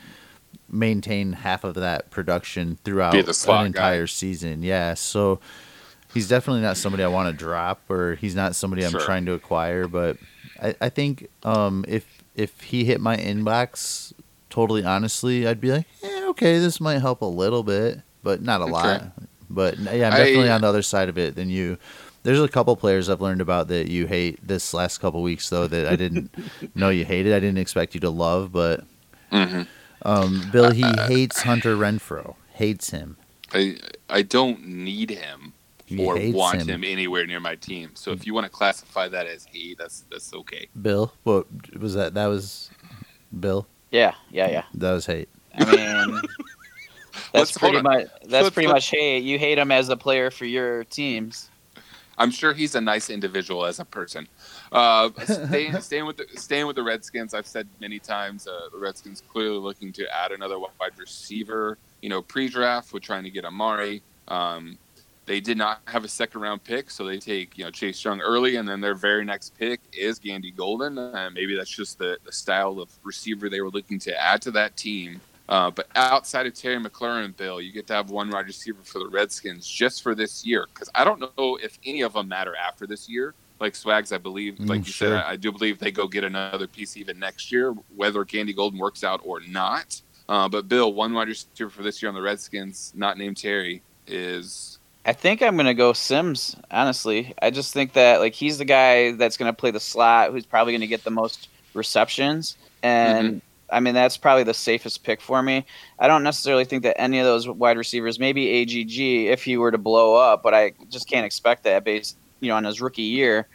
maintain 0.69 1.33
half 1.33 1.63
of 1.63 1.75
that 1.75 2.09
production 2.09 2.77
throughout 2.83 3.13
Be 3.13 3.21
the 3.21 3.33
slot 3.33 3.65
an 3.65 3.71
guy. 3.71 3.79
entire 3.81 4.07
season. 4.07 4.63
Yeah, 4.63 4.93
so 4.93 5.39
he's 6.13 6.27
definitely 6.27 6.61
not 6.61 6.77
somebody 6.77 7.03
I 7.03 7.07
want 7.07 7.27
to 7.29 7.33
drop, 7.33 7.89
or 7.89 8.15
he's 8.15 8.35
not 8.35 8.55
somebody 8.55 8.83
I'm 8.83 8.91
Sure. 8.91 9.01
trying 9.01 9.25
to 9.25 9.33
acquire. 9.33 9.87
But 9.87 10.17
I, 10.61 10.75
I 10.81 10.89
think 10.89 11.27
um, 11.43 11.85
if 11.87 12.05
if 12.35 12.61
he 12.61 12.85
hit 12.85 12.99
my 13.01 13.17
inbox, 13.17 14.13
totally 14.49 14.83
honestly, 14.83 15.47
I'd 15.47 15.61
be 15.61 15.71
like, 15.71 15.85
eh, 16.03 16.25
okay, 16.29 16.59
this 16.59 16.79
might 16.79 16.99
help 16.99 17.21
a 17.21 17.25
little 17.25 17.63
bit, 17.63 18.01
but 18.23 18.41
not 18.41 18.61
a 18.61 18.65
Okay. 18.65 18.73
lot. 18.73 19.01
But 19.49 19.79
yeah, 19.79 20.07
I'm 20.07 20.13
I- 20.13 20.17
definitely 20.17 20.49
on 20.49 20.61
the 20.61 20.67
other 20.67 20.81
side 20.81 21.09
of 21.09 21.17
it 21.17 21.35
than 21.35 21.49
you. 21.49 21.77
There's 22.23 22.41
a 22.41 22.49
couple 22.49 22.75
players 22.75 23.09
I've 23.09 23.21
learned 23.21 23.39
about 23.39 23.69
that 23.69 23.87
you 23.89 24.05
hate 24.05 24.45
this 24.45 24.73
last 24.73 24.97
couple 24.97 25.21
weeks 25.21 25.49
though 25.49 25.65
that 25.67 25.87
I 25.87 25.95
didn't 25.95 26.29
know 26.75 26.89
you 26.89 27.05
hated. 27.05 27.31
I 27.33 27.39
didn't 27.39 27.57
expect 27.59 27.93
you 27.93 28.01
to 28.01 28.09
love, 28.09 28.51
but 28.51 28.83
hmm 29.31 29.61
um, 30.03 30.49
Bill 30.51 30.71
he 30.71 30.83
hates 31.07 31.41
Hunter 31.41 31.75
Renfrow. 31.75 32.35
Hates 32.53 32.89
him. 32.91 33.17
I 33.53 33.77
I 34.09 34.21
don't 34.23 34.65
need 34.67 35.09
him 35.11 35.53
He 35.85 36.03
or 36.05 36.17
want 36.31 36.61
him. 36.61 36.67
him. 36.69 36.83
anywhere 36.83 37.25
near 37.25 37.39
my 37.39 37.55
team. 37.55 37.91
So 37.93 38.11
if 38.11 38.25
you 38.27 38.33
want 38.33 38.45
to 38.45 38.49
classify 38.49 39.07
that 39.09 39.27
as 39.27 39.45
hate, 39.45 39.77
that's 39.77 40.03
that's 40.11 40.33
okay. 40.33 40.67
Bill, 40.81 41.13
what 41.23 41.45
was 41.77 41.93
that? 41.93 42.13
That 42.13 42.27
was 42.27 42.69
Bill. 43.39 43.67
Yeah, 43.91 44.15
yeah, 44.31 44.49
yeah. 44.49 44.63
That 44.73 44.91
was 44.91 45.05
hate. 45.05 45.29
I 45.55 45.65
mean, 45.65 46.21
Let's- 47.33 47.51
that's 47.53 47.57
pretty 47.57 47.81
much 47.81 48.07
that's 48.21 48.31
Let's- 48.31 48.49
pretty 48.51 48.67
let's- 48.67 48.75
much 48.77 48.89
hate. 48.89 49.23
You 49.23 49.39
hate 49.39 49.57
him 49.57 49.71
as 49.71 49.89
a 49.89 49.97
player 49.97 50.29
for 50.31 50.45
your 50.45 50.83
teams. 50.85 51.49
I'm 52.19 52.31
sure 52.31 52.53
he's 52.53 52.73
a 52.75 52.81
nice 52.81 53.09
individual 53.11 53.65
as 53.65 53.79
a 53.79 53.85
person. 53.85 54.27
Uh, 54.71 55.09
staying, 55.23 55.79
staying 55.81 56.05
with 56.05 56.17
the 56.17 56.25
staying 56.35 56.67
with 56.67 56.75
the 56.75 56.83
Redskins, 56.83 57.33
I've 57.33 57.47
said 57.47 57.67
many 57.79 57.99
times, 57.99 58.47
uh, 58.47 58.69
the 58.71 58.77
Redskins 58.77 59.23
clearly 59.29 59.57
looking 59.57 59.91
to 59.93 60.05
add 60.15 60.31
another 60.31 60.59
wide 60.59 60.97
receiver. 60.97 61.77
You 62.01 62.09
know, 62.09 62.21
pre-draft, 62.21 62.93
we're 62.93 62.99
trying 62.99 63.23
to 63.23 63.29
get 63.29 63.45
Amari. 63.45 64.01
Um, 64.27 64.77
they 65.25 65.41
did 65.41 65.57
not 65.57 65.81
have 65.85 66.05
a 66.05 66.07
second 66.07 66.41
round 66.41 66.63
pick, 66.63 66.89
so 66.89 67.05
they 67.05 67.17
take 67.17 67.57
you 67.57 67.65
know 67.65 67.71
Chase 67.71 68.03
Young 68.03 68.21
early, 68.21 68.55
and 68.55 68.67
then 68.67 68.81
their 68.81 68.95
very 68.95 69.25
next 69.25 69.57
pick 69.57 69.81
is 69.93 70.19
Gandy 70.19 70.51
Golden. 70.51 70.97
Uh, 70.97 71.29
maybe 71.33 71.55
that's 71.55 71.69
just 71.69 71.99
the, 71.99 72.17
the 72.25 72.31
style 72.31 72.79
of 72.79 72.89
receiver 73.03 73.49
they 73.49 73.61
were 73.61 73.69
looking 73.69 73.99
to 73.99 74.21
add 74.21 74.41
to 74.43 74.51
that 74.51 74.75
team. 74.77 75.19
Uh, 75.49 75.71
but 75.71 75.87
outside 75.95 76.45
of 76.45 76.53
Terry 76.53 76.77
McLaurin, 76.77 77.35
Bill, 77.35 77.61
you 77.61 77.71
get 77.71 77.87
to 77.87 77.93
have 77.93 78.09
one 78.09 78.29
wide 78.29 78.47
receiver 78.47 78.79
for 78.83 78.99
the 78.99 79.07
Redskins 79.07 79.65
just 79.65 80.03
for 80.03 80.13
this 80.13 80.45
year. 80.45 80.67
Because 80.73 80.89
I 80.93 81.03
don't 81.03 81.19
know 81.37 81.57
if 81.61 81.77
any 81.85 82.01
of 82.01 82.13
them 82.13 82.27
matter 82.27 82.55
after 82.55 82.85
this 82.85 83.07
year. 83.07 83.33
Like 83.59 83.75
Swags, 83.75 84.11
I 84.11 84.17
believe, 84.17 84.55
Mm, 84.55 84.69
like 84.69 84.85
you 84.85 84.91
sure. 84.91 85.09
said, 85.09 85.17
I, 85.17 85.31
I 85.31 85.35
do 85.35 85.51
believe 85.51 85.79
they 85.79 85.91
go 85.91 86.07
get 86.07 86.23
another 86.23 86.67
piece 86.67 86.95
even 86.97 87.19
next 87.19 87.51
year, 87.51 87.73
whether 87.95 88.23
Gandy 88.23 88.53
Golden 88.53 88.79
works 88.79 89.03
out 89.03 89.21
or 89.23 89.39
not. 89.41 90.01
Uh, 90.29 90.47
but 90.49 90.67
Bill, 90.67 90.93
one 90.93 91.13
wide 91.13 91.27
receiver 91.29 91.69
for 91.69 91.83
this 91.83 92.01
year 92.01 92.09
on 92.09 92.15
the 92.15 92.21
Redskins, 92.21 92.91
not 92.95 93.17
named 93.17 93.37
Terry, 93.37 93.81
is 94.05 94.79
I 95.05 95.13
think 95.13 95.41
I'm 95.41 95.55
gonna 95.55 95.73
go 95.73 95.93
Sims. 95.93 96.55
Honestly, 96.69 97.33
I 97.41 97.49
just 97.49 97.73
think 97.73 97.93
that 97.93 98.19
like 98.19 98.33
he's 98.33 98.57
the 98.57 98.65
guy 98.65 99.11
that's 99.13 99.37
gonna 99.37 99.53
play 99.53 99.71
the 99.71 99.79
slot, 99.79 100.31
who's 100.31 100.45
probably 100.45 100.73
gonna 100.73 100.87
get 100.87 101.03
the 101.05 101.11
most 101.11 101.47
receptions, 101.73 102.57
and 102.83 103.41
I 103.69 103.79
mean 103.79 103.93
that's 103.93 104.17
probably 104.17 104.43
the 104.43 104.53
safest 104.53 105.03
pick 105.03 105.21
for 105.21 105.41
me. 105.41 105.65
I 105.97 106.07
don't 106.07 106.23
necessarily 106.23 106.65
think 106.65 106.83
that 106.83 106.99
any 106.99 107.19
of 107.19 107.25
those 107.25 107.47
wide 107.47 107.77
receivers, 107.77 108.19
maybe 108.19 108.49
AGG, 108.61 109.31
if 109.31 109.43
he 109.43 109.55
were 109.57 109.71
to 109.71 109.77
blow 109.77 110.15
up, 110.15 110.43
but 110.43 110.53
I 110.53 110.73
just 110.89 111.09
can't 111.09 111.25
expect 111.25 111.63
that 111.63 111.85
based, 111.85 112.17
you 112.39 112.49
know, 112.49 112.55
on 112.55 112.63
his 112.63 112.81
rookie 112.81 113.01
year. 113.03 113.47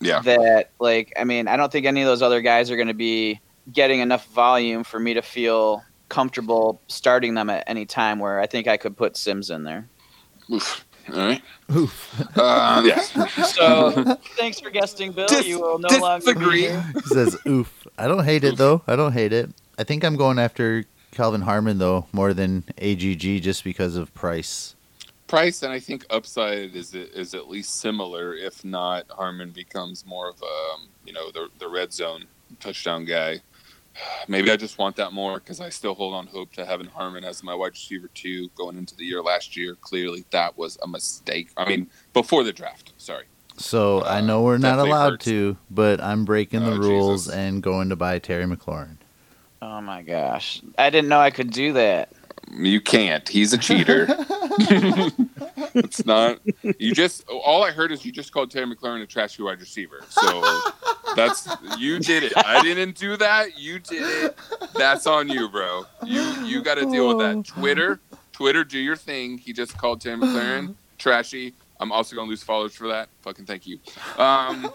yeah. 0.00 0.20
That 0.20 0.70
like, 0.80 1.12
I 1.18 1.24
mean, 1.24 1.48
I 1.48 1.56
don't 1.56 1.70
think 1.70 1.86
any 1.86 2.00
of 2.02 2.06
those 2.06 2.22
other 2.22 2.40
guys 2.40 2.70
are 2.70 2.76
gonna 2.76 2.94
be 2.94 3.40
getting 3.72 4.00
enough 4.00 4.26
volume 4.28 4.84
for 4.84 4.98
me 4.98 5.14
to 5.14 5.22
feel 5.22 5.82
comfortable 6.08 6.80
starting 6.88 7.34
them 7.34 7.48
at 7.50 7.64
any 7.66 7.86
time. 7.86 8.18
Where 8.18 8.40
I 8.40 8.46
think 8.46 8.66
I 8.68 8.76
could 8.76 8.96
put 8.96 9.16
Sims 9.16 9.50
in 9.50 9.62
there. 9.64 9.88
Oof. 10.52 10.84
All 11.12 11.18
right. 11.18 11.42
Oof. 11.74 12.38
Uh, 12.38 12.82
yeah. 12.84 13.26
So 13.44 14.16
thanks 14.36 14.60
for 14.60 14.70
guesting, 14.70 15.12
Bill. 15.12 15.26
Dis- 15.26 15.46
you 15.46 15.60
will 15.60 15.78
no 15.78 15.88
longer 15.98 16.24
disagree. 16.24 16.62
be 16.62 16.68
here. 16.68 16.84
He 16.94 17.00
says 17.02 17.36
oof. 17.46 17.86
I 17.98 18.06
don't 18.08 18.24
hate 18.24 18.44
it 18.44 18.56
though. 18.56 18.82
I 18.86 18.96
don't 18.96 19.12
hate 19.12 19.32
it. 19.32 19.50
I 19.78 19.84
think 19.84 20.04
I'm 20.04 20.16
going 20.16 20.38
after 20.38 20.84
Kelvin 21.12 21.42
Harmon 21.42 21.78
though 21.78 22.06
more 22.12 22.32
than 22.34 22.64
AGG 22.78 23.42
just 23.42 23.64
because 23.64 23.96
of 23.96 24.12
price. 24.14 24.74
Price 25.32 25.62
and 25.62 25.72
I 25.72 25.80
think 25.80 26.04
upside 26.10 26.76
is 26.76 26.94
is 26.94 27.32
at 27.34 27.48
least 27.48 27.80
similar. 27.80 28.34
If 28.34 28.66
not, 28.66 29.06
Harmon 29.10 29.50
becomes 29.50 30.04
more 30.04 30.28
of 30.28 30.36
a 30.42 30.74
um, 30.74 30.88
you 31.06 31.14
know 31.14 31.30
the 31.30 31.48
the 31.58 31.68
red 31.68 31.90
zone 31.90 32.26
touchdown 32.60 33.06
guy. 33.06 33.40
Maybe 34.28 34.50
I 34.50 34.56
just 34.58 34.76
want 34.76 34.94
that 34.96 35.12
more 35.14 35.38
because 35.38 35.58
I 35.58 35.70
still 35.70 35.94
hold 35.94 36.12
on 36.12 36.26
hope 36.26 36.52
to 36.52 36.66
having 36.66 36.86
Harmon 36.86 37.24
as 37.24 37.42
my 37.42 37.54
wide 37.54 37.72
receiver 37.72 38.10
two 38.12 38.50
going 38.56 38.76
into 38.76 38.94
the 38.94 39.04
year 39.04 39.22
last 39.22 39.56
year. 39.56 39.74
Clearly, 39.80 40.26
that 40.32 40.58
was 40.58 40.76
a 40.82 40.86
mistake. 40.86 41.48
I 41.56 41.66
mean, 41.66 41.88
before 42.12 42.44
the 42.44 42.52
draft. 42.52 42.92
Sorry. 42.98 43.24
So 43.56 44.00
I 44.02 44.18
Uh, 44.18 44.20
know 44.22 44.42
we're 44.42 44.58
not 44.58 44.78
allowed 44.80 45.12
hurts. 45.12 45.24
to, 45.26 45.56
but 45.70 45.98
I'm 46.02 46.26
breaking 46.26 46.60
the 46.60 46.72
Oh, 46.72 46.76
rules 46.76 47.24
Jesus. 47.24 47.34
and 47.38 47.62
going 47.62 47.88
to 47.88 47.96
buy 47.96 48.18
Terry 48.18 48.44
McLaurin. 48.44 48.96
Oh 49.62 49.80
my 49.80 50.02
gosh, 50.02 50.60
I 50.76 50.90
didn't 50.90 51.08
know 51.08 51.20
I 51.20 51.30
could 51.30 51.50
do 51.50 51.72
that. 51.74 52.10
You 52.52 52.80
can't. 52.80 53.26
He's 53.28 53.52
a 53.52 53.58
cheater. 53.58 54.06
it's 55.74 56.04
not. 56.04 56.38
You 56.78 56.94
just. 56.94 57.26
All 57.28 57.64
I 57.64 57.70
heard 57.70 57.92
is 57.92 58.04
you 58.04 58.12
just 58.12 58.32
called 58.32 58.50
Terry 58.50 58.66
McLaurin 58.66 59.02
a 59.02 59.06
trashy 59.06 59.42
wide 59.42 59.60
receiver. 59.60 60.02
So 60.08 60.60
that's 61.16 61.48
you 61.78 61.98
did 61.98 62.24
it. 62.24 62.32
I 62.36 62.62
didn't 62.62 62.96
do 62.96 63.16
that. 63.16 63.58
You 63.58 63.78
did 63.78 64.02
it. 64.02 64.38
That's 64.74 65.06
on 65.06 65.28
you, 65.28 65.48
bro. 65.48 65.84
You 66.04 66.22
you 66.44 66.62
got 66.62 66.74
to 66.74 66.90
deal 66.90 67.08
with 67.08 67.18
that. 67.18 67.46
Twitter, 67.46 68.00
Twitter, 68.32 68.64
do 68.64 68.78
your 68.78 68.96
thing. 68.96 69.38
He 69.38 69.52
just 69.52 69.76
called 69.78 70.00
Terry 70.00 70.16
McLaurin 70.16 70.74
trashy. 70.98 71.54
I'm 71.80 71.90
also 71.90 72.14
gonna 72.14 72.28
lose 72.28 72.42
followers 72.42 72.74
for 72.74 72.88
that. 72.88 73.08
Fucking 73.22 73.46
thank 73.46 73.66
you. 73.66 73.78
Um, 74.16 74.70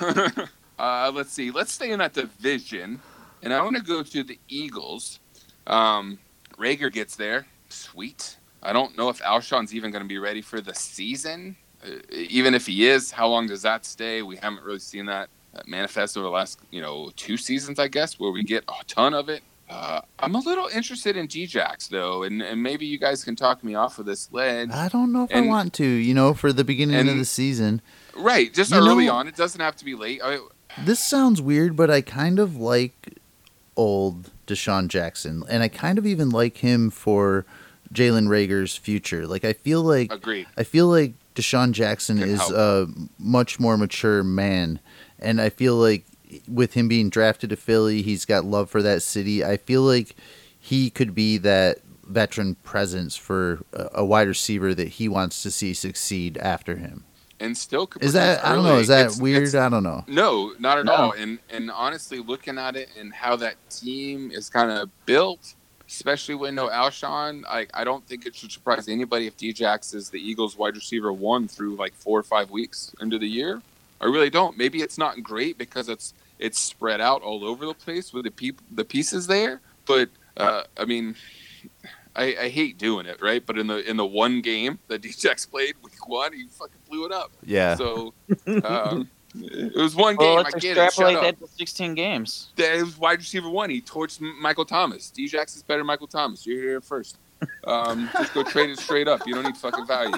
uh, 0.78 1.12
let's 1.12 1.32
see. 1.32 1.50
Let's 1.50 1.72
stay 1.72 1.90
in 1.90 1.98
that 1.98 2.14
division, 2.14 3.00
and 3.42 3.52
I 3.52 3.60
want 3.62 3.76
to 3.76 3.82
go 3.82 4.02
to 4.02 4.22
the 4.22 4.38
Eagles. 4.48 5.20
Um, 5.66 6.18
Reagor 6.58 6.92
gets 6.92 7.16
there. 7.16 7.46
Sweet. 7.68 8.36
I 8.62 8.72
don't 8.72 8.96
know 8.96 9.08
if 9.08 9.20
Alshon's 9.22 9.74
even 9.74 9.90
going 9.90 10.02
to 10.02 10.08
be 10.08 10.18
ready 10.18 10.42
for 10.42 10.60
the 10.60 10.74
season. 10.74 11.56
Uh, 11.84 11.90
even 12.10 12.54
if 12.54 12.66
he 12.66 12.86
is, 12.86 13.10
how 13.10 13.28
long 13.28 13.46
does 13.46 13.62
that 13.62 13.84
stay? 13.84 14.22
We 14.22 14.36
haven't 14.36 14.64
really 14.64 14.78
seen 14.78 15.06
that 15.06 15.28
manifest 15.66 16.16
over 16.16 16.24
the 16.24 16.30
last, 16.30 16.58
you 16.70 16.80
know, 16.80 17.10
two 17.16 17.36
seasons, 17.36 17.78
I 17.78 17.88
guess, 17.88 18.18
where 18.18 18.30
we 18.30 18.42
get 18.42 18.64
a 18.68 18.84
ton 18.86 19.14
of 19.14 19.28
it. 19.28 19.42
Uh, 19.68 20.00
I'm 20.20 20.34
a 20.34 20.38
little 20.38 20.68
interested 20.68 21.16
in 21.16 21.26
D-Jax, 21.26 21.88
though, 21.88 22.22
and, 22.22 22.40
and 22.40 22.62
maybe 22.62 22.86
you 22.86 22.98
guys 22.98 23.24
can 23.24 23.34
talk 23.34 23.64
me 23.64 23.74
off 23.74 23.98
of 23.98 24.06
this 24.06 24.32
ledge. 24.32 24.70
I 24.70 24.88
don't 24.88 25.12
know 25.12 25.24
if 25.24 25.34
I 25.34 25.40
want 25.40 25.72
to, 25.74 25.84
you 25.84 26.14
know, 26.14 26.34
for 26.34 26.52
the 26.52 26.62
beginning 26.62 26.94
and, 26.96 27.08
of 27.08 27.16
the 27.16 27.24
season. 27.24 27.82
Right, 28.14 28.52
just 28.54 28.72
early 28.72 29.06
know- 29.06 29.14
on. 29.14 29.28
It 29.28 29.34
doesn't 29.34 29.60
have 29.60 29.74
to 29.76 29.84
be 29.84 29.94
late. 29.96 30.20
I, 30.22 30.38
This 30.84 31.00
sounds 31.00 31.42
weird, 31.42 31.74
but 31.74 31.90
I 31.90 32.00
kind 32.00 32.38
of 32.38 32.56
like 32.56 33.15
old 33.76 34.30
DeSean 34.46 34.88
Jackson, 34.88 35.42
and 35.48 35.62
I 35.62 35.68
kind 35.68 35.98
of 35.98 36.06
even 36.06 36.30
like 36.30 36.58
him 36.58 36.90
for 36.90 37.44
Jalen 37.92 38.28
Reagor's 38.28 38.76
future. 38.76 39.26
Like 39.26 39.44
I 39.44 39.52
feel 39.52 39.82
like 39.82 40.12
agreed. 40.12 40.46
I 40.56 40.64
feel 40.64 40.88
like 40.88 41.14
DeSean 41.34 41.72
Jackson 41.72 42.18
Can 42.18 42.28
is 42.28 42.40
help. 42.40 42.52
a 42.52 42.86
much 43.18 43.60
more 43.60 43.76
mature 43.76 44.22
man, 44.22 44.80
and 45.18 45.40
I 45.40 45.50
feel 45.50 45.74
like 45.76 46.06
with 46.48 46.74
him 46.74 46.88
being 46.88 47.10
drafted 47.10 47.50
to 47.50 47.56
Philly, 47.56 48.02
he's 48.02 48.24
got 48.24 48.44
love 48.44 48.70
for 48.70 48.82
that 48.82 49.02
city. 49.02 49.44
I 49.44 49.56
feel 49.56 49.82
like 49.82 50.16
he 50.58 50.90
could 50.90 51.14
be 51.14 51.38
that 51.38 51.78
veteran 52.04 52.54
presence 52.62 53.16
for 53.16 53.64
a 53.72 53.88
a 53.94 54.04
wide 54.04 54.28
receiver 54.28 54.74
that 54.74 54.88
he 54.88 55.08
wants 55.08 55.42
to 55.42 55.50
see 55.50 55.74
succeed 55.74 56.36
after 56.38 56.76
him. 56.76 57.04
And 57.38 57.56
still, 57.56 57.86
could 57.86 58.02
Is 58.02 58.14
that 58.14 58.40
produce 58.40 58.50
I 58.50 58.54
don't 58.54 58.64
know? 58.64 58.78
Is 58.78 58.88
that 58.88 59.00
It's- 59.00 59.20
weird? 59.20 59.42
it's- 59.42 59.54
I 59.54 59.68
don't 59.68 59.82
know. 59.82 60.04
No, 60.06 60.54
not 60.58 60.78
at 60.78 60.86
No. 60.86 60.92
all. 60.94 61.12
And 61.12 61.38
and 61.50 61.70
honestly, 61.70 62.18
looking 62.18 62.58
at 62.58 62.76
it 62.76 62.88
and 62.98 63.12
how 63.12 63.36
that 63.36 63.56
team 63.68 64.30
is 64.30 64.48
kind 64.48 64.70
of 64.70 64.88
built, 65.04 65.54
especially 65.86 66.34
with 66.34 66.54
no 66.54 66.68
Alshon, 66.68 67.44
I 67.46 67.66
I 67.74 67.84
don't 67.84 68.06
think 68.06 68.24
it 68.24 68.34
should 68.34 68.50
surprise 68.52 68.88
anybody 68.88 69.26
if 69.26 69.36
Djax 69.36 69.94
is 69.94 70.08
the 70.08 70.18
Eagles' 70.18 70.56
wide 70.56 70.76
receiver 70.76 71.12
one 71.12 71.46
through 71.46 71.76
like 71.76 71.94
four 71.94 72.18
or 72.18 72.22
five 72.22 72.50
weeks 72.50 72.94
into 73.00 73.18
the 73.18 73.28
year. 73.28 73.60
I 74.00 74.06
really 74.06 74.30
don't. 74.30 74.56
Maybe 74.56 74.80
it's 74.82 74.96
not 74.98 75.22
great 75.22 75.58
because 75.58 75.88
it's 75.90 76.14
it's 76.38 76.58
spread 76.58 77.00
out 77.02 77.20
all 77.22 77.44
over 77.44 77.66
the 77.66 77.74
place 77.74 78.12
with 78.14 78.24
the 78.24 78.30
peop- 78.30 78.60
the 78.70 78.84
pieces 78.84 79.26
there. 79.26 79.60
But 79.84 80.08
uh, 80.38 80.62
I 80.78 80.84
mean, 80.86 81.16
I, 82.16 82.36
I 82.42 82.48
hate 82.48 82.78
doing 82.78 83.06
it, 83.06 83.20
right? 83.22 83.44
But 83.44 83.58
in 83.58 83.66
the 83.66 83.88
in 83.88 83.96
the 83.96 84.06
one 84.06 84.40
game 84.40 84.78
that 84.88 85.02
Djax 85.02 85.48
played 85.50 85.74
week 85.82 86.08
one, 86.08 86.32
he 86.32 86.46
fucking 86.48 86.80
blew 86.88 87.04
it 87.06 87.12
up. 87.12 87.30
Yeah. 87.44 87.74
So 87.76 88.14
um, 88.64 89.08
it 89.34 89.74
was 89.76 89.94
one 89.94 90.16
Well, 90.16 90.36
game. 90.36 90.44
let's 90.44 90.54
I 90.54 90.58
get 90.58 90.70
it. 90.72 90.74
Shut 90.76 90.84
extrapolate 90.86 91.16
up. 91.18 91.38
that 91.38 91.46
to 91.46 91.52
16 91.52 91.94
games. 91.94 92.48
That- 92.56 92.76
It 92.78 92.82
was 92.84 92.96
wide 92.98 93.18
receiver 93.18 93.50
one. 93.50 93.68
He 93.70 93.80
torched 93.82 94.20
Michael 94.40 94.64
Thomas. 94.64 95.12
Djax 95.16 95.56
is 95.56 95.62
better 95.62 95.80
than 95.80 95.86
Michael 95.86 96.06
Thomas. 96.06 96.46
You're 96.46 96.62
here 96.62 96.80
first. 96.80 97.18
Um, 97.64 98.08
just 98.16 98.32
go 98.32 98.42
trade 98.42 98.70
it 98.70 98.78
straight 98.78 99.08
up. 99.08 99.26
You 99.26 99.34
don't 99.34 99.44
need 99.44 99.56
fucking 99.58 99.86
value. 99.86 100.16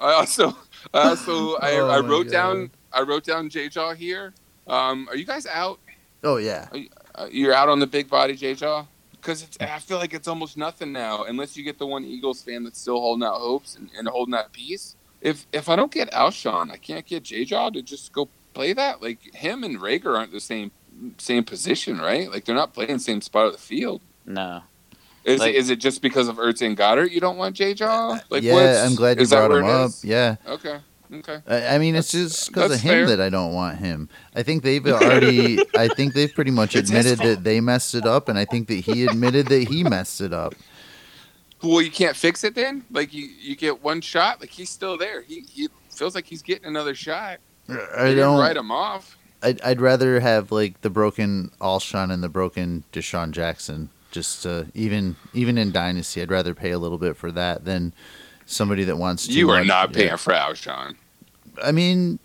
I 0.00 0.12
also, 0.12 0.56
I 0.94 1.08
also, 1.08 1.54
I, 1.56 1.72
Oh 1.78 1.88
I 1.88 2.00
wrote 2.00 2.24
God. 2.26 2.32
down, 2.32 2.70
I 2.92 3.00
wrote 3.02 3.24
down 3.24 3.48
J 3.48 3.68
Jaw 3.68 3.94
here. 3.94 4.32
Um, 4.66 5.08
are 5.08 5.16
you 5.16 5.24
guys 5.24 5.46
out? 5.46 5.78
Oh 6.22 6.36
yeah. 6.36 6.68
Uh, 7.14 7.26
you're 7.30 7.54
out 7.54 7.68
on 7.68 7.78
the 7.80 7.86
big 7.86 8.08
body 8.08 8.34
J 8.36 8.54
Jaw 8.54 8.84
because 9.20 9.42
it's. 9.42 9.56
I 9.60 9.78
feel 9.78 9.98
like 9.98 10.14
it's 10.14 10.28
almost 10.28 10.56
nothing 10.56 10.92
now, 10.92 11.24
unless 11.24 11.56
you 11.56 11.64
get 11.64 11.78
the 11.78 11.86
one 11.86 12.04
Eagles 12.04 12.42
fan 12.42 12.64
that's 12.64 12.80
still 12.80 13.00
holding 13.00 13.26
out 13.26 13.36
hopes 13.40 13.76
and, 13.76 13.90
and 13.96 14.08
holding 14.08 14.32
that 14.32 14.52
peace. 14.52 14.96
If 15.20 15.46
if 15.52 15.68
I 15.68 15.76
don't 15.76 15.90
get 15.92 16.10
Alshon, 16.12 16.70
I 16.70 16.76
can't 16.76 17.04
get 17.06 17.24
J 17.24 17.44
Jaw 17.44 17.70
to 17.70 17.82
just 17.82 18.12
go 18.12 18.28
play 18.54 18.72
that. 18.72 19.02
Like 19.02 19.34
him 19.34 19.64
and 19.64 19.78
Reagor 19.78 20.16
aren't 20.16 20.32
the 20.32 20.40
same 20.40 20.70
same 21.18 21.44
position, 21.44 21.98
right? 21.98 22.30
Like 22.30 22.44
they're 22.44 22.54
not 22.54 22.72
playing 22.74 22.94
the 22.94 22.98
same 23.00 23.20
spot 23.20 23.46
of 23.46 23.52
the 23.52 23.58
field. 23.58 24.00
No. 24.26 24.62
Is, 25.24 25.40
Like- 25.40 25.54
is 25.54 25.68
it 25.70 25.76
just 25.76 26.00
because 26.00 26.28
of 26.28 26.36
Ertz 26.36 26.64
and 26.64 26.76
Goedert 26.76 27.10
you 27.10 27.20
don't 27.20 27.36
want 27.36 27.54
J 27.56 27.74
Jaw? 27.74 28.12
Uh, 28.12 28.18
like 28.30 28.42
yeah, 28.42 28.84
I'm 28.86 28.94
glad 28.94 29.20
you 29.20 29.26
brought 29.26 29.50
him 29.50 29.64
up. 29.64 29.88
is? 29.88 30.04
Yeah. 30.04 30.36
Okay. 30.46 30.78
Okay. 31.12 31.40
I, 31.46 31.74
I 31.74 31.78
mean, 31.78 31.94
it's 31.96 32.10
just 32.10 32.48
because 32.48 32.72
of 32.72 32.80
him 32.80 32.90
fair. 32.90 33.06
that 33.06 33.20
I 33.20 33.30
don't 33.30 33.54
want 33.54 33.78
him. 33.78 34.08
I 34.34 34.42
think 34.42 34.62
they've 34.62 34.86
already. 34.86 35.58
I 35.76 35.88
think 35.88 36.14
they've 36.14 36.32
pretty 36.32 36.50
much 36.50 36.74
admitted 36.76 37.18
that 37.20 37.44
they 37.44 37.60
messed 37.60 37.94
it 37.94 38.06
up, 38.06 38.28
and 38.28 38.38
I 38.38 38.44
think 38.44 38.68
that 38.68 38.80
he 38.80 39.06
admitted 39.06 39.46
that 39.46 39.68
he 39.68 39.84
messed 39.84 40.20
it 40.20 40.32
up. 40.32 40.54
Well, 41.62 41.82
you 41.82 41.90
can't 41.90 42.16
fix 42.16 42.44
it 42.44 42.54
then. 42.54 42.84
Like 42.90 43.12
you, 43.12 43.24
you 43.24 43.56
get 43.56 43.82
one 43.82 44.00
shot. 44.00 44.40
Like 44.40 44.50
he's 44.50 44.70
still 44.70 44.96
there. 44.96 45.22
He, 45.22 45.44
he 45.48 45.68
feels 45.90 46.14
like 46.14 46.26
he's 46.26 46.42
getting 46.42 46.66
another 46.66 46.94
shot. 46.94 47.38
I 47.68 48.08
didn't 48.08 48.38
write 48.38 48.56
him 48.56 48.70
off. 48.70 49.16
I'd, 49.42 49.60
I'd 49.62 49.80
rather 49.80 50.20
have 50.20 50.50
like 50.50 50.80
the 50.80 50.90
broken 50.90 51.50
Alshon 51.60 52.12
and 52.12 52.22
the 52.22 52.28
broken 52.28 52.84
DeSean 52.92 53.30
Jackson. 53.32 53.90
Just 54.10 54.42
to, 54.44 54.68
even 54.72 55.16
even 55.34 55.58
in 55.58 55.70
Dynasty, 55.70 56.22
I'd 56.22 56.30
rather 56.30 56.54
pay 56.54 56.70
a 56.70 56.78
little 56.78 56.96
bit 56.96 57.16
for 57.16 57.30
that 57.32 57.66
than 57.66 57.92
somebody 58.48 58.84
that 58.84 58.96
wants 58.96 59.26
to. 59.26 59.32
You 59.32 59.50
are 59.50 59.64
not 59.64 59.92
paying 59.92 60.16
for 60.16 60.32
Alshon. 60.32 60.96
I 61.62 61.72
mean, 61.72 62.18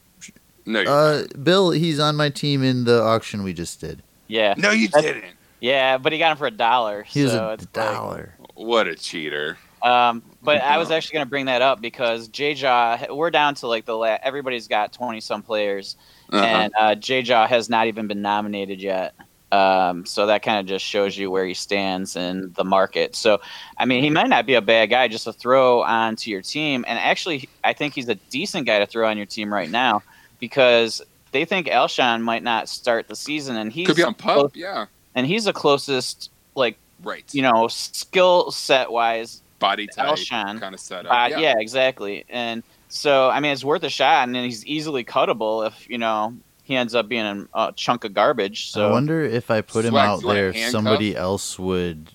No, 0.65 0.81
you 0.81 0.87
uh, 0.89 1.23
Bill, 1.41 1.71
he's 1.71 1.99
on 1.99 2.15
my 2.15 2.29
team 2.29 2.63
in 2.63 2.85
the 2.85 3.01
auction 3.01 3.43
we 3.43 3.53
just 3.53 3.79
did. 3.81 4.01
Yeah. 4.27 4.53
no, 4.57 4.71
you 4.71 4.87
That's- 4.87 5.13
didn't. 5.13 5.33
Yeah, 5.59 5.97
but 5.97 6.11
he 6.11 6.19
got 6.19 6.31
him 6.31 6.37
for 6.37 6.47
a 6.47 6.51
dollar. 6.51 7.03
He 7.03 7.23
was 7.23 7.31
so 7.31 7.49
a 7.49 7.53
it's 7.53 7.63
like- 7.63 7.73
dollar. 7.73 8.35
What 8.55 8.87
a 8.87 8.95
cheater! 8.95 9.57
Um, 9.81 10.21
but 10.43 10.61
I 10.61 10.77
was 10.77 10.91
actually 10.91 11.13
going 11.13 11.25
to 11.25 11.29
bring 11.29 11.45
that 11.45 11.61
up 11.61 11.81
because 11.81 12.27
J 12.27 12.53
Jaw, 12.53 12.99
we're 13.13 13.31
down 13.31 13.55
to 13.55 13.67
like 13.67 13.85
the 13.85 13.95
la- 13.97 14.17
everybody's 14.21 14.67
got 14.67 14.91
twenty 14.93 15.21
some 15.21 15.41
players, 15.41 15.95
Uh-huh. 16.31 16.43
and 16.45 16.73
uh, 16.79 16.95
J 16.95 17.21
Jaw 17.23 17.47
has 17.47 17.69
not 17.69 17.87
even 17.87 18.07
been 18.07 18.21
nominated 18.21 18.81
yet. 18.81 19.15
Um, 19.53 20.03
so 20.07 20.25
that 20.25 20.41
kind 20.41 20.59
of 20.59 20.65
just 20.65 20.83
shows 20.83 21.15
you 21.15 21.29
where 21.29 21.45
he 21.45 21.53
stands 21.53 22.15
in 22.15 22.51
the 22.55 22.63
market. 22.63 23.15
So, 23.15 23.39
I 23.77 23.85
mean, 23.85 24.03
he 24.03 24.09
might 24.09 24.27
not 24.27 24.47
be 24.47 24.55
a 24.55 24.61
bad 24.61 24.89
guy 24.89 25.07
just 25.07 25.25
to 25.25 25.33
throw 25.33 25.83
onto 25.83 26.31
your 26.31 26.41
team. 26.41 26.83
And 26.87 26.97
actually, 26.97 27.47
I 27.63 27.73
think 27.73 27.93
he's 27.93 28.09
a 28.09 28.15
decent 28.15 28.65
guy 28.65 28.79
to 28.79 28.87
throw 28.87 29.07
on 29.07 29.15
your 29.15 29.27
team 29.27 29.53
right 29.53 29.69
now 29.69 30.01
because 30.39 31.03
they 31.33 31.45
think 31.45 31.67
Alshon 31.67 32.21
might 32.21 32.41
not 32.41 32.67
start 32.67 33.07
the 33.07 33.15
season, 33.15 33.55
and 33.55 33.71
he's 33.71 33.85
Could 33.85 33.95
be 33.95 34.03
on 34.03 34.15
close- 34.15 34.43
pup. 34.43 34.51
Yeah, 34.55 34.87
and 35.13 35.27
he's 35.27 35.45
the 35.45 35.53
closest, 35.53 36.31
like 36.55 36.77
right. 37.03 37.23
you 37.31 37.43
know, 37.43 37.67
skill 37.67 38.49
set 38.49 38.91
wise 38.91 39.43
body 39.59 39.85
type 39.85 40.07
Alshon. 40.07 40.59
kind 40.59 40.73
of 40.73 40.79
setup. 40.79 41.11
uh, 41.11 41.27
yeah. 41.29 41.39
yeah. 41.39 41.53
exactly. 41.59 42.25
And 42.27 42.63
so, 42.89 43.29
I 43.29 43.39
mean, 43.39 43.51
it's 43.51 43.63
worth 43.63 43.83
a 43.83 43.89
shot, 43.89 44.23
and 44.27 44.33
then 44.33 44.45
he's 44.45 44.65
easily 44.65 45.03
cuttable 45.03 45.67
if 45.67 45.87
you 45.87 45.99
know 45.99 46.33
he 46.63 46.75
ends 46.75 46.95
up 46.95 47.07
being 47.09 47.25
a, 47.25 47.47
a 47.53 47.73
chunk 47.75 48.05
of 48.05 48.13
garbage. 48.13 48.71
So 48.71 48.87
I 48.87 48.91
wonder 48.91 49.23
if 49.23 49.51
I 49.51 49.61
put 49.61 49.85
him 49.85 49.91
Swag, 49.91 50.07
out 50.07 50.21
you 50.21 50.27
want 50.27 50.37
a 50.37 50.41
there, 50.41 50.49
if 50.49 50.55
handcuff? 50.55 50.71
somebody 50.71 51.15
else 51.15 51.59
would 51.59 52.11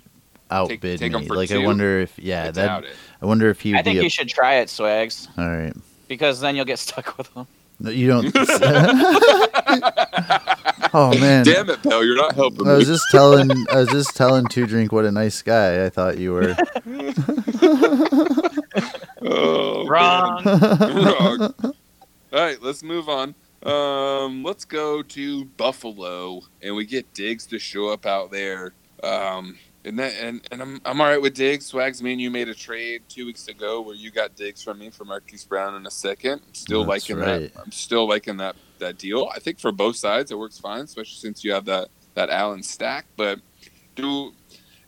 outbid 0.50 0.98
take 0.98 1.12
him 1.12 1.20
me. 1.20 1.26
for 1.28 1.36
Like 1.36 1.52
I 1.52 1.58
wonder 1.58 2.00
if 2.00 2.18
yeah, 2.18 2.46
I 2.46 2.50
that. 2.52 2.84
I 3.22 3.26
wonder 3.26 3.48
if 3.50 3.60
he 3.60 3.74
I 3.74 3.82
think 3.82 3.98
be. 3.98 4.04
you 4.04 4.10
should 4.10 4.28
try 4.28 4.54
it, 4.56 4.70
Swags, 4.70 5.28
all 5.36 5.48
right, 5.48 5.74
because 6.08 6.40
then 6.40 6.56
you'll 6.56 6.64
get 6.64 6.78
stuck 6.78 7.16
with 7.18 7.28
him. 7.34 7.46
no, 7.80 7.90
you 7.90 8.08
don't. 8.08 8.26
oh 10.94 11.16
man, 11.20 11.44
Damn 11.44 11.68
it, 11.70 11.82
Bill! 11.82 12.02
You're 12.04 12.16
not 12.16 12.34
helping 12.34 12.66
I 12.66 12.70
me. 12.72 12.76
was 12.78 12.86
just 12.86 13.04
telling 13.10 13.50
I 13.70 13.76
was 13.80 13.88
just 13.90 14.16
telling 14.16 14.46
Two 14.46 14.66
Drink 14.66 14.90
what 14.92 15.04
a 15.04 15.12
nice 15.12 15.42
guy 15.42 15.84
I 15.84 15.90
thought 15.90 16.16
you 16.18 16.32
were. 16.32 16.56
Oh, 19.20 19.86
Wrong. 19.86 20.42
man. 20.44 21.04
Wrong. 21.04 21.54
All 21.64 21.72
right, 22.32 22.62
let's 22.62 22.82
move 22.82 23.08
on. 23.08 23.34
Um, 23.62 24.42
let's 24.42 24.64
go 24.64 25.02
to 25.02 25.44
Buffalo, 25.44 26.42
and 26.62 26.76
we 26.76 26.86
get 26.86 27.12
Diggs 27.14 27.46
to 27.46 27.58
show 27.58 27.88
up 27.92 28.06
out 28.06 28.30
there. 28.30 28.72
Um, 29.02 29.58
and 29.84 29.98
that, 29.98 30.12
and, 30.20 30.40
and 30.50 30.60
I'm 30.60 30.80
I'm 30.84 31.00
all 31.00 31.06
right 31.08 31.20
with 31.20 31.34
Diggs. 31.34 31.66
Swags, 31.66 32.02
me 32.02 32.12
and 32.12 32.20
you 32.20 32.30
made 32.30 32.48
a 32.48 32.54
trade 32.54 33.02
two 33.08 33.26
weeks 33.26 33.48
ago 33.48 33.80
where 33.80 33.94
you 33.94 34.10
got 34.10 34.36
Diggs 34.36 34.62
from 34.62 34.78
me 34.78 34.90
for 34.90 35.04
Marquise 35.04 35.44
Brown 35.44 35.74
in 35.76 35.86
a 35.86 35.90
second. 35.90 36.42
I'm 36.46 36.54
still 36.54 36.84
That's 36.84 37.08
liking 37.08 37.16
right. 37.16 37.54
that. 37.54 37.62
I'm 37.62 37.72
still 37.72 38.08
liking 38.08 38.36
that 38.38 38.56
that 38.78 38.98
deal. 38.98 39.30
I 39.34 39.38
think 39.38 39.58
for 39.58 39.72
both 39.72 39.96
sides 39.96 40.30
it 40.30 40.38
works 40.38 40.58
fine, 40.58 40.82
especially 40.82 41.16
since 41.16 41.44
you 41.44 41.52
have 41.52 41.64
that 41.66 41.88
that 42.14 42.30
Allen 42.30 42.62
stack. 42.62 43.06
But 43.16 43.40
do 43.94 44.32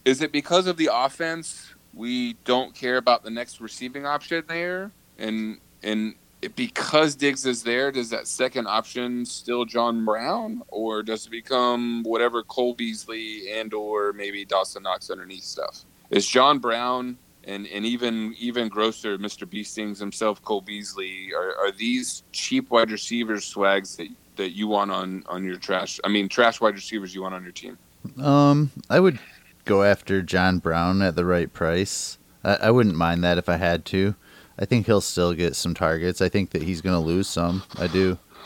is 0.05 0.23
it 0.23 0.33
because 0.33 0.67
of 0.67 0.77
the 0.77 0.91
offense 0.93 1.75
we 1.95 2.35
don't 2.45 2.75
care 2.75 2.97
about 2.97 3.25
the 3.25 3.31
next 3.31 3.61
receiving 3.61 4.07
option 4.07 4.45
there, 4.49 4.91
and 5.19 5.59
and 5.83 6.15
because 6.57 7.15
Diggs 7.15 7.45
is 7.45 7.63
there, 7.63 7.93
does 7.93 8.11
that 8.11 8.27
second 8.27 8.67
option 8.67 9.27
still 9.27 9.65
John 9.65 10.05
Brown, 10.05 10.63
or 10.69 11.03
does 11.03 11.27
it 11.27 11.31
become 11.31 12.03
whatever 12.03 12.43
Cole 12.43 12.75
Beasley 12.75 13.53
and 13.53 13.73
or 13.75 14.13
maybe 14.13 14.45
Dawson 14.45 14.83
Knox 14.83 15.11
underneath 15.11 15.45
stuff? 15.45 15.85
Is 16.11 16.27
John 16.27 16.59
Brown 16.59 17.19
and 17.45 17.67
and 17.67 17.85
even 17.85 18.35
even 18.39 18.69
grosser, 18.69 19.19
Mr. 19.19 19.47
Beastings 19.49 19.99
himself, 19.99 20.43
Cole 20.43 20.61
Beasley, 20.61 21.33
are, 21.35 21.57
are 21.57 21.73
these 21.73 22.23
cheap 22.33 22.71
wide 22.71 22.91
receivers 22.91 23.45
swags 23.45 23.97
that 23.97 24.09
that 24.37 24.51
you 24.51 24.67
want 24.67 24.91
on 24.91 25.25
on 25.29 25.45
your 25.45 25.57
trash? 25.57 26.01
I 26.05 26.09
mean, 26.09 26.29
trash 26.29 26.61
wide 26.61 26.75
receivers 26.75 27.15
you 27.15 27.23
want 27.23 27.35
on 27.35 27.43
your 27.43 27.53
team? 27.53 27.79
Um, 28.23 28.71
I 28.89 28.99
would 28.99 29.19
go 29.67 29.83
after 29.83 30.23
John 30.23 30.59
Brown 30.59 31.03
at 31.03 31.17
the 31.17 31.25
right 31.25 31.53
price. 31.53 32.19
I, 32.43 32.55
I 32.55 32.71
wouldn't 32.71 32.97
mind 32.97 33.23
that 33.25 33.39
if 33.39 33.49
I 33.49 33.57
had 33.57 33.85
to. 33.87 34.15
I 34.61 34.67
think 34.67 34.87
he'll 34.87 35.01
still 35.01 35.33
get 35.33 35.57
some 35.57 35.73
targets. 35.75 36.21
I 36.21 36.29
think 36.29 36.51
that 36.51 36.63
he's 36.63 36.81
going 36.83 36.95
to 36.95 37.01
lose 37.07 37.29
some. 37.29 37.63
I 37.79 37.87
do. 37.87 38.19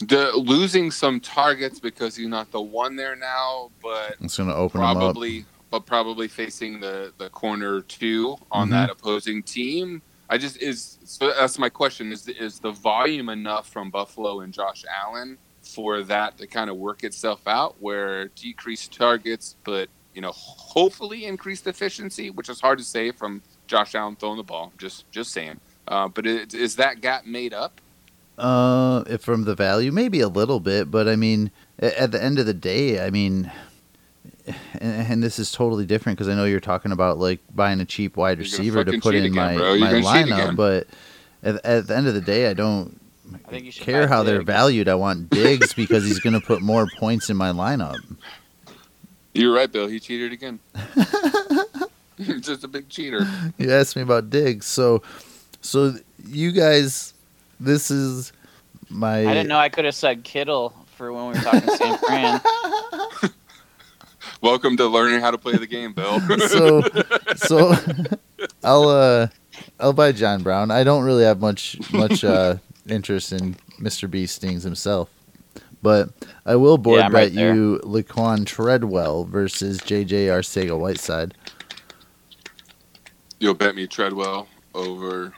the 0.00 0.30
losing 0.34 0.90
some 0.90 1.20
targets 1.20 1.80
because 1.80 2.16
he's 2.16 2.28
not 2.28 2.50
the 2.50 2.60
one 2.60 2.96
there 2.96 3.16
now, 3.16 3.70
but 3.82 4.16
It's 4.20 4.36
going 4.36 4.48
to 4.48 4.54
open 4.54 4.80
him 4.80 4.86
up. 4.86 4.96
probably 4.96 5.44
but 5.70 5.86
probably 5.86 6.28
facing 6.28 6.80
the 6.80 7.12
the 7.18 7.30
corner 7.30 7.80
two 7.82 8.36
on 8.50 8.68
Mhm. 8.68 8.72
that 8.72 8.90
opposing 8.90 9.42
team. 9.42 10.02
I 10.28 10.38
just 10.38 10.56
is 10.58 10.98
so 11.04 11.28
that's 11.32 11.58
my 11.58 11.68
question 11.68 12.12
is 12.12 12.28
is 12.28 12.58
the 12.58 12.72
volume 12.72 13.28
enough 13.28 13.68
from 13.68 13.90
Buffalo 13.90 14.40
and 14.40 14.52
Josh 14.52 14.84
Allen 15.02 15.38
for 15.62 16.02
that 16.02 16.36
to 16.38 16.46
kind 16.46 16.68
of 16.68 16.76
work 16.76 17.04
itself 17.04 17.46
out 17.46 17.76
where 17.80 18.28
decreased 18.28 18.92
targets 18.92 19.56
but 19.64 19.88
you 20.14 20.20
know 20.20 20.32
hopefully 20.34 21.24
increased 21.26 21.66
efficiency 21.68 22.30
which 22.30 22.48
is 22.48 22.60
hard 22.60 22.78
to 22.78 22.84
say 22.84 23.12
from 23.12 23.40
Josh 23.72 23.94
Allen 23.94 24.16
throwing 24.16 24.36
the 24.36 24.42
ball 24.42 24.70
just 24.76 25.10
just 25.10 25.32
saying 25.32 25.58
uh, 25.88 26.08
but 26.08 26.26
it, 26.26 26.52
is 26.54 26.76
that 26.76 27.00
gap 27.00 27.24
made 27.24 27.54
up 27.54 27.80
Uh, 28.38 29.02
if 29.08 29.22
from 29.22 29.44
the 29.44 29.54
value, 29.54 29.90
maybe 29.90 30.20
a 30.20 30.28
little 30.28 30.60
bit, 30.60 30.90
but 30.90 31.08
I 31.08 31.16
mean, 31.16 31.50
at 31.78 32.12
the 32.12 32.22
end 32.22 32.38
of 32.38 32.46
the 32.46 32.54
day, 32.54 33.04
I 33.04 33.10
mean, 33.10 33.50
and, 34.46 35.12
and 35.12 35.22
this 35.22 35.38
is 35.38 35.52
totally 35.52 35.86
different 35.86 36.18
because 36.18 36.28
I 36.28 36.34
know 36.34 36.44
you're 36.44 36.60
talking 36.60 36.92
about 36.92 37.18
like 37.18 37.40
buying 37.54 37.80
a 37.80 37.84
cheap 37.84 38.16
wide 38.16 38.38
receiver 38.38 38.84
to 38.84 39.00
put 39.00 39.14
in 39.14 39.24
again, 39.24 39.34
my 39.34 39.56
bro. 39.56 39.78
My 39.78 39.90
gonna 39.90 40.02
cheat 40.02 40.32
again. 40.32 40.54
lineup, 40.54 40.56
but 40.56 40.86
at, 41.42 41.64
at 41.64 41.86
the 41.86 41.96
end 41.96 42.06
of 42.08 42.14
the 42.14 42.20
day, 42.20 42.48
I 42.48 42.54
don't 42.54 43.00
I 43.34 43.38
think 43.50 43.66
you 43.66 43.72
care 43.72 44.06
buy 44.06 44.14
how 44.14 44.22
they're 44.22 44.42
valued. 44.42 44.88
I 44.88 44.94
want 44.94 45.30
Diggs 45.42 45.72
because 45.74 46.04
he's 46.04 46.20
going 46.20 46.38
to 46.38 46.40
put 46.40 46.62
more 46.62 46.86
points 46.98 47.30
in 47.30 47.36
my 47.36 47.50
lineup. 47.50 47.96
You're 49.34 49.54
right, 49.54 49.70
Bill. 49.70 49.88
He 49.88 49.98
cheated 50.00 50.32
again. 50.32 50.60
Just 52.40 52.64
a 52.64 52.68
big 52.68 52.88
cheater. 52.88 53.26
You 53.58 53.72
asked 53.72 53.96
me 53.96 54.02
about 54.02 54.30
Diggs, 54.30 54.66
so 54.66 55.02
so 55.60 55.94
you 56.26 56.52
guys, 56.52 57.14
this 57.60 57.90
is 57.90 58.32
my. 58.88 59.20
I 59.20 59.34
didn't 59.34 59.48
know 59.48 59.58
I 59.58 59.68
could 59.68 59.84
have 59.84 59.94
said 59.94 60.24
Kittle 60.24 60.74
for 60.96 61.12
when 61.12 61.28
we 61.28 61.34
were 61.34 61.40
talking 61.40 61.68
San 61.76 61.98
Fran. 61.98 62.40
Welcome 64.40 64.76
to 64.76 64.86
learning 64.86 65.20
how 65.20 65.30
to 65.30 65.38
play 65.38 65.56
the 65.56 65.66
game, 65.66 65.92
Bill. 65.92 66.20
so 66.48 66.82
so 67.36 67.74
I'll 68.64 68.88
uh 68.88 69.28
I'll 69.78 69.92
buy 69.92 70.12
John 70.12 70.42
Brown. 70.42 70.70
I 70.70 70.82
don't 70.84 71.04
really 71.04 71.24
have 71.24 71.40
much 71.40 71.76
much 71.92 72.24
uh 72.24 72.56
interest 72.88 73.32
in 73.32 73.56
Mr. 73.80 74.10
B 74.10 74.26
Stings 74.26 74.64
himself. 74.64 75.08
But 75.82 76.10
I 76.46 76.56
will 76.56 76.78
board 76.78 77.00
Yeah, 77.00 77.08
bet 77.08 77.14
right 77.14 77.32
you 77.32 77.80
Laquon 77.84 78.46
Treadwell 78.46 79.24
versus 79.24 79.78
JJ 79.78 80.26
Arcega 80.26 80.78
Whiteside. 80.78 81.34
You'll 83.42 83.54
bet 83.54 83.74
me 83.74 83.88
Treadwell 83.88 84.46
over. 84.72 85.34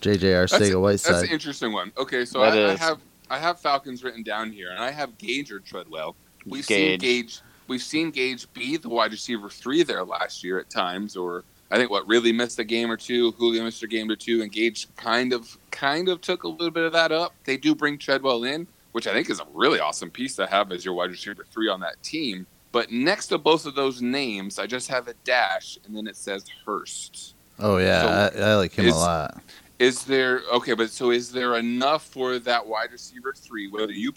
JJ 0.00 0.20
That's, 0.20 0.52
Arcega 0.52 1.02
that's 1.02 1.22
an 1.24 1.28
interesting 1.28 1.72
one. 1.72 1.90
Okay, 1.98 2.24
so 2.24 2.40
I, 2.40 2.70
I 2.70 2.76
have 2.76 3.00
I 3.30 3.36
have 3.36 3.58
Falcons 3.58 4.04
written 4.04 4.22
down 4.22 4.52
here, 4.52 4.70
and 4.70 4.78
I 4.78 4.92
have 4.92 5.18
Gage 5.18 5.50
or 5.50 5.58
Treadwell. 5.58 6.14
We've 6.46 6.64
Gage. 6.64 7.00
seen 7.02 7.22
Gage. 7.24 7.40
we've 7.66 7.82
seen 7.82 8.12
Gage 8.12 8.46
be 8.52 8.76
the 8.76 8.88
wide 8.88 9.10
receiver 9.10 9.50
three 9.50 9.82
there 9.82 10.04
last 10.04 10.44
year 10.44 10.60
at 10.60 10.70
times, 10.70 11.16
or 11.16 11.42
I 11.72 11.78
think 11.78 11.90
what 11.90 12.06
really 12.06 12.30
missed 12.30 12.60
a 12.60 12.64
game 12.64 12.92
or 12.92 12.96
two. 12.96 13.32
Julio 13.32 13.64
missed 13.64 13.82
a 13.82 13.88
game 13.88 14.08
or 14.08 14.14
two, 14.14 14.40
and 14.42 14.52
Gage 14.52 14.86
kind 14.94 15.32
of 15.32 15.58
kind 15.72 16.08
of 16.08 16.20
took 16.20 16.44
a 16.44 16.48
little 16.48 16.70
bit 16.70 16.84
of 16.84 16.92
that 16.92 17.10
up. 17.10 17.34
They 17.42 17.56
do 17.56 17.74
bring 17.74 17.98
Treadwell 17.98 18.44
in, 18.44 18.68
which 18.92 19.08
I 19.08 19.12
think 19.12 19.30
is 19.30 19.40
a 19.40 19.46
really 19.52 19.80
awesome 19.80 20.12
piece 20.12 20.36
to 20.36 20.46
have 20.46 20.70
as 20.70 20.84
your 20.84 20.94
wide 20.94 21.10
receiver 21.10 21.44
three 21.50 21.68
on 21.68 21.80
that 21.80 22.00
team. 22.04 22.46
But 22.70 22.92
next 22.92 23.26
to 23.28 23.38
both 23.38 23.66
of 23.66 23.74
those 23.74 24.00
names, 24.00 24.60
I 24.60 24.68
just 24.68 24.86
have 24.90 25.08
a 25.08 25.14
dash, 25.24 25.76
and 25.84 25.96
then 25.96 26.06
it 26.06 26.14
says 26.14 26.44
Hurst. 26.64 27.34
Oh 27.58 27.78
yeah, 27.78 28.30
So 28.32 28.40
I, 28.40 28.50
I 28.50 28.54
like 28.56 28.72
him 28.72 28.86
is- 28.86 28.94
a 28.94 28.98
lot. 28.98 29.42
Is 29.78 30.04
there 30.04 30.42
okay? 30.54 30.74
But 30.74 30.90
so 30.90 31.12
is 31.12 31.30
there 31.30 31.56
enough 31.56 32.04
for 32.04 32.40
that 32.40 32.66
wide 32.66 32.90
receiver 32.90 33.32
three? 33.32 33.68
Whether 33.68 33.92
you 33.92 34.12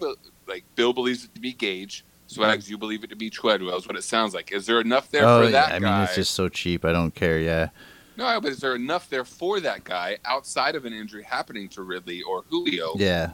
like 0.48 0.64
Bill 0.74 0.92
believes 0.92 1.24
it 1.24 1.36
to 1.36 1.40
be 1.40 1.54
Gage, 1.54 2.04
Swags 2.26 2.64
mm-hmm. 2.64 2.72
you 2.72 2.78
believe 2.78 3.04
it 3.04 3.10
to 3.12 3.16
be 3.16 3.30
Treadwell 3.30 3.78
is 3.78 3.86
what 3.86 3.96
it 3.96 4.04
sounds 4.04 4.34
like. 4.34 4.52
Is 4.52 4.66
there 4.66 4.80
enough 4.80 5.12
there 5.12 5.28
oh 5.28 5.40
for 5.40 5.46
yeah, 5.46 5.52
that 5.52 5.72
I 5.74 5.80
guy? 5.80 5.96
mean 5.98 6.04
it's 6.06 6.16
just 6.16 6.34
so 6.34 6.50
cheap. 6.50 6.84
I 6.84 6.92
don't 6.94 7.14
care. 7.14 7.40
Yeah, 7.40 7.70
No, 8.18 8.40
but 8.42 8.52
is 8.52 8.60
there 8.60 8.76
enough 8.76 9.10
there 9.10 9.26
for 9.26 9.60
that 9.60 9.84
guy 9.84 10.18
outside 10.26 10.76
of 10.76 10.86
an 10.86 10.94
injury 10.94 11.24
happening 11.24 11.68
to 11.70 11.84
Ridley 11.84 12.22
or 12.24 12.44
Julio? 12.50 12.94
yeah. 12.96 13.32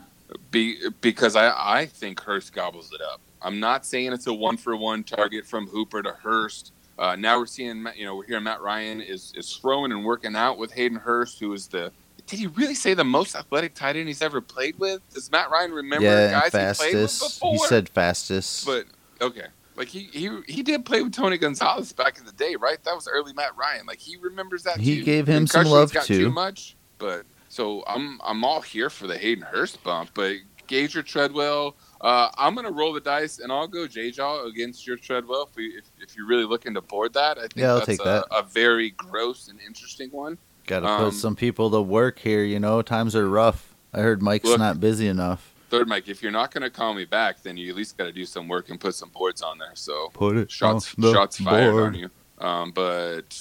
Be, 0.52 0.78
because 1.00 1.38
I, 1.38 1.54
I 1.56 1.86
think 1.86 2.20
Hurst 2.20 2.52
gobbles 2.52 2.92
it 2.92 3.00
up. 3.02 3.22
I'm 3.42 3.62
not 3.62 3.86
saying 3.86 4.12
it's 4.12 4.28
a 4.28 4.34
one 4.34 4.58
for 4.58 4.76
one 4.76 5.06
target 5.06 5.46
from 5.46 5.68
Hooper 5.68 6.04
to 6.04 6.12
Hurst. 6.12 6.74
Uh, 6.98 7.16
now 7.16 7.38
we're 7.38 7.46
seeing, 7.46 7.84
Matt- 7.84 7.98
you 7.98 8.06
know, 8.06 8.16
we're 8.16 8.26
hearing 8.26 8.44
Matt 8.44 8.62
Ryan 8.62 9.02
is, 9.02 9.34
is 9.36 9.54
throwing 9.54 9.92
and 9.92 10.04
working 10.04 10.36
out 10.36 10.58
with 10.58 10.72
Hayden 10.72 10.98
Hurst, 10.98 11.40
who 11.40 11.54
is 11.54 11.68
the, 11.68 11.92
did 12.26 12.40
he 12.40 12.48
really 12.48 12.76
say 12.76 12.94
the 12.94 13.04
most 13.04 13.36
athletic 13.36 13.74
tight 13.74 13.96
end 13.96 14.08
he's 14.08 14.22
ever 14.22 14.42
played 14.42 14.78
with? 14.80 15.02
Does 15.14 15.32
Matt 15.32 15.50
Ryan 15.50 15.72
remember 15.72 16.06
yeah, 16.06 16.32
guys 16.32 16.78
he 16.78 16.84
played 16.84 16.96
with 16.96 17.12
fastest. 17.12 17.40
before? 17.40 17.52
He 17.54 17.58
said 17.60 17.90
fastest. 17.90 18.66
But 18.66 18.86
okay, 19.22 19.48
like 19.78 19.88
he 19.88 20.10
he 20.12 20.30
he 20.48 20.64
did 20.64 20.86
play 20.86 21.02
with 21.02 21.14
Tony 21.14 21.38
Gonzalez 21.38 21.94
back 21.94 22.18
in 22.18 22.26
the 22.26 22.34
day, 22.34 22.56
right? 22.56 22.84
That 22.84 22.96
was 22.96 23.08
early 23.08 23.32
Matt 23.32 23.56
Ryan. 23.56 23.86
Like 23.86 24.00
he 24.00 24.18
remembers 24.18 24.64
that. 24.64 24.80
He 24.80 24.98
too. 24.98 25.04
gave 25.04 25.28
him 25.28 25.48
some 25.48 25.66
love, 25.68 25.94
got 25.94 26.06
too. 26.06 26.26
Too 26.26 26.32
much, 26.32 26.76
but 26.98 27.26
so 27.48 27.84
I'm 27.88 28.20
I'm 28.24 28.44
all 28.44 28.62
here 28.62 28.90
for 28.90 29.08
the 29.08 29.18
Hayden 29.18 29.44
Hurst 29.44 29.82
bump, 29.84 30.10
but 30.14 30.36
Gage 30.66 30.98
or 30.98 31.04
Treadwell. 31.04 31.76
Uh, 32.02 32.30
I'm 32.38 32.54
gonna 32.56 32.72
roll 32.72 32.94
the 32.94 33.00
dice 33.02 33.40
and 33.40 33.52
I'll 33.52 33.68
go 33.68 33.88
J 33.88 34.12
Jaw 34.12 34.46
against 34.46 34.86
your 34.86 34.98
Treadwell 34.98 35.48
if, 35.50 35.56
we, 35.56 35.68
if 35.70 35.86
if 36.00 36.16
you're 36.16 36.28
really 36.28 36.46
looking 36.46 36.74
to 36.76 36.82
board 36.82 37.14
that. 37.14 37.38
I 37.38 37.42
think 37.42 37.54
Yeah, 37.56 37.70
I'll 37.70 37.76
that's 37.78 37.88
take 37.88 38.02
a, 38.02 38.04
that. 38.04 38.26
a 38.32 38.44
very 38.44 38.92
gross 38.92 39.48
and 39.48 39.60
interesting 39.62 40.10
one. 40.12 40.38
Got 40.68 40.82
to 40.82 40.88
um, 40.88 41.04
put 41.06 41.14
some 41.14 41.36
people 41.36 41.72
to 41.72 41.82
work 41.82 42.20
here. 42.20 42.44
You 42.44 42.60
know, 42.60 42.82
times 42.82 43.16
are 43.16 43.28
rough. 43.30 43.74
I 43.94 44.00
heard 44.02 44.22
Mike's 44.22 44.46
Look- 44.46 44.60
not 44.60 44.80
busy 44.80 45.08
enough. 45.08 45.54
Third, 45.70 45.88
Mike, 45.90 46.08
if 46.08 46.22
you're 46.24 46.32
not 46.32 46.52
gonna 46.54 46.70
call 46.70 46.94
me 46.94 47.04
back, 47.04 47.42
then 47.44 47.58
you 47.58 47.70
at 47.72 47.76
least 47.76 47.98
got 47.98 48.06
to 48.06 48.14
do 48.14 48.26
some 48.26 48.48
work 48.48 48.70
and 48.70 48.80
put 48.80 48.96
some 48.96 49.10
boards 49.10 49.42
on 49.42 49.58
there. 49.58 49.72
So 49.74 50.10
Put 50.14 50.38
it 50.38 50.50
shots 50.50 50.96
shots 50.98 51.40
fired 51.42 51.72
board. 51.72 51.84
on 51.84 51.94
you. 51.96 52.10
Um, 52.40 52.72
but 52.72 53.38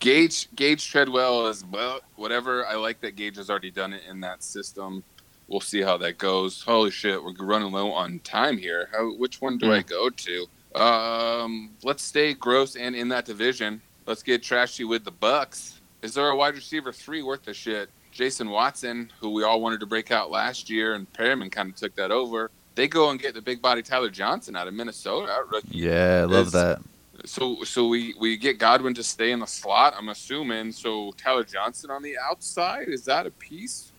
Gage 0.00 0.48
Gage 0.56 0.90
Treadwell 0.90 1.46
is 1.46 1.64
well, 1.66 2.00
whatever. 2.16 2.66
I 2.66 2.74
like 2.74 3.00
that 3.02 3.14
Gage 3.14 3.36
has 3.36 3.48
already 3.48 3.70
done 3.70 3.92
it 3.92 4.02
in 4.10 4.18
that 4.20 4.42
system. 4.42 5.04
We'll 5.52 5.60
see 5.60 5.82
how 5.82 5.98
that 5.98 6.16
goes. 6.16 6.62
Holy 6.62 6.90
shit, 6.90 7.22
we're 7.22 7.34
running 7.38 7.70
low 7.72 7.92
on 7.92 8.20
time 8.20 8.56
here. 8.56 8.88
How, 8.90 9.10
which 9.12 9.42
one 9.42 9.58
do 9.58 9.66
Hmm. 9.66 9.72
I 9.72 9.82
go 9.82 10.08
to? 10.08 10.46
Um, 10.80 11.70
let's 11.82 12.02
stay 12.02 12.32
gross 12.32 12.74
and 12.74 12.96
in 12.96 13.08
that 13.10 13.26
division. 13.26 13.82
Let's 14.06 14.22
get 14.22 14.42
trashy 14.42 14.84
with 14.84 15.04
the 15.04 15.12
Bucs. 15.12 15.74
Is 16.00 16.14
there 16.14 16.26
a 16.28 16.34
wide 16.34 16.54
receiver 16.54 16.90
three 16.90 17.22
worth 17.22 17.44
the 17.44 17.52
shit? 17.52 17.90
Justin 18.10 18.48
Watson, 18.48 19.10
who 19.20 19.30
we 19.30 19.44
all 19.44 19.60
wanted 19.60 19.80
to 19.80 19.86
break 19.86 20.10
out 20.10 20.30
last 20.30 20.70
year, 20.70 20.94
and 20.94 21.10
Perriman 21.12 21.52
kind 21.52 21.68
of 21.70 21.76
took 21.76 21.94
that 21.96 22.10
over. 22.10 22.50
They 22.74 22.88
go 22.88 23.10
and 23.10 23.20
get 23.20 23.34
the 23.34 23.42
big 23.42 23.60
body 23.60 23.82
Tyler 23.82 24.08
Johnson 24.10 24.56
out 24.56 24.66
of 24.68 24.72
Minnesota. 24.74 25.44
Yeah, 25.68 26.20
I 26.22 26.24
love 26.24 26.52
that. 26.52 26.80
So 27.26 27.62
so 27.64 27.88
we 27.88 28.14
we 28.18 28.38
get 28.38 28.58
Godwin 28.58 28.94
to 28.94 29.02
stay 29.02 29.32
in 29.32 29.38
the 29.40 29.46
slot. 29.46 29.94
I'm 29.96 30.08
assuming. 30.08 30.72
So 30.72 31.12
Tyler 31.18 31.44
Johnson 31.44 31.90
on 31.90 32.02
the 32.02 32.16
outside 32.18 32.88
is 32.88 33.04
that 33.04 33.26
a 33.26 33.30
piece? 33.30 33.91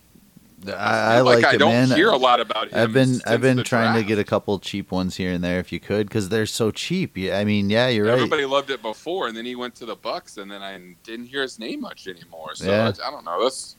I, 0.69 1.15
I 1.15 1.21
like, 1.21 1.43
I 1.43 1.55
it, 1.55 1.57
don't 1.57 1.71
man. 1.71 1.97
hear 1.97 2.09
a 2.09 2.17
lot 2.17 2.39
about 2.39 2.69
him. 2.69 2.79
I've 2.79 2.93
been 2.93 3.21
I've 3.25 3.41
been 3.41 3.63
trying 3.63 3.95
to 4.01 4.07
get 4.07 4.19
a 4.19 4.23
couple 4.23 4.57
cheap 4.59 4.91
ones 4.91 5.17
here 5.17 5.31
and 5.31 5.43
there 5.43 5.59
if 5.59 5.71
you 5.71 5.79
could 5.79 6.07
because 6.07 6.29
they're 6.29 6.45
so 6.45 6.71
cheap. 6.71 7.17
Yeah, 7.17 7.37
I 7.37 7.43
mean, 7.45 7.69
yeah, 7.69 7.87
you're 7.89 8.05
right. 8.05 8.13
Everybody 8.13 8.45
loved 8.45 8.69
it 8.69 8.81
before, 8.81 9.27
and 9.27 9.35
then 9.35 9.45
he 9.45 9.55
went 9.55 9.75
to 9.75 9.85
the 9.85 9.95
Bucs, 9.95 10.37
and 10.37 10.49
then 10.49 10.61
I 10.61 10.77
didn't 11.03 11.27
hear 11.27 11.41
his 11.41 11.59
name 11.59 11.81
much 11.81 12.07
anymore. 12.07 12.55
So 12.55 12.69
Yeah. 12.69 12.91
I, 13.03 13.07
I 13.07 13.11
don't 13.11 13.25
know. 13.25 13.43
That's 13.43 13.75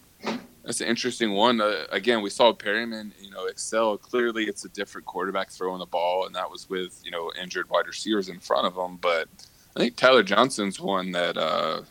that's 0.64 0.80
an 0.80 0.88
interesting 0.88 1.32
one. 1.32 1.60
Uh, 1.60 1.84
again, 1.90 2.22
we 2.22 2.30
saw 2.30 2.52
Perriman, 2.52 3.12
you 3.20 3.30
know, 3.30 3.44
excel. 3.46 3.98
Clearly, 3.98 4.44
it's 4.44 4.64
a 4.64 4.68
different 4.70 5.06
quarterback 5.06 5.50
throwing 5.50 5.78
the 5.78 5.86
ball, 5.86 6.26
and 6.26 6.34
that 6.34 6.50
was 6.50 6.68
with 6.68 7.00
you 7.04 7.10
know 7.10 7.30
injured 7.40 7.68
wide 7.70 7.86
receivers 7.86 8.28
in 8.28 8.40
front 8.40 8.66
of 8.66 8.76
him. 8.76 8.96
But 8.96 9.28
I 9.76 9.80
think 9.80 9.96
Tyler 9.96 10.22
Johnson's 10.22 10.80
one 10.80 11.12
that. 11.12 11.36
Uh, 11.36 11.82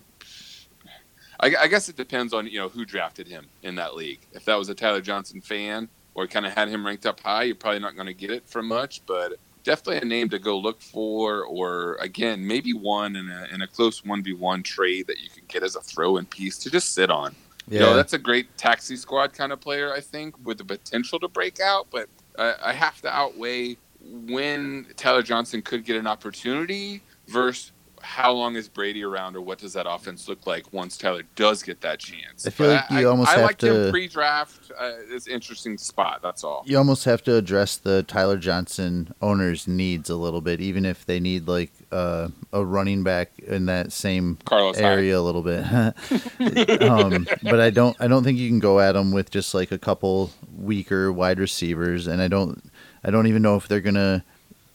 I, 1.43 1.63
I 1.63 1.67
guess 1.67 1.89
it 1.89 1.95
depends 1.97 2.33
on 2.33 2.47
you 2.47 2.59
know 2.59 2.69
who 2.69 2.85
drafted 2.85 3.27
him 3.27 3.47
in 3.63 3.75
that 3.75 3.95
league. 3.95 4.21
If 4.31 4.45
that 4.45 4.55
was 4.55 4.69
a 4.69 4.75
Tyler 4.75 5.01
Johnson 5.01 5.41
fan 5.41 5.89
or 6.15 6.25
kind 6.27 6.45
of 6.45 6.53
had 6.53 6.69
him 6.69 6.85
ranked 6.85 7.05
up 7.05 7.19
high, 7.19 7.43
you're 7.43 7.55
probably 7.55 7.79
not 7.79 7.95
going 7.95 8.07
to 8.07 8.13
get 8.13 8.31
it 8.31 8.47
for 8.47 8.63
much. 8.63 9.01
But 9.05 9.33
definitely 9.63 9.97
a 9.97 10.05
name 10.05 10.29
to 10.29 10.39
go 10.39 10.57
look 10.57 10.81
for, 10.81 11.43
or 11.43 11.95
again, 11.99 12.45
maybe 12.45 12.73
one 12.73 13.15
in 13.17 13.29
a 13.29 13.47
in 13.53 13.61
a 13.61 13.67
close 13.67 14.05
one 14.05 14.23
v 14.23 14.33
one 14.33 14.63
trade 14.63 15.07
that 15.07 15.19
you 15.19 15.29
can 15.29 15.43
get 15.49 15.63
as 15.63 15.75
a 15.75 15.81
throw 15.81 16.17
in 16.17 16.25
piece 16.25 16.57
to 16.59 16.71
just 16.71 16.93
sit 16.93 17.09
on. 17.09 17.35
yeah, 17.67 17.79
You 17.79 17.85
know, 17.87 17.95
that's 17.95 18.13
a 18.13 18.17
great 18.19 18.55
taxi 18.57 18.95
squad 18.95 19.33
kind 19.33 19.51
of 19.51 19.59
player, 19.59 19.93
I 19.93 19.99
think, 19.99 20.35
with 20.45 20.57
the 20.59 20.65
potential 20.65 21.19
to 21.19 21.27
break 21.27 21.59
out. 21.59 21.87
But 21.91 22.07
I, 22.39 22.55
I 22.63 22.73
have 22.73 23.01
to 23.01 23.09
outweigh 23.13 23.77
when 24.01 24.85
Tyler 24.95 25.21
Johnson 25.23 25.61
could 25.61 25.83
get 25.83 25.97
an 25.97 26.07
opportunity 26.07 27.01
versus 27.27 27.72
how 28.03 28.31
long 28.31 28.55
is 28.55 28.67
Brady 28.67 29.03
around, 29.03 29.35
or 29.35 29.41
what 29.41 29.57
does 29.57 29.73
that 29.73 29.85
offense 29.89 30.27
look 30.27 30.45
like 30.45 30.71
once 30.73 30.97
Tyler 30.97 31.23
does 31.35 31.63
get 31.63 31.81
that 31.81 31.99
chance? 31.99 32.45
I 32.45 32.49
feel 32.49 32.67
But 32.67 32.91
like 32.91 33.01
you 33.01 33.09
almost 33.09 33.29
I 33.29 33.33
have 33.35 33.41
liked 33.43 33.61
to- 33.61 33.85
him 33.85 33.91
pre-draft. 33.91 34.71
Uh, 34.79 34.91
it's 35.09 35.27
an 35.27 35.33
interesting 35.33 35.77
spot. 35.77 36.19
That's 36.21 36.43
all. 36.43 36.63
you 36.65 36.77
almost 36.77 37.05
have 37.05 37.23
to 37.23 37.35
address 37.35 37.77
the 37.77 38.03
Tyler 38.03 38.37
Johnson 38.37 39.13
owners' 39.21 39.67
needs 39.67 40.09
a 40.09 40.15
little 40.15 40.41
bit, 40.41 40.61
even 40.61 40.85
if 40.85 41.05
they 41.05 41.19
need 41.19 41.47
like 41.47 41.71
uh, 41.91 42.27
a 42.51 42.63
running 42.63 43.03
back 43.03 43.31
in 43.39 43.65
that 43.67 43.91
same 43.91 44.37
Carlos 44.45 44.75
Hyde. 44.75 44.85
area 44.85 45.17
a 45.17 45.21
little 45.21 45.41
bit. 45.41 45.63
um, 46.81 47.27
but 47.43 47.59
I 47.59 47.69
don't 47.69 47.95
I 47.99 48.07
don't 48.07 48.23
think 48.23 48.37
you 48.37 48.49
can 48.49 48.59
go 48.59 48.79
at 48.79 48.93
them 48.93 49.11
with 49.11 49.31
just 49.31 49.53
like 49.53 49.71
a 49.71 49.77
couple 49.77 50.31
weaker 50.57 51.11
wide 51.11 51.39
receivers, 51.39 52.07
and 52.07 52.21
I 52.21 52.27
don't 52.27 52.61
I 53.03 53.11
don't 53.11 53.27
even 53.27 53.41
know 53.41 53.55
if 53.55 53.67
they're 53.67 53.79
gonna 53.81 54.23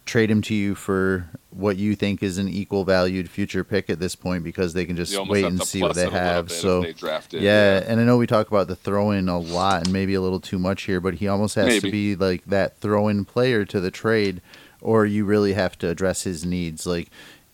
trade 0.06 0.30
him 0.30 0.40
to 0.42 0.54
you 0.54 0.74
for 0.74 1.28
what 1.58 1.76
you 1.76 1.96
think 1.96 2.22
is 2.22 2.38
an 2.38 2.46
equal 2.48 2.84
valued 2.84 3.28
future 3.28 3.64
pick 3.64 3.90
at 3.90 3.98
this 3.98 4.14
point 4.14 4.44
because 4.44 4.74
they 4.74 4.84
can 4.86 4.94
just 4.94 5.12
wait 5.28 5.44
and 5.44 5.60
see 5.60 5.82
what 5.82 5.96
they 5.96 6.02
it 6.04 6.06
a 6.06 6.10
little 6.10 6.20
have. 6.20 6.52
So 6.52 6.82
they 6.82 6.92
drafted, 6.92 7.42
yeah, 7.42 7.82
and 7.84 8.00
I 8.00 8.04
know 8.04 8.16
we 8.16 8.28
talk 8.28 8.46
about 8.46 8.68
the 8.68 8.76
throw 8.76 9.10
in 9.10 9.28
a 9.28 9.38
lot 9.40 9.82
and 9.82 9.92
maybe 9.92 10.14
a 10.14 10.20
little 10.20 10.38
too 10.38 10.58
much 10.60 10.82
here, 10.84 11.00
but 11.00 11.14
he 11.14 11.26
almost 11.26 11.56
has 11.56 11.80
to 11.80 11.90
be 11.90 12.14
like 12.14 12.44
that 12.44 12.78
throw 12.78 13.08
in 13.08 13.24
player 13.24 13.64
to 13.64 13.80
the 13.80 13.90
trade, 13.90 14.40
or 14.80 15.04
you 15.04 15.24
really 15.24 15.54
have 15.54 15.76
to 15.78 15.88
address 15.88 16.22
his 16.22 16.44
needs. 16.44 16.86
Like 16.86 17.08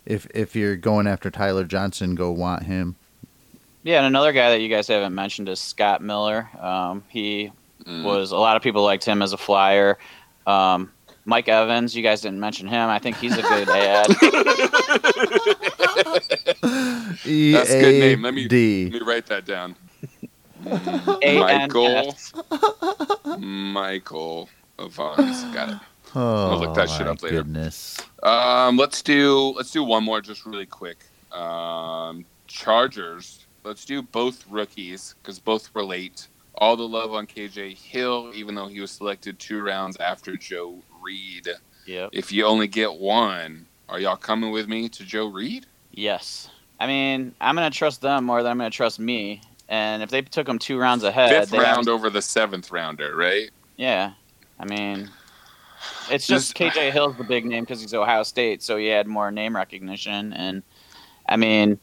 if 0.05 0.27
if 0.35 0.55
you're 0.55 0.77
going 0.77 1.07
after 1.07 1.31
Tyler 1.31 1.65
Johnson, 1.65 2.15
go 2.15 2.31
want 2.31 2.65
him. 2.65 2.97
Yeah, 3.85 3.99
and 3.99 4.07
another 4.07 4.33
guy 4.33 4.51
that 4.51 4.61
you 4.61 4.69
guys 4.69 4.87
haven't 4.89 5.15
mentioned 5.15 5.49
is 5.49 5.61
Scott 5.61 6.03
Miller. 6.03 6.49
Um, 6.61 7.05
he 7.09 7.51
Mm. 7.87 8.03
was 8.03 8.33
a 8.33 8.37
lot 8.37 8.57
of 8.57 8.63
people 8.63 8.83
liked 8.83 9.05
him 9.05 9.21
as 9.21 9.33
a 9.35 9.37
flyer. 9.37 9.99
Um, 10.47 10.91
Mike 11.27 11.49
Evans, 11.49 11.97
you 11.97 12.03
guys 12.03 12.21
didn't 12.21 12.41
mention 12.41 12.67
him. 12.69 12.89
I 12.91 12.99
think 12.99 13.17
he's 13.17 13.37
a 13.37 13.43
good 13.43 13.69
ad. 13.71 14.07
That's 16.55 17.71
a 17.71 17.81
good 17.81 18.01
name. 18.01 18.23
Let 18.23 18.35
me- 18.35 18.45
A 18.45 18.49
D. 18.49 18.85
Let 18.91 18.93
me 18.93 19.07
write 19.07 19.27
that 19.27 19.45
down. 19.47 19.77
A 21.23 21.39
Michael 21.39 22.17
Michael 23.39 24.49
Evans. 24.79 25.45
Got 25.55 25.71
it. 25.71 25.79
Oh, 26.15 26.59
look 26.61 26.75
that 26.77 26.89
shit 26.89 27.07
my 27.07 27.13
up 27.13 27.23
later. 27.23 27.37
Goodness. 27.43 27.99
Um, 28.23 28.77
let's 28.77 29.03
do 29.03 29.53
let's 29.57 29.71
do 29.73 29.83
one 29.83 30.05
more 30.05 30.21
just 30.21 30.47
really 30.47 30.67
quick. 30.67 30.99
Um, 31.33 32.25
Chargers. 32.47 33.47
Let's 33.65 33.85
do 33.85 34.03
both 34.03 34.45
rookies 34.49 35.15
because 35.23 35.39
both 35.39 35.75
were 35.75 35.85
late. 35.85 36.29
All 36.57 36.77
the 36.77 36.87
love 36.87 37.13
on 37.13 37.27
KJ 37.27 37.77
Hill, 37.77 38.31
even 38.35 38.55
though 38.55 38.69
he 38.69 38.81
was 38.81 38.91
selected 38.93 39.39
two 39.39 39.61
rounds 39.63 39.97
after 39.97 40.37
Joe 40.37 40.79
Reed. 41.05 41.49
Yep. 41.87 42.11
If 42.13 42.33
you 42.33 42.47
only 42.47 42.67
get 42.67 42.95
one, 42.95 43.67
are 43.89 44.01
y'all 44.01 44.17
coming 44.17 44.51
with 44.51 44.69
me 44.69 44.89
to 44.89 45.05
Joe 45.05 45.27
Reed? 45.29 45.67
Yes. 45.93 46.51
I 46.81 46.87
mean, 46.87 47.35
I'm 47.41 47.55
gonna 47.55 47.71
trust 47.71 48.01
them 48.01 48.25
more 48.25 48.43
than 48.43 48.51
I'm 48.53 48.59
gonna 48.59 48.71
trust 48.71 48.99
me. 48.99 49.41
And 49.69 50.03
if 50.03 50.11
they 50.11 50.23
took 50.23 50.49
him 50.49 50.59
two 50.59 50.79
rounds 50.79 51.05
ahead, 51.05 51.31
Fifth 51.49 51.53
round 51.59 51.89
over 51.89 52.11
the 52.11 52.21
seventh 52.23 52.71
rounder, 52.71 53.15
right? 53.17 53.51
yeah. 53.77 54.13
I 54.59 54.65
mean, 54.67 55.11
it's 56.11 56.27
This- 56.29 56.53
just 56.53 56.55
KJ 56.55 56.91
Hill's 56.93 57.17
the 57.17 57.25
big 57.25 57.45
name 57.45 57.65
because 57.65 57.81
he's 57.81 57.93
Ohio 57.93 58.23
State, 58.23 58.63
so 58.63 58.77
he 58.77 58.87
had 58.87 59.07
more 59.07 59.31
name 59.31 59.55
recognition. 59.57 60.33
And 60.33 60.63
I 61.29 61.37
mean, 61.37 61.79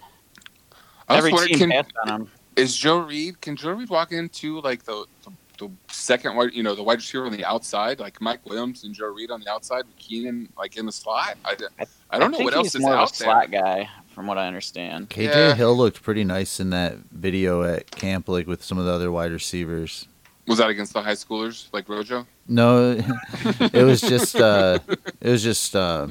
I 1.09 1.17
every 1.17 1.33
team 1.33 1.57
can- 1.57 1.71
passed 1.71 1.91
on 2.03 2.09
him. 2.21 2.31
is 2.55 2.77
Joe 2.77 2.99
Reed? 2.99 3.41
Can 3.41 3.55
Joe 3.57 3.71
Reed 3.71 3.89
walk 3.89 4.11
into 4.13 4.61
like 4.61 4.83
the, 4.83 5.05
the 5.23 5.31
the 5.61 5.93
second 5.93 6.35
wide, 6.35 6.53
you 6.53 6.63
know, 6.63 6.73
the 6.75 6.81
wide 6.83 6.97
receiver 6.97 7.25
on 7.25 7.31
the 7.31 7.45
outside, 7.45 7.99
like 7.99 8.19
Mike 8.19 8.43
Williams 8.47 8.83
and 8.83 8.93
Joe 8.95 9.07
Reed 9.07 9.29
on 9.29 9.39
the 9.41 9.49
outside, 9.49 9.85
with 9.85 9.95
Keenan 9.97 10.49
like 10.57 10.75
in 10.77 10.85
the 10.87 10.91
slot. 10.91 11.37
I, 11.45 11.55
I 12.09 12.17
don't 12.19 12.31
know 12.31 12.37
think 12.37 12.49
what 12.49 12.55
else 12.57 12.73
is 12.73 12.81
more 12.81 12.93
out 12.93 13.03
of 13.03 13.15
a 13.15 13.19
there. 13.19 13.25
slot 13.27 13.51
guy, 13.51 13.89
from 14.07 14.25
what 14.27 14.37
I 14.39 14.47
understand. 14.47 15.09
KJ 15.09 15.25
Yeah. 15.33 15.55
Hill 15.55 15.77
looked 15.77 16.01
pretty 16.01 16.23
nice 16.23 16.59
in 16.59 16.71
that 16.71 16.95
video 17.11 17.61
at 17.63 17.91
camp, 17.91 18.27
like 18.27 18.47
with 18.47 18.63
some 18.63 18.77
of 18.79 18.85
the 18.85 18.91
other 18.91 19.11
wide 19.11 19.31
receivers. 19.31 20.07
Was 20.47 20.57
that 20.57 20.69
against 20.69 20.93
the 20.93 21.01
high 21.03 21.11
schoolers 21.13 21.67
like 21.71 21.87
Rojo? 21.87 22.25
No, 22.47 22.91
it 23.71 23.85
was 23.85 24.01
just 24.01 24.35
uh, 24.35 24.79
it 25.21 25.29
was 25.29 25.43
just 25.43 25.75
uh, 25.75 26.07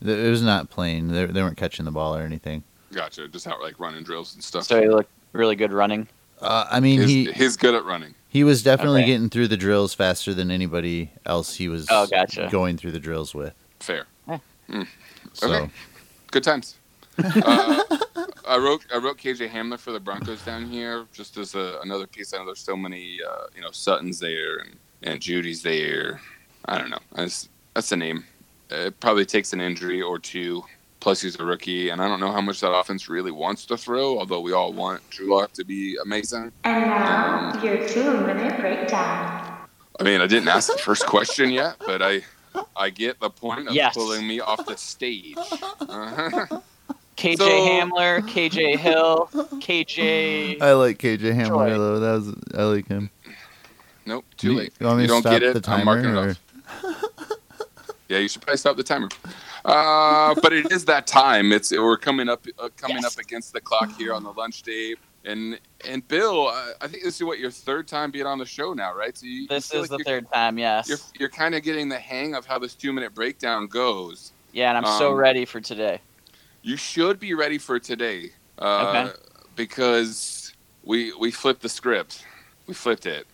it 0.00 0.30
was 0.30 0.42
not 0.42 0.70
playing. 0.70 1.08
They, 1.08 1.26
they 1.26 1.42
weren't 1.42 1.56
catching 1.56 1.84
the 1.84 1.90
ball 1.90 2.14
or 2.16 2.22
anything. 2.22 2.62
Gotcha. 2.92 3.26
Just 3.28 3.46
out 3.46 3.60
like 3.60 3.80
running 3.80 4.04
drills 4.04 4.34
and 4.34 4.42
stuff. 4.42 4.64
So 4.64 4.80
he 4.80 4.88
looked 4.88 5.10
really 5.32 5.56
good 5.56 5.72
running. 5.72 6.06
Uh, 6.40 6.66
I 6.70 6.78
mean, 6.78 7.00
He's, 7.00 7.08
he 7.10 7.32
he's 7.32 7.56
good 7.56 7.74
at 7.74 7.84
running. 7.84 8.14
He 8.28 8.44
was 8.44 8.62
definitely 8.62 9.00
Okay. 9.02 9.12
getting 9.12 9.30
through 9.30 9.48
the 9.48 9.56
drills 9.56 9.94
faster 9.94 10.34
than 10.34 10.50
anybody 10.50 11.10
else. 11.24 11.54
He 11.56 11.68
was 11.68 11.86
Oh, 11.90 12.06
gotcha. 12.06 12.48
going 12.50 12.76
through 12.76 12.92
the 12.92 13.00
drills 13.00 13.34
with. 13.34 13.54
Fair. 13.80 14.06
So 15.34 15.52
Okay. 15.52 15.70
Good 16.30 16.44
times. 16.44 16.76
uh, 17.18 17.82
I 18.46 18.56
wrote 18.58 18.84
I 18.94 18.98
wrote 18.98 19.18
KJ 19.18 19.50
Hamler 19.50 19.78
for 19.78 19.90
the 19.92 19.98
Broncos 19.98 20.42
down 20.42 20.66
here 20.70 21.06
just 21.12 21.36
as 21.36 21.54
a, 21.54 21.80
another 21.82 22.06
piece. 22.06 22.32
I 22.32 22.38
know 22.38 22.46
there's 22.46 22.60
so 22.60 22.76
many 22.76 23.18
uh, 23.28 23.46
you 23.56 23.60
know 23.62 23.70
Sutton's 23.72 24.20
there 24.20 24.58
and, 24.58 24.76
and 25.02 25.20
Jeudy's 25.20 25.62
there. 25.62 26.20
I 26.66 26.78
don't 26.78 26.90
know. 26.90 27.00
That's 27.12 27.48
that's 27.74 27.88
the 27.88 27.96
name. 27.96 28.24
It 28.70 29.00
probably 29.00 29.24
takes 29.24 29.52
an 29.52 29.60
injury 29.60 30.00
or 30.02 30.18
two. 30.18 30.62
Plus 31.08 31.22
he's 31.22 31.40
a 31.40 31.42
rookie, 31.42 31.88
and 31.88 32.02
I 32.02 32.06
don't 32.06 32.20
know 32.20 32.30
how 32.30 32.42
much 32.42 32.60
that 32.60 32.70
offense 32.70 33.08
really 33.08 33.30
wants 33.30 33.64
to 33.64 33.78
throw. 33.78 34.18
Although 34.18 34.40
we 34.42 34.52
all 34.52 34.74
want 34.74 35.00
Drew 35.08 35.34
Lock 35.34 35.52
to 35.54 35.64
be 35.64 35.96
amazing. 36.04 36.52
And 36.64 36.82
now, 36.84 37.58
your 37.64 37.88
two-minute 37.88 38.60
breakdown. 38.60 39.56
I 39.98 40.02
mean, 40.02 40.20
I 40.20 40.26
didn't 40.26 40.48
ask 40.48 40.70
the 40.70 40.76
first 40.76 41.06
question 41.06 41.48
yet, 41.50 41.76
but 41.86 42.02
I 42.02 42.20
I 42.76 42.90
get 42.90 43.18
the 43.20 43.30
point 43.30 43.68
of 43.68 43.74
Yes. 43.74 43.94
pulling 43.94 44.26
me 44.28 44.40
off 44.40 44.66
the 44.66 44.76
stage. 44.76 45.34
Uh-huh. 45.80 46.60
KJ 47.16 47.38
So- 47.38 47.48
Hamler, 47.48 48.20
KJ 48.28 48.76
Hill, 48.76 49.30
KJ. 49.32 50.60
I 50.60 50.74
like 50.74 50.98
KJ 50.98 51.20
Hamler 51.34 51.46
Troy. 51.46 51.70
though. 51.70 52.00
That 52.00 52.12
was 52.12 52.34
I 52.54 52.62
like 52.64 52.86
him. 52.86 53.08
Nope, 54.04 54.26
too 54.36 54.48
You- 54.52 54.58
late. 54.58 54.74
you 54.78 54.86
want 54.86 54.98
me 54.98 55.04
to 55.04 55.08
don't 55.08 55.22
get 55.22 55.42
it. 55.42 55.62
the 55.62 55.70
I'm 55.70 55.86
marking 55.86 56.12
timer, 56.12 56.28
it 56.28 56.36
off. 56.84 57.32
Yeah, 58.10 58.18
you 58.18 58.28
should 58.28 58.42
probably 58.42 58.58
stop 58.58 58.76
the 58.76 58.82
timer. 58.82 59.08
Uh, 59.68 60.34
but 60.42 60.52
it 60.52 60.72
is 60.72 60.84
that 60.86 61.06
time. 61.06 61.52
It's 61.52 61.70
we're 61.72 61.98
coming 61.98 62.28
up 62.28 62.46
uh, 62.58 62.68
coming 62.76 63.02
Yes. 63.02 63.16
up 63.16 63.22
against 63.24 63.52
the 63.52 63.60
clock 63.60 63.90
here 63.98 64.14
on 64.14 64.22
the 64.24 64.32
lunch 64.32 64.62
day. 64.62 64.94
And 65.24 65.58
and 65.86 66.06
Bill, 66.08 66.48
uh, 66.48 66.68
I 66.80 66.88
think 66.88 67.02
this 67.04 67.16
is 67.16 67.22
what 67.24 67.38
your 67.38 67.50
third 67.50 67.86
time 67.86 68.10
being 68.10 68.24
on 68.26 68.38
the 68.38 68.46
show 68.46 68.72
now, 68.72 68.94
right? 68.94 69.16
So 69.16 69.26
you, 69.26 69.32
you 69.42 69.48
This 69.48 69.70
feel 69.70 69.82
is 69.82 69.90
like 69.90 69.98
the 69.98 70.04
third 70.04 70.26
time, 70.32 70.58
yes. 70.58 70.88
You're 70.88 70.98
you're 71.18 71.28
kind 71.28 71.54
of 71.54 71.62
getting 71.62 71.88
the 71.88 71.98
hang 71.98 72.34
of 72.34 72.46
how 72.46 72.58
this 72.58 72.74
two 72.74 72.92
minute 72.92 73.14
breakdown 73.14 73.66
goes. 73.66 74.32
Yeah, 74.52 74.70
and 74.74 74.78
I'm 74.86 74.98
so 74.98 75.10
um, 75.12 75.16
ready 75.16 75.44
for 75.44 75.60
today. 75.60 76.00
You 76.62 76.76
should 76.76 77.20
be 77.20 77.34
ready 77.34 77.58
for 77.58 77.78
today, 77.78 78.30
uh, 78.58 78.88
Okay. 79.06 79.12
because 79.56 80.54
we 80.82 81.12
we 81.14 81.30
flipped 81.30 81.60
the 81.60 81.68
script. 81.68 82.24
We 82.66 82.72
flipped 82.74 83.04
it. 83.06 83.26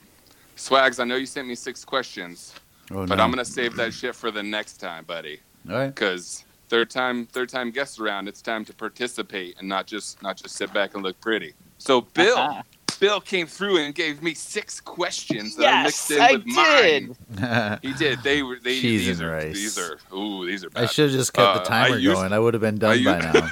Swags, 0.56 0.98
I 0.98 1.04
know 1.04 1.16
you 1.16 1.26
sent 1.26 1.46
me 1.46 1.54
six 1.54 1.84
questions, 1.84 2.54
Oh, 2.90 3.06
but 3.06 3.16
no. 3.18 3.24
I'm 3.24 3.30
gonna 3.30 3.44
save 3.44 3.76
that 3.76 3.92
shit 3.94 4.14
for 4.16 4.30
the 4.32 4.42
next 4.42 4.78
time, 4.78 5.04
buddy. 5.04 5.40
All 5.68 5.76
right. 5.76 5.86
Because 5.94 6.44
third 6.68 6.90
time, 6.90 7.26
third 7.26 7.48
time 7.48 7.70
guests 7.70 7.98
around, 7.98 8.28
it's 8.28 8.42
time 8.42 8.64
to 8.66 8.74
participate 8.74 9.56
and 9.58 9.68
not 9.68 9.86
just 9.86 10.22
not 10.22 10.36
just 10.36 10.56
sit 10.56 10.72
back 10.72 10.94
and 10.94 11.02
look 11.02 11.20
pretty. 11.20 11.54
So 11.78 12.02
Bill, 12.02 12.36
Uh-huh. 12.38 12.62
Bill 13.00 13.20
came 13.20 13.46
through 13.46 13.78
and 13.78 13.92
gave 13.94 14.22
me 14.22 14.34
six 14.34 14.80
questions 14.80 15.56
that 15.56 15.66
I 15.66 15.82
Yes, 15.82 15.84
mixed 15.86 16.10
in 16.12 16.20
I 16.20 16.32
with 16.32 16.44
did. 16.46 17.40
mine. 17.40 17.78
He 17.82 17.92
did. 17.94 18.22
They 18.22 18.42
were 18.42 18.58
they 18.62 18.80
Cheese 18.80 19.06
these 19.06 19.20
are 19.20 19.30
rice. 19.32 19.54
these 19.54 19.78
are 19.78 19.98
ooh 20.14 20.46
these 20.46 20.64
are 20.64 20.70
I 20.76 20.86
should 20.86 21.10
have 21.10 21.18
just 21.18 21.32
kept 21.32 21.48
Uh, 21.48 21.58
the 21.58 21.64
timer 21.68 21.94
I 21.96 21.98
used- 21.98 22.14
going. 22.14 22.32
I 22.32 22.38
would 22.38 22.54
have 22.54 22.60
been 22.60 22.78
done 22.78 22.98
I 22.98 23.04
by 23.04 23.18
now. 23.18 23.48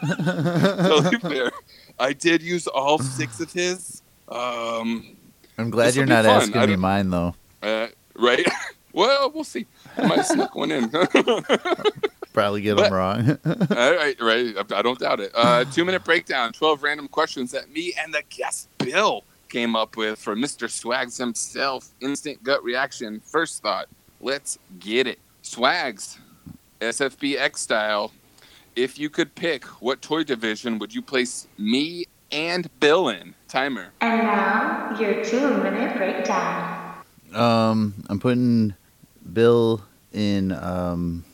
totally 0.00 1.18
fair. 1.20 1.50
I 1.98 2.12
did 2.12 2.42
use 2.42 2.66
all 2.66 2.98
six 2.98 3.40
of 3.40 3.52
his. 3.52 4.02
Um, 4.28 5.16
I'm 5.58 5.70
glad 5.70 5.94
you're 5.94 6.06
not 6.06 6.24
fun. 6.24 6.42
asking 6.42 6.66
me 6.70 6.76
mine 6.76 7.10
though. 7.10 7.34
uh, 7.62 7.88
right? 8.16 8.46
well, 8.92 9.30
we'll 9.30 9.44
see. 9.44 9.66
I 9.96 10.06
might 10.06 10.22
sneak 10.26 10.54
one 10.54 10.70
in. 10.70 10.90
Probably 12.32 12.60
get 12.62 12.76
But- 12.76 12.84
them 12.84 12.92
wrong. 12.92 13.38
All 13.44 13.94
right, 13.94 14.16
right. 14.20 14.54
I 14.56 14.78
I 14.78 14.82
don't 14.82 14.98
doubt 14.98 15.20
it. 15.20 15.32
Uh, 15.34 15.64
two 15.64 15.84
minute 15.84 16.04
breakdown, 16.04 16.52
12 16.52 16.82
random 16.82 17.08
questions 17.08 17.50
that 17.52 17.70
me 17.72 17.92
and 18.00 18.14
the 18.14 18.22
guest 18.30 18.68
Bill 18.78 19.24
came 19.48 19.74
up 19.74 19.96
with 19.96 20.18
for 20.18 20.36
Mr. 20.36 20.70
Swags 20.70 21.16
himself. 21.18 21.88
Instant 22.00 22.42
gut 22.44 22.62
reaction. 22.62 23.20
First 23.24 23.62
thought, 23.62 23.88
let's 24.20 24.58
get 24.78 25.06
it. 25.08 25.18
Swags, 25.42 26.18
SFBX 26.80 27.56
style. 27.56 28.12
If 28.76 28.98
you 28.98 29.10
could 29.10 29.34
pick, 29.34 29.64
what 29.82 30.00
toy 30.00 30.22
division 30.22 30.78
would 30.78 30.94
you 30.94 31.02
place 31.02 31.48
me 31.58 32.04
and 32.30 32.70
Bill 32.78 33.08
in? 33.08 33.34
Timer. 33.48 33.88
And 34.00 34.22
now, 34.22 34.96
your 35.00 35.24
two-minute 35.24 35.96
breakdown. 35.96 36.94
um, 37.34 37.94
I'm 38.08 38.20
putting 38.20 38.74
Bill 39.32 39.82
in. 40.12 40.52
Um, 40.52 41.24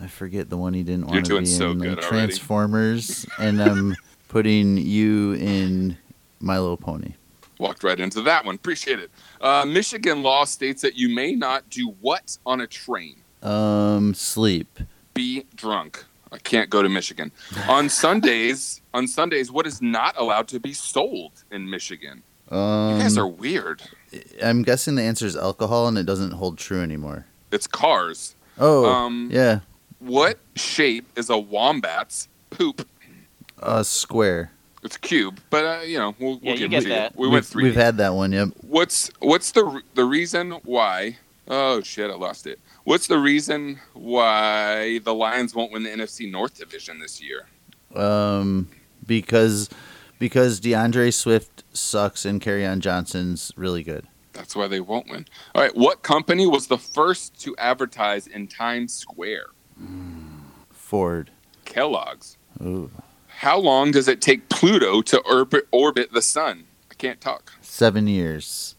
I 0.00 0.06
forget 0.06 0.48
the 0.48 0.56
one 0.56 0.74
he 0.74 0.82
didn't 0.84 1.06
want 1.08 1.26
to 1.26 1.40
be 1.40 1.46
so 1.46 1.70
in. 1.72 1.78
good 1.78 1.96
like 1.96 1.98
already. 1.98 2.26
Transformers, 2.26 3.26
and 3.38 3.60
I'm 3.60 3.96
putting 4.28 4.76
you 4.76 5.32
in 5.34 5.96
My 6.40 6.58
Little 6.58 6.76
Pony. 6.76 7.14
Walked 7.58 7.82
right 7.82 7.98
into 7.98 8.22
that 8.22 8.44
one. 8.44 8.54
Appreciate 8.54 9.00
it. 9.00 9.10
Uh, 9.40 9.64
Michigan 9.66 10.22
law 10.22 10.44
states 10.44 10.82
that 10.82 10.96
you 10.96 11.08
may 11.12 11.32
not 11.34 11.68
do 11.68 11.88
what 12.00 12.38
on 12.46 12.60
a 12.60 12.66
train? 12.68 13.16
Um, 13.42 14.14
sleep. 14.14 14.78
be 15.14 15.44
drunk. 15.56 16.04
I 16.30 16.38
can't 16.38 16.70
go 16.70 16.82
to 16.82 16.88
Michigan. 16.88 17.32
On 17.68 17.88
Sundays, 18.04 18.80
on 18.94 19.08
Sundays, 19.08 19.50
what 19.50 19.66
is 19.66 19.82
not 19.82 20.14
allowed 20.16 20.46
to 20.48 20.60
be 20.60 20.72
sold 20.72 21.32
in 21.50 21.68
Michigan? 21.68 22.22
Um, 22.50 22.92
You 22.94 22.98
guys 23.00 23.18
are 23.18 23.26
weird. 23.26 23.82
I'm 24.42 24.62
guessing 24.62 24.94
the 24.94 25.02
answer 25.02 25.26
is 25.26 25.36
alcohol, 25.36 25.86
and 25.88 25.98
it 25.98 26.04
doesn't 26.04 26.32
hold 26.32 26.58
true 26.58 26.80
anymore. 26.82 27.26
It's 27.50 27.66
cars. 27.66 28.34
Oh, 28.58 28.84
Um, 28.86 29.28
yeah, 29.32 29.60
What 30.00 30.38
shape 30.56 31.06
is 31.16 31.30
a 31.30 31.38
wombat's 31.38 32.28
poop? 32.50 32.86
a 33.58 33.84
square. 33.84 34.52
It's 34.84 34.96
a 34.96 35.00
cube, 35.00 35.40
but 35.50 35.64
uh, 35.64 35.80
you 35.82 35.98
know 35.98 36.14
we'll, 36.20 36.38
yeah, 36.42 36.52
we'll 36.52 36.60
you 36.60 36.68
get 36.68 36.82
to 36.84 36.88
that. 36.90 37.12
You. 37.14 37.20
We 37.20 37.26
we've, 37.26 37.32
went 37.32 37.46
three. 37.46 37.64
We've 37.64 37.74
had 37.74 37.96
that 37.96 38.14
one. 38.14 38.30
Yep. 38.32 38.48
What's 38.62 39.10
what's 39.18 39.50
the 39.52 39.82
the 39.94 40.04
reason 40.04 40.52
why? 40.64 41.16
Oh 41.48 41.80
shit, 41.82 42.10
I 42.10 42.14
lost 42.14 42.46
it. 42.46 42.60
What's 42.84 43.08
the 43.08 43.18
reason 43.18 43.80
why 43.94 44.98
the 45.00 45.12
Lions 45.14 45.54
won't 45.54 45.72
win 45.72 45.82
the 45.82 45.90
NFC 45.90 46.30
North 46.30 46.58
division 46.58 47.00
this 47.00 47.20
year? 47.20 47.46
Um, 47.94 48.68
because 49.06 49.68
because 50.18 50.60
D'Andre 50.60 51.10
Swift 51.10 51.64
sucks 51.72 52.24
and 52.24 52.46
on 52.46 52.80
Johnson's 52.80 53.52
really 53.56 53.82
good. 53.82 54.06
That's 54.32 54.54
why 54.54 54.68
they 54.68 54.80
won't 54.80 55.08
win. 55.08 55.26
All 55.54 55.62
right, 55.62 55.76
what 55.76 56.02
company 56.02 56.46
was 56.46 56.68
the 56.68 56.78
first 56.78 57.40
to 57.40 57.56
advertise 57.56 58.26
in 58.26 58.46
Times 58.46 58.94
Square? 58.94 59.46
Hmm. 59.76 60.38
Ford. 60.70 61.30
Kellogg's. 61.64 62.36
Ooh. 62.62 62.90
How 63.26 63.58
long 63.58 63.90
does 63.90 64.08
it 64.08 64.20
take 64.20 64.48
Pluto 64.48 65.02
to 65.02 65.18
orbit, 65.20 65.68
orbit 65.70 66.12
the 66.12 66.22
sun? 66.22 66.64
I 66.90 66.94
can't 66.94 67.20
talk. 67.20 67.52
Seven 67.60 68.08
years. 68.08 68.74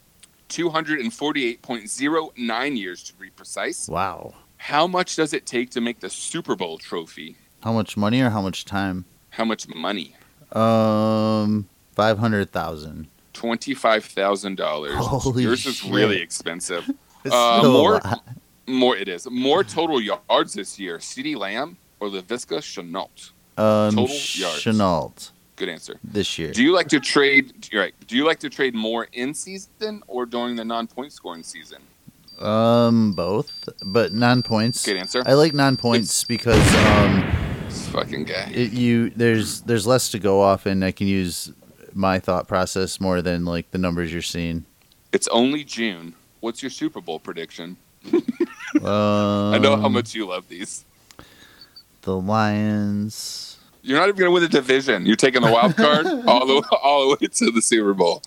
248.09 0.48 2.78
years 2.78 3.02
to 3.04 3.14
be 3.14 3.30
precise. 3.30 3.88
Wow. 3.88 4.34
How 4.56 4.86
much 4.86 5.16
does 5.16 5.32
it 5.32 5.46
take 5.46 5.70
to 5.70 5.80
make 5.80 6.00
the 6.00 6.10
Super 6.10 6.56
Bowl 6.56 6.76
trophy? 6.76 7.36
How 7.62 7.72
much 7.72 7.96
money 7.96 8.20
or 8.20 8.30
how 8.30 8.42
much 8.42 8.64
time? 8.64 9.04
How 9.30 9.44
much 9.44 9.68
money? 9.68 10.16
Um, 10.56 11.68
five 11.94 12.18
hundred 12.18 12.50
thousand. 12.50 13.08
$25,000. 13.34 14.90
Holy 14.96 15.42
shit. 15.42 15.42
Yours 15.42 15.66
is 15.66 15.84
really 15.84 16.20
expensive. 16.20 16.88
Uh, 17.30 17.62
more- 17.64 18.00
More 18.66 18.96
it 18.96 19.08
is. 19.08 19.26
More 19.30 19.64
total 19.64 20.00
yards 20.00 20.52
this 20.52 20.78
year. 20.78 20.98
CeeDee 20.98 21.36
Lamb 21.36 21.76
or 22.00 22.08
Laviska 22.08 22.58
Shenault? 22.60 23.30
Um, 23.56 23.94
total 23.94 24.14
yards. 24.34 24.60
Chenault 24.60 25.30
Good 25.56 25.68
answer. 25.68 25.98
this 26.04 26.38
year. 26.38 26.52
Do 26.52 26.62
you 26.62 26.72
like 26.72 26.88
to 26.88 27.00
trade? 27.00 27.68
Right. 27.74 27.94
Do 28.06 28.16
you 28.16 28.24
like 28.26 28.38
to 28.40 28.50
trade 28.50 28.74
more 28.74 29.08
in 29.12 29.34
season 29.34 30.02
or 30.06 30.24
during 30.26 30.54
the 30.56 30.64
non-point 30.64 31.12
scoring 31.12 31.42
season? 31.42 31.82
Um, 32.38 33.12
both, 33.12 33.68
but 33.84 34.12
non 34.12 34.42
points. 34.42 34.84
Good 34.86 34.96
answer. 34.96 35.22
I 35.26 35.34
like 35.34 35.52
non 35.52 35.76
points 35.76 36.24
because 36.24 36.74
um, 36.76 37.22
This 37.70 37.88
fucking 37.90 38.24
guy. 38.24 38.50
it, 38.52 38.72
you 38.72 39.10
there's 39.10 39.60
there's 39.60 39.86
less 39.86 40.10
to 40.10 40.18
go 40.18 40.40
off, 40.40 40.66
and 40.66 40.84
I 40.84 40.90
can 40.90 41.06
use 41.06 41.52
my 41.94 42.18
thought 42.18 42.48
process 42.48 43.00
more 43.00 43.22
than 43.22 43.44
like 43.44 43.70
the 43.70 43.78
numbers 43.78 44.12
you're 44.12 44.22
seeing. 44.22 44.64
It's 45.12 45.28
only 45.28 45.62
June. 45.62 46.14
What's 46.40 46.64
your 46.64 46.70
Super 46.70 47.00
Bowl 47.00 47.20
prediction? 47.20 47.76
Um, 48.12 48.24
I 48.84 49.58
know 49.58 49.76
how 49.76 49.88
much 49.88 50.16
you 50.16 50.26
love 50.26 50.48
these. 50.48 50.84
the 52.02 52.16
Lions. 52.16 53.58
You're 53.82 53.98
not 53.98 54.08
even 54.08 54.18
going 54.18 54.28
to 54.30 54.32
win 54.32 54.42
the 54.42 54.48
division. 54.48 55.06
You're 55.06 55.14
taking 55.14 55.42
the 55.42 55.52
wild 55.52 55.76
card 55.76 56.06
all 56.26 56.46
the 56.46 56.66
all 56.82 57.02
the 57.02 57.16
way 57.20 57.28
to 57.28 57.50
the 57.52 57.62
Super 57.62 57.94
Bowl. 57.94 58.20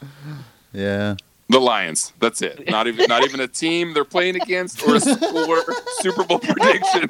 Yeah. 0.71 1.15
The 1.49 1.59
Lions. 1.59 2.13
That's 2.19 2.41
it. 2.41 2.69
Not 2.69 2.87
even 2.87 3.05
not 3.07 3.23
even 3.23 3.39
a 3.39 3.47
team 3.47 3.93
they're 3.93 4.03
playing 4.05 4.35
against 4.37 4.81
or 4.87 4.95
a 4.95 4.99
score. 4.99 5.63
Super 5.99 6.23
Bowl 6.23 6.39
prediction 6.39 7.07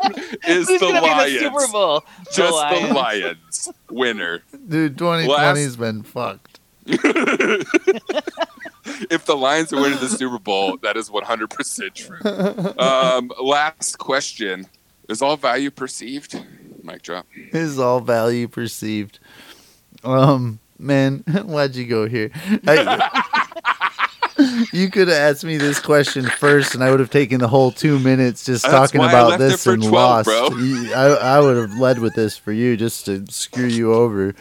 is 0.47 0.67
Who's 0.67 0.79
the 0.79 0.89
Lions. 0.89 1.34
be 1.34 1.39
the 1.39 1.59
Super 1.59 1.71
Bowl? 1.71 2.03
The 2.25 2.31
Just 2.34 2.53
Lions. 2.53 2.88
the 2.88 2.93
Lions 2.93 3.69
winner. 3.89 4.41
Dude, 4.67 4.97
2020's 4.97 5.77
been 5.77 6.03
fucked. 6.03 6.59
if 6.86 7.63
the 9.25 9.36
Lions 9.38 9.71
are 9.71 9.79
winning 9.81 9.99
the 9.99 10.09
Super 10.09 10.39
Bowl, 10.39 10.75
that 10.77 10.97
is 10.97 11.09
100% 11.09 11.93
true. 11.93 12.84
Um, 12.84 13.31
last 13.41 13.97
question: 13.99 14.65
Is 15.09 15.21
all 15.21 15.38
value 15.38 15.71
perceived? 15.71 16.43
Mic 16.84 17.01
drop. 17.01 17.25
Is 17.53 17.79
all 17.79 18.01
value 18.01 18.49
perceived. 18.49 19.19
Um, 20.03 20.59
man, 20.77 21.19
why'd 21.45 21.75
you 21.75 21.86
go 21.86 22.09
here? 22.09 22.29
I- 22.67 23.23
you 24.74 24.89
could 24.89 25.08
have 25.08 25.18
asked 25.18 25.43
me 25.43 25.58
this 25.58 25.80
question 25.80 26.26
first, 26.26 26.76
and 26.76 26.84
I 26.84 26.91
would 26.91 26.99
have 26.99 27.10
taken 27.10 27.39
the 27.39 27.47
whole 27.47 27.72
two 27.72 27.99
minutes 27.99 28.45
just 28.45 28.64
That's 28.64 28.91
talking 28.91 29.01
about 29.01 29.39
this 29.39 29.66
and 29.66 29.82
12, 29.82 29.93
lost. 29.93 30.58
You- 30.58 30.93
I, 30.93 31.06
I 31.06 31.39
would 31.39 31.58
have 31.58 31.78
led 31.78 31.99
with 31.99 32.14
this 32.16 32.38
for 32.38 32.51
you 32.51 32.78
just 32.78 33.06
to 33.06 33.26
screw 33.30 33.68
you 33.68 33.93
over. 33.93 34.36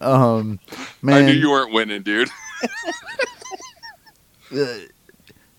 Um, 0.00 0.60
man, 1.02 1.16
I 1.24 1.26
knew 1.26 1.32
you 1.32 1.50
weren't 1.50 1.72
winning, 1.72 2.02
dude. 2.02 2.28
uh, 4.56 4.66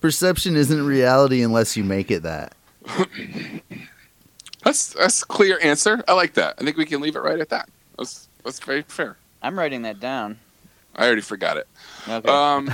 perception 0.01 0.55
isn't 0.55 0.85
reality 0.85 1.41
unless 1.41 1.77
you 1.77 1.83
make 1.83 2.11
it 2.11 2.23
that. 2.23 2.55
That's 4.63 4.89
that's 4.89 5.21
a 5.21 5.25
clear 5.25 5.59
answer. 5.63 6.03
I 6.09 6.13
like 6.13 6.33
that. 6.33 6.55
I 6.59 6.63
think 6.65 6.75
we 6.75 6.85
can 6.85 6.99
leave 6.99 7.15
it 7.15 7.19
right 7.21 7.39
at 7.39 7.47
that. 7.49 7.69
That's 7.97 8.27
that's 8.43 8.59
very 8.59 8.81
fair. 8.81 9.15
I'm 9.41 9.57
writing 9.57 9.83
that 9.83 10.01
down. 10.01 10.39
I 10.93 11.05
already 11.05 11.21
forgot 11.21 11.55
it. 11.55 11.67
Okay. 12.09 12.29
Um, 12.29 12.65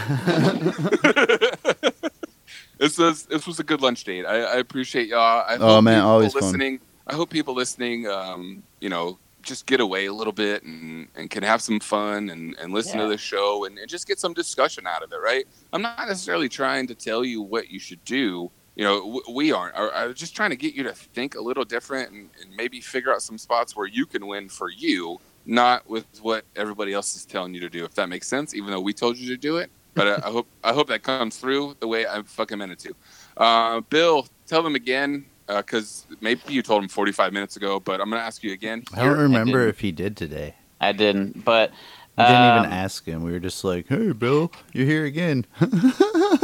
this 2.77 2.97
was 2.97 3.25
this 3.25 3.47
was 3.47 3.59
a 3.59 3.63
good 3.63 3.81
lunch 3.81 4.03
date. 4.03 4.25
I, 4.25 4.41
I 4.41 4.55
appreciate 4.57 5.07
y'all. 5.07 5.43
I 5.47 5.57
Oh, 5.59 5.81
man, 5.81 6.01
always 6.01 6.33
fun. 6.33 6.41
listening. 6.43 6.79
I 7.07 7.15
hope 7.15 7.29
people 7.29 7.53
listening, 7.53 8.07
um, 8.07 8.63
you 8.79 8.89
know, 8.89 9.19
just 9.41 9.65
get 9.65 9.81
away 9.81 10.05
a 10.05 10.13
little 10.13 10.31
bit 10.31 10.63
and, 10.63 11.07
and 11.15 11.29
can 11.29 11.43
have 11.43 11.61
some 11.61 11.79
fun 11.81 12.29
and, 12.29 12.55
and 12.61 12.71
listen 12.71 12.97
Yeah. 12.97 13.05
to 13.05 13.09
the 13.09 13.17
show 13.17 13.65
and, 13.65 13.77
and 13.77 13.89
just 13.89 14.07
get 14.07 14.19
some 14.19 14.33
discussion 14.33 14.87
out 14.87 15.03
of 15.03 15.11
it. 15.11 15.17
Right? 15.17 15.45
I'm 15.73 15.81
not 15.81 16.07
necessarily 16.07 16.47
trying 16.49 16.87
to 16.87 16.95
tell 16.95 17.25
you 17.25 17.41
what 17.41 17.69
you 17.69 17.79
should 17.79 18.03
do. 18.05 18.49
You 18.75 18.83
know, 18.85 18.99
w- 19.01 19.21
we 19.35 19.51
aren't. 19.51 19.75
I- 19.75 20.05
I'm 20.05 20.13
just 20.13 20.35
trying 20.35 20.49
to 20.51 20.55
get 20.55 20.73
you 20.73 20.83
to 20.83 20.93
think 20.93 21.35
a 21.35 21.41
little 21.41 21.65
different 21.65 22.11
and, 22.11 22.29
and 22.41 22.55
maybe 22.55 22.79
figure 22.81 23.13
out 23.13 23.21
some 23.21 23.37
spots 23.37 23.75
where 23.75 23.85
you 23.85 24.05
can 24.05 24.25
win 24.25 24.49
for 24.49 24.69
you, 24.69 25.19
not 25.45 25.87
with 25.89 26.05
what 26.21 26.45
everybody 26.55 26.93
else 26.93 27.15
is 27.15 27.25
telling 27.25 27.53
you 27.53 27.59
to 27.61 27.69
do. 27.69 27.85
If 27.85 27.95
that 27.95 28.09
makes 28.09 28.27
sense, 28.27 28.53
even 28.53 28.71
though 28.71 28.79
we 28.79 28.93
told 28.93 29.17
you 29.17 29.27
to 29.29 29.37
do 29.37 29.57
it, 29.57 29.69
but 29.93 30.07
I, 30.07 30.27
I 30.27 30.31
hope 30.31 30.47
I 30.63 30.73
hope 30.73 30.87
that 30.87 31.03
comes 31.03 31.37
through 31.37 31.75
the 31.79 31.87
way 31.87 32.05
I 32.05 32.21
fucking 32.23 32.57
meant 32.57 32.71
it 32.71 32.79
to. 32.79 32.95
Uh, 33.37 33.81
Bill, 33.81 34.27
tell 34.47 34.63
them 34.63 34.75
again 34.75 35.25
because 35.47 36.07
maybe 36.21 36.41
you 36.47 36.61
told 36.61 36.83
him 36.83 36.89
45 36.89 37.33
minutes 37.33 37.57
ago, 37.57 37.79
but 37.79 37.99
I'm 38.01 38.09
gonna 38.09 38.21
ask 38.21 38.43
you 38.43 38.53
again. 38.53 38.83
I 38.93 39.03
don't 39.03 39.17
remember 39.17 39.59
didn't. 39.59 39.69
if 39.69 39.79
he 39.79 39.91
did 39.91 40.17
today. 40.17 40.55
I 40.79 40.91
didn't, 40.91 41.43
but 41.45 41.71
We 42.17 42.23
didn't 42.23 42.41
um, 42.41 42.59
even 42.59 42.71
ask 42.71 43.05
him. 43.05 43.23
We 43.23 43.31
were 43.31 43.39
just 43.39 43.63
like, 43.63 43.87
"Hey, 43.87 44.11
Bill, 44.11 44.51
you're 44.73 44.85
here 44.85 45.05
again." 45.05 45.45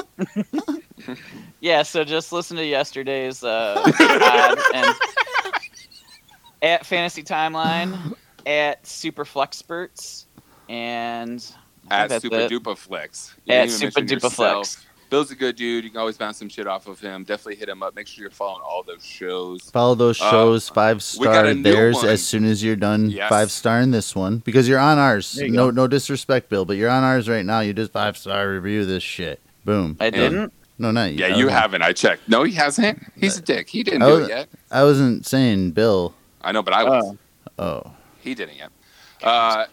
Yeah, 1.62 1.84
so 1.84 2.04
just 2.04 2.32
listen 2.32 2.56
to 2.58 2.66
yesterday's 2.66 3.44
uh, 3.44 3.84
and 4.74 4.96
at 6.62 6.86
Fantasy 6.86 7.24
Timeline, 7.24 8.16
at 8.46 8.86
Super 8.86 9.26
Flexperts, 9.26 10.26
and 10.68 11.44
at 11.92 12.10
that's 12.10 12.22
Super 12.24 12.38
it. 12.42 12.52
Duper 12.52 12.78
Flex. 12.78 13.34
You 13.46 13.54
At 13.56 13.66
didn't 13.66 13.78
Super 13.80 14.00
mention 14.02 14.18
Duper 14.20 14.24
yourself. 14.24 14.68
Flex. 14.68 14.86
Bill's 15.10 15.32
a 15.32 15.36
good 15.36 15.56
dude. 15.56 15.84
You 15.84 15.90
can 15.90 16.00
always 16.00 16.20
bounce 16.20 16.38
some 16.38 16.50
shit 16.50 16.68
off 16.68 16.86
of 16.88 17.00
him. 17.00 17.24
Definitely 17.24 17.56
hit 17.56 17.68
him 17.68 17.82
up. 17.82 17.96
Make 17.96 18.06
sure 18.06 18.22
you're 18.22 18.30
following 18.30 18.62
all 18.64 18.84
those 18.84 19.04
shows. 19.04 19.68
Follow 19.72 19.96
those 19.96 20.22
Uh, 20.22 20.30
shows, 20.30 20.70
five 20.70 21.02
star 21.02 21.46
a 21.48 21.54
theirs 21.56 21.96
one. 21.96 22.10
as 22.10 22.24
soon 22.24 22.46
as 22.46 22.64
you're 22.64 22.76
done 22.76 23.10
Yes. 23.10 23.28
five 23.28 23.50
star 23.50 23.80
in 23.82 23.90
this 23.90 24.16
one 24.16 24.38
because 24.46 24.68
you're 24.68 24.78
on 24.78 25.00
ours. 25.00 25.34
You 25.42 25.50
No, 25.50 25.66
go. 25.68 25.72
no 25.72 25.88
disrespect, 25.88 26.50
Bill, 26.50 26.64
but 26.64 26.78
you're 26.78 26.92
on 26.92 27.04
ours 27.04 27.28
right 27.28 27.44
now. 27.44 27.62
You 27.62 27.74
just 27.74 27.92
five 27.92 28.18
star 28.20 28.48
review 28.52 28.86
this 28.86 29.02
shit. 29.02 29.40
Boom. 29.66 29.98
I 30.00 30.12
didn't. 30.12 30.54
No, 30.78 30.92
not 30.92 31.12
you. 31.12 31.18
Yeah, 31.18 31.36
you 31.36 31.48
haven't. 31.48 31.82
I 31.82 31.92
checked. 31.92 32.30
No, 32.30 32.44
he 32.44 32.54
hasn't. 32.54 33.04
He's 33.20 33.36
a 33.36 33.42
dick. 33.42 33.68
He 33.68 33.82
didn't 33.82 34.04
I 34.04 34.06
do 34.10 34.14
was- 34.14 34.28
it 34.28 34.30
yet. 34.30 34.50
I 34.70 34.84
wasn't 34.84 35.26
saying 35.26 35.72
Bill. 35.72 36.14
I 36.44 36.52
know, 36.52 36.62
but 36.62 36.74
I 36.76 36.84
was. 36.84 37.16
Oh, 37.58 37.64
Oh, 37.66 37.92
He 38.30 38.36
didn't 38.36 38.58
yet. 38.58 38.70
Uh. 39.24 39.66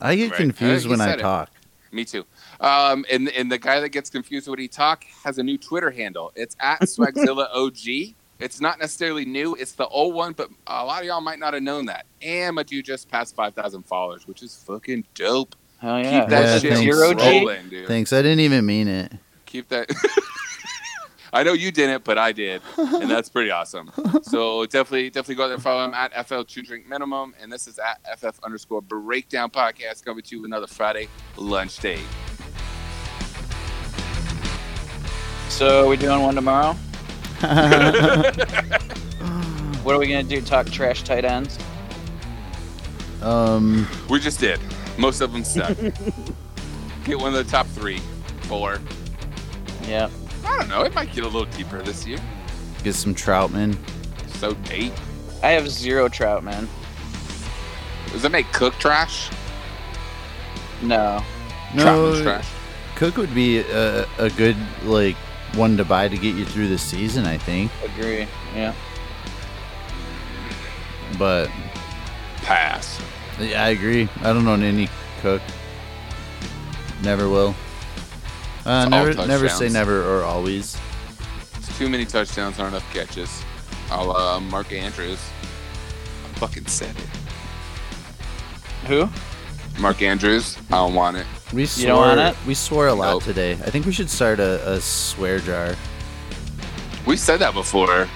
I 0.00 0.16
get 0.16 0.32
confused 0.32 0.84
Uh, 0.84 0.88
he 0.88 0.90
when 0.90 1.00
I 1.00 1.06
said 1.06 1.18
it. 1.20 1.22
talk. 1.22 1.50
Me 1.92 2.04
too. 2.04 2.24
Um, 2.60 3.04
and 3.10 3.28
and 3.28 3.50
the 3.50 3.58
guy 3.58 3.78
that 3.80 3.90
gets 3.90 4.10
confused 4.10 4.48
when 4.48 4.58
he 4.58 4.66
talk 4.66 5.04
has 5.24 5.38
a 5.38 5.42
new 5.44 5.56
Twitter 5.56 5.90
handle. 5.90 6.32
It's 6.34 6.56
at 6.60 6.80
Swagzilla 6.82 7.48
OG. 7.54 8.14
It's 8.40 8.60
not 8.60 8.78
necessarily 8.80 9.24
new. 9.24 9.54
It's 9.54 9.72
the 9.72 9.86
old 9.86 10.14
one, 10.14 10.32
but 10.32 10.50
a 10.66 10.84
lot 10.84 11.00
of 11.00 11.06
y'all 11.06 11.20
might 11.20 11.38
not 11.38 11.54
have 11.54 11.62
known 11.62 11.86
that. 11.86 12.06
And 12.20 12.56
but 12.56 12.70
you 12.72 12.82
just 12.82 13.08
passed 13.08 13.36
five 13.36 13.54
thousand 13.54 13.84
followers, 13.84 14.26
which 14.26 14.42
is 14.42 14.56
fucking 14.66 15.04
dope. 15.14 15.54
Hell 15.78 16.00
yeah. 16.00 16.20
Keep 16.20 16.30
that 16.30 16.42
Yeah, 16.44 16.58
shit 16.58 16.72
thanks. 16.74 16.96
Zero 16.96 17.14
rolling, 17.14 17.68
dude. 17.68 17.86
Thanks. 17.86 18.12
I 18.12 18.20
didn't 18.20 18.40
even 18.40 18.66
mean 18.66 18.88
it. 18.88 19.12
Keep 19.46 19.68
that. 19.68 19.88
I 21.32 21.42
know 21.42 21.52
you 21.52 21.70
didn't, 21.72 22.04
but 22.04 22.18
I 22.18 22.32
did, 22.32 22.62
and 22.76 23.10
that's 23.10 23.28
pretty 23.28 23.50
awesome. 23.50 23.90
So 24.22 24.66
definitely, 24.66 25.10
definitely 25.10 25.36
go 25.36 25.44
out 25.44 25.46
there 25.48 25.54
and 25.54 25.62
follow 25.62 25.84
him 25.84 25.94
at 25.94 26.26
FL 26.26 26.42
Two 26.42 26.62
Drink 26.62 26.88
Minimum, 26.88 27.34
and 27.40 27.52
this 27.52 27.66
is 27.66 27.78
at 27.78 28.00
FF 28.18 28.40
underscore 28.42 28.82
Breakdown 28.82 29.50
Podcast 29.50 30.04
coming 30.04 30.22
to 30.24 30.36
you 30.36 30.44
another 30.44 30.66
Friday 30.66 31.08
lunch 31.36 31.78
date. 31.78 32.00
So 35.48 35.88
we 35.88 35.96
doing 35.96 36.22
one 36.22 36.34
tomorrow? 36.34 36.76
What 39.86 39.94
are 39.94 39.98
we 40.00 40.08
gonna 40.08 40.24
do? 40.24 40.40
Talk 40.40 40.66
trash 40.66 41.04
tight 41.04 41.24
ends? 41.24 41.56
um, 43.22 43.86
We 44.10 44.18
just 44.18 44.40
did. 44.40 44.58
Most 44.98 45.20
of 45.20 45.32
them 45.32 45.44
suck. 45.44 45.76
get 47.04 47.18
one 47.20 47.32
of 47.32 47.34
the 47.34 47.48
top 47.48 47.68
three, 47.68 48.00
four. 48.42 48.80
Yeah. 49.86 50.10
I 50.46 50.58
don't 50.58 50.68
know. 50.68 50.82
It 50.82 50.94
might 50.94 51.12
get 51.12 51.24
a 51.24 51.28
little 51.28 51.44
deeper 51.56 51.82
this 51.82 52.06
year. 52.06 52.18
get 52.84 52.94
some 52.94 53.14
Trautman. 53.14 53.76
So 54.38 54.56
eight. 54.70 54.92
I 55.42 55.50
have 55.50 55.68
zero 55.68 56.08
trout, 56.08 56.42
man. 56.44 56.68
Does 58.12 58.24
it 58.24 58.32
make 58.32 58.50
cook 58.52 58.74
trash? 58.74 59.30
No. 60.82 61.22
Trautman's 61.72 62.18
No, 62.18 62.22
trash. 62.22 62.48
Cook 62.94 63.16
would 63.16 63.34
be 63.34 63.58
a, 63.58 64.06
a 64.18 64.30
good 64.30 64.56
like 64.84 65.16
one 65.54 65.76
to 65.76 65.84
buy 65.84 66.08
to 66.08 66.16
get 66.16 66.34
you 66.34 66.44
through 66.44 66.68
the 66.68 66.78
season. 66.78 67.26
I 67.26 67.36
think, 67.38 67.70
Agree. 67.84 68.26
Yeah. 68.54 68.74
but 71.18 71.50
Pass. 72.38 73.00
yeah, 73.40 73.64
I 73.64 73.68
agree. 73.70 74.08
I 74.20 74.32
don't 74.32 74.46
own 74.46 74.62
any 74.62 74.88
Cook. 75.20 75.42
Never 77.02 77.28
will. 77.28 77.54
Uh, 78.66 78.88
never, 78.88 79.14
never 79.26 79.48
say 79.48 79.68
never 79.68 80.02
or 80.02 80.24
always. 80.24 80.76
It's 81.56 81.78
too 81.78 81.88
many 81.88 82.04
touchdowns, 82.04 82.58
not 82.58 82.68
enough 82.68 82.92
catches. 82.92 83.42
I'll 83.90 84.10
uh, 84.10 84.40
Mark 84.40 84.72
Andrews. 84.72 85.20
I 86.24 86.38
fucking 86.38 86.66
said 86.66 86.94
it. 86.96 87.06
Who? 88.88 89.08
Mark 89.80 90.02
Andrews. 90.02 90.56
I 90.68 90.72
don't 90.72 90.94
want 90.94 91.16
it. 91.16 91.26
We 91.52 91.66
swore. 91.66 91.86
don't 91.86 92.18
want 92.18 92.20
it? 92.20 92.46
We 92.46 92.54
swore 92.54 92.88
a 92.88 92.94
lot 92.94 93.12
Nope. 93.12 93.22
today. 93.22 93.52
I 93.52 93.70
think 93.70 93.86
we 93.86 93.92
should 93.92 94.10
start 94.10 94.40
a, 94.40 94.72
a 94.72 94.80
swear 94.80 95.38
jar. 95.38 95.76
We 97.06 97.16
said 97.16 97.36
that 97.38 97.54
before. 97.54 98.08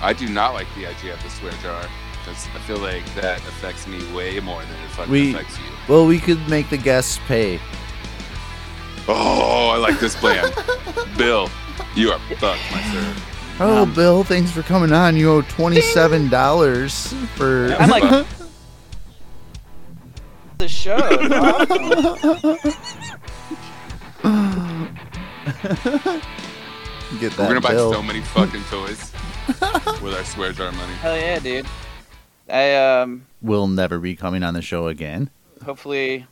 I 0.00 0.12
do 0.12 0.28
not 0.28 0.54
like 0.54 0.68
the 0.76 0.86
idea 0.86 1.14
of 1.14 1.22
the 1.24 1.30
swear 1.30 1.52
jar 1.62 1.82
because 2.20 2.46
I 2.54 2.58
feel 2.60 2.78
like 2.78 3.04
that 3.16 3.38
affects 3.40 3.88
me 3.88 3.98
way 4.14 4.38
more 4.38 4.62
than 4.62 4.70
it 4.84 4.90
fucking 4.90 5.10
We- 5.12 5.34
affects 5.34 5.58
you. 5.58 5.64
Well, 5.88 6.06
we 6.06 6.20
could 6.20 6.48
make 6.48 6.70
the 6.70 6.76
guests 6.78 7.18
pay. 7.26 7.58
Oh, 9.08 9.70
I 9.74 9.78
like 9.78 9.98
this 10.00 10.14
plan. 10.16 10.50
Bill, 11.16 11.48
you 11.94 12.10
are 12.10 12.18
fucked, 12.36 12.60
my 12.72 12.82
sir. 12.92 13.14
Oh, 13.60 13.82
Um, 13.82 13.94
Bill, 13.94 14.24
thanks 14.24 14.50
for 14.50 14.62
coming 14.62 14.92
on. 14.92 15.16
You 15.16 15.30
owe 15.32 15.42
twenty-seven 15.42 16.28
dollars 16.30 17.12
for. 17.36 17.74
I'm 17.78 17.90
like 17.90 18.02
the 20.58 20.68
show. 20.68 20.96
Get 27.20 27.32
that 27.32 27.38
We're 27.40 27.48
gonna 27.48 27.60
buy 27.60 27.72
bill. 27.72 27.92
so 27.92 28.02
many 28.02 28.20
fucking 28.22 28.62
toys 28.64 29.12
with 30.00 30.14
our 30.14 30.24
swear 30.24 30.52
jar 30.52 30.72
money. 30.72 30.92
Hell 30.94 31.16
yeah, 31.16 31.38
dude. 31.38 31.66
I 32.48 32.74
um 32.74 33.26
Will 33.42 33.66
never 33.68 33.98
be 33.98 34.16
coming 34.16 34.42
on 34.42 34.54
the 34.54 34.62
show 34.62 34.86
again. 34.88 35.30
hopefully 35.64 36.26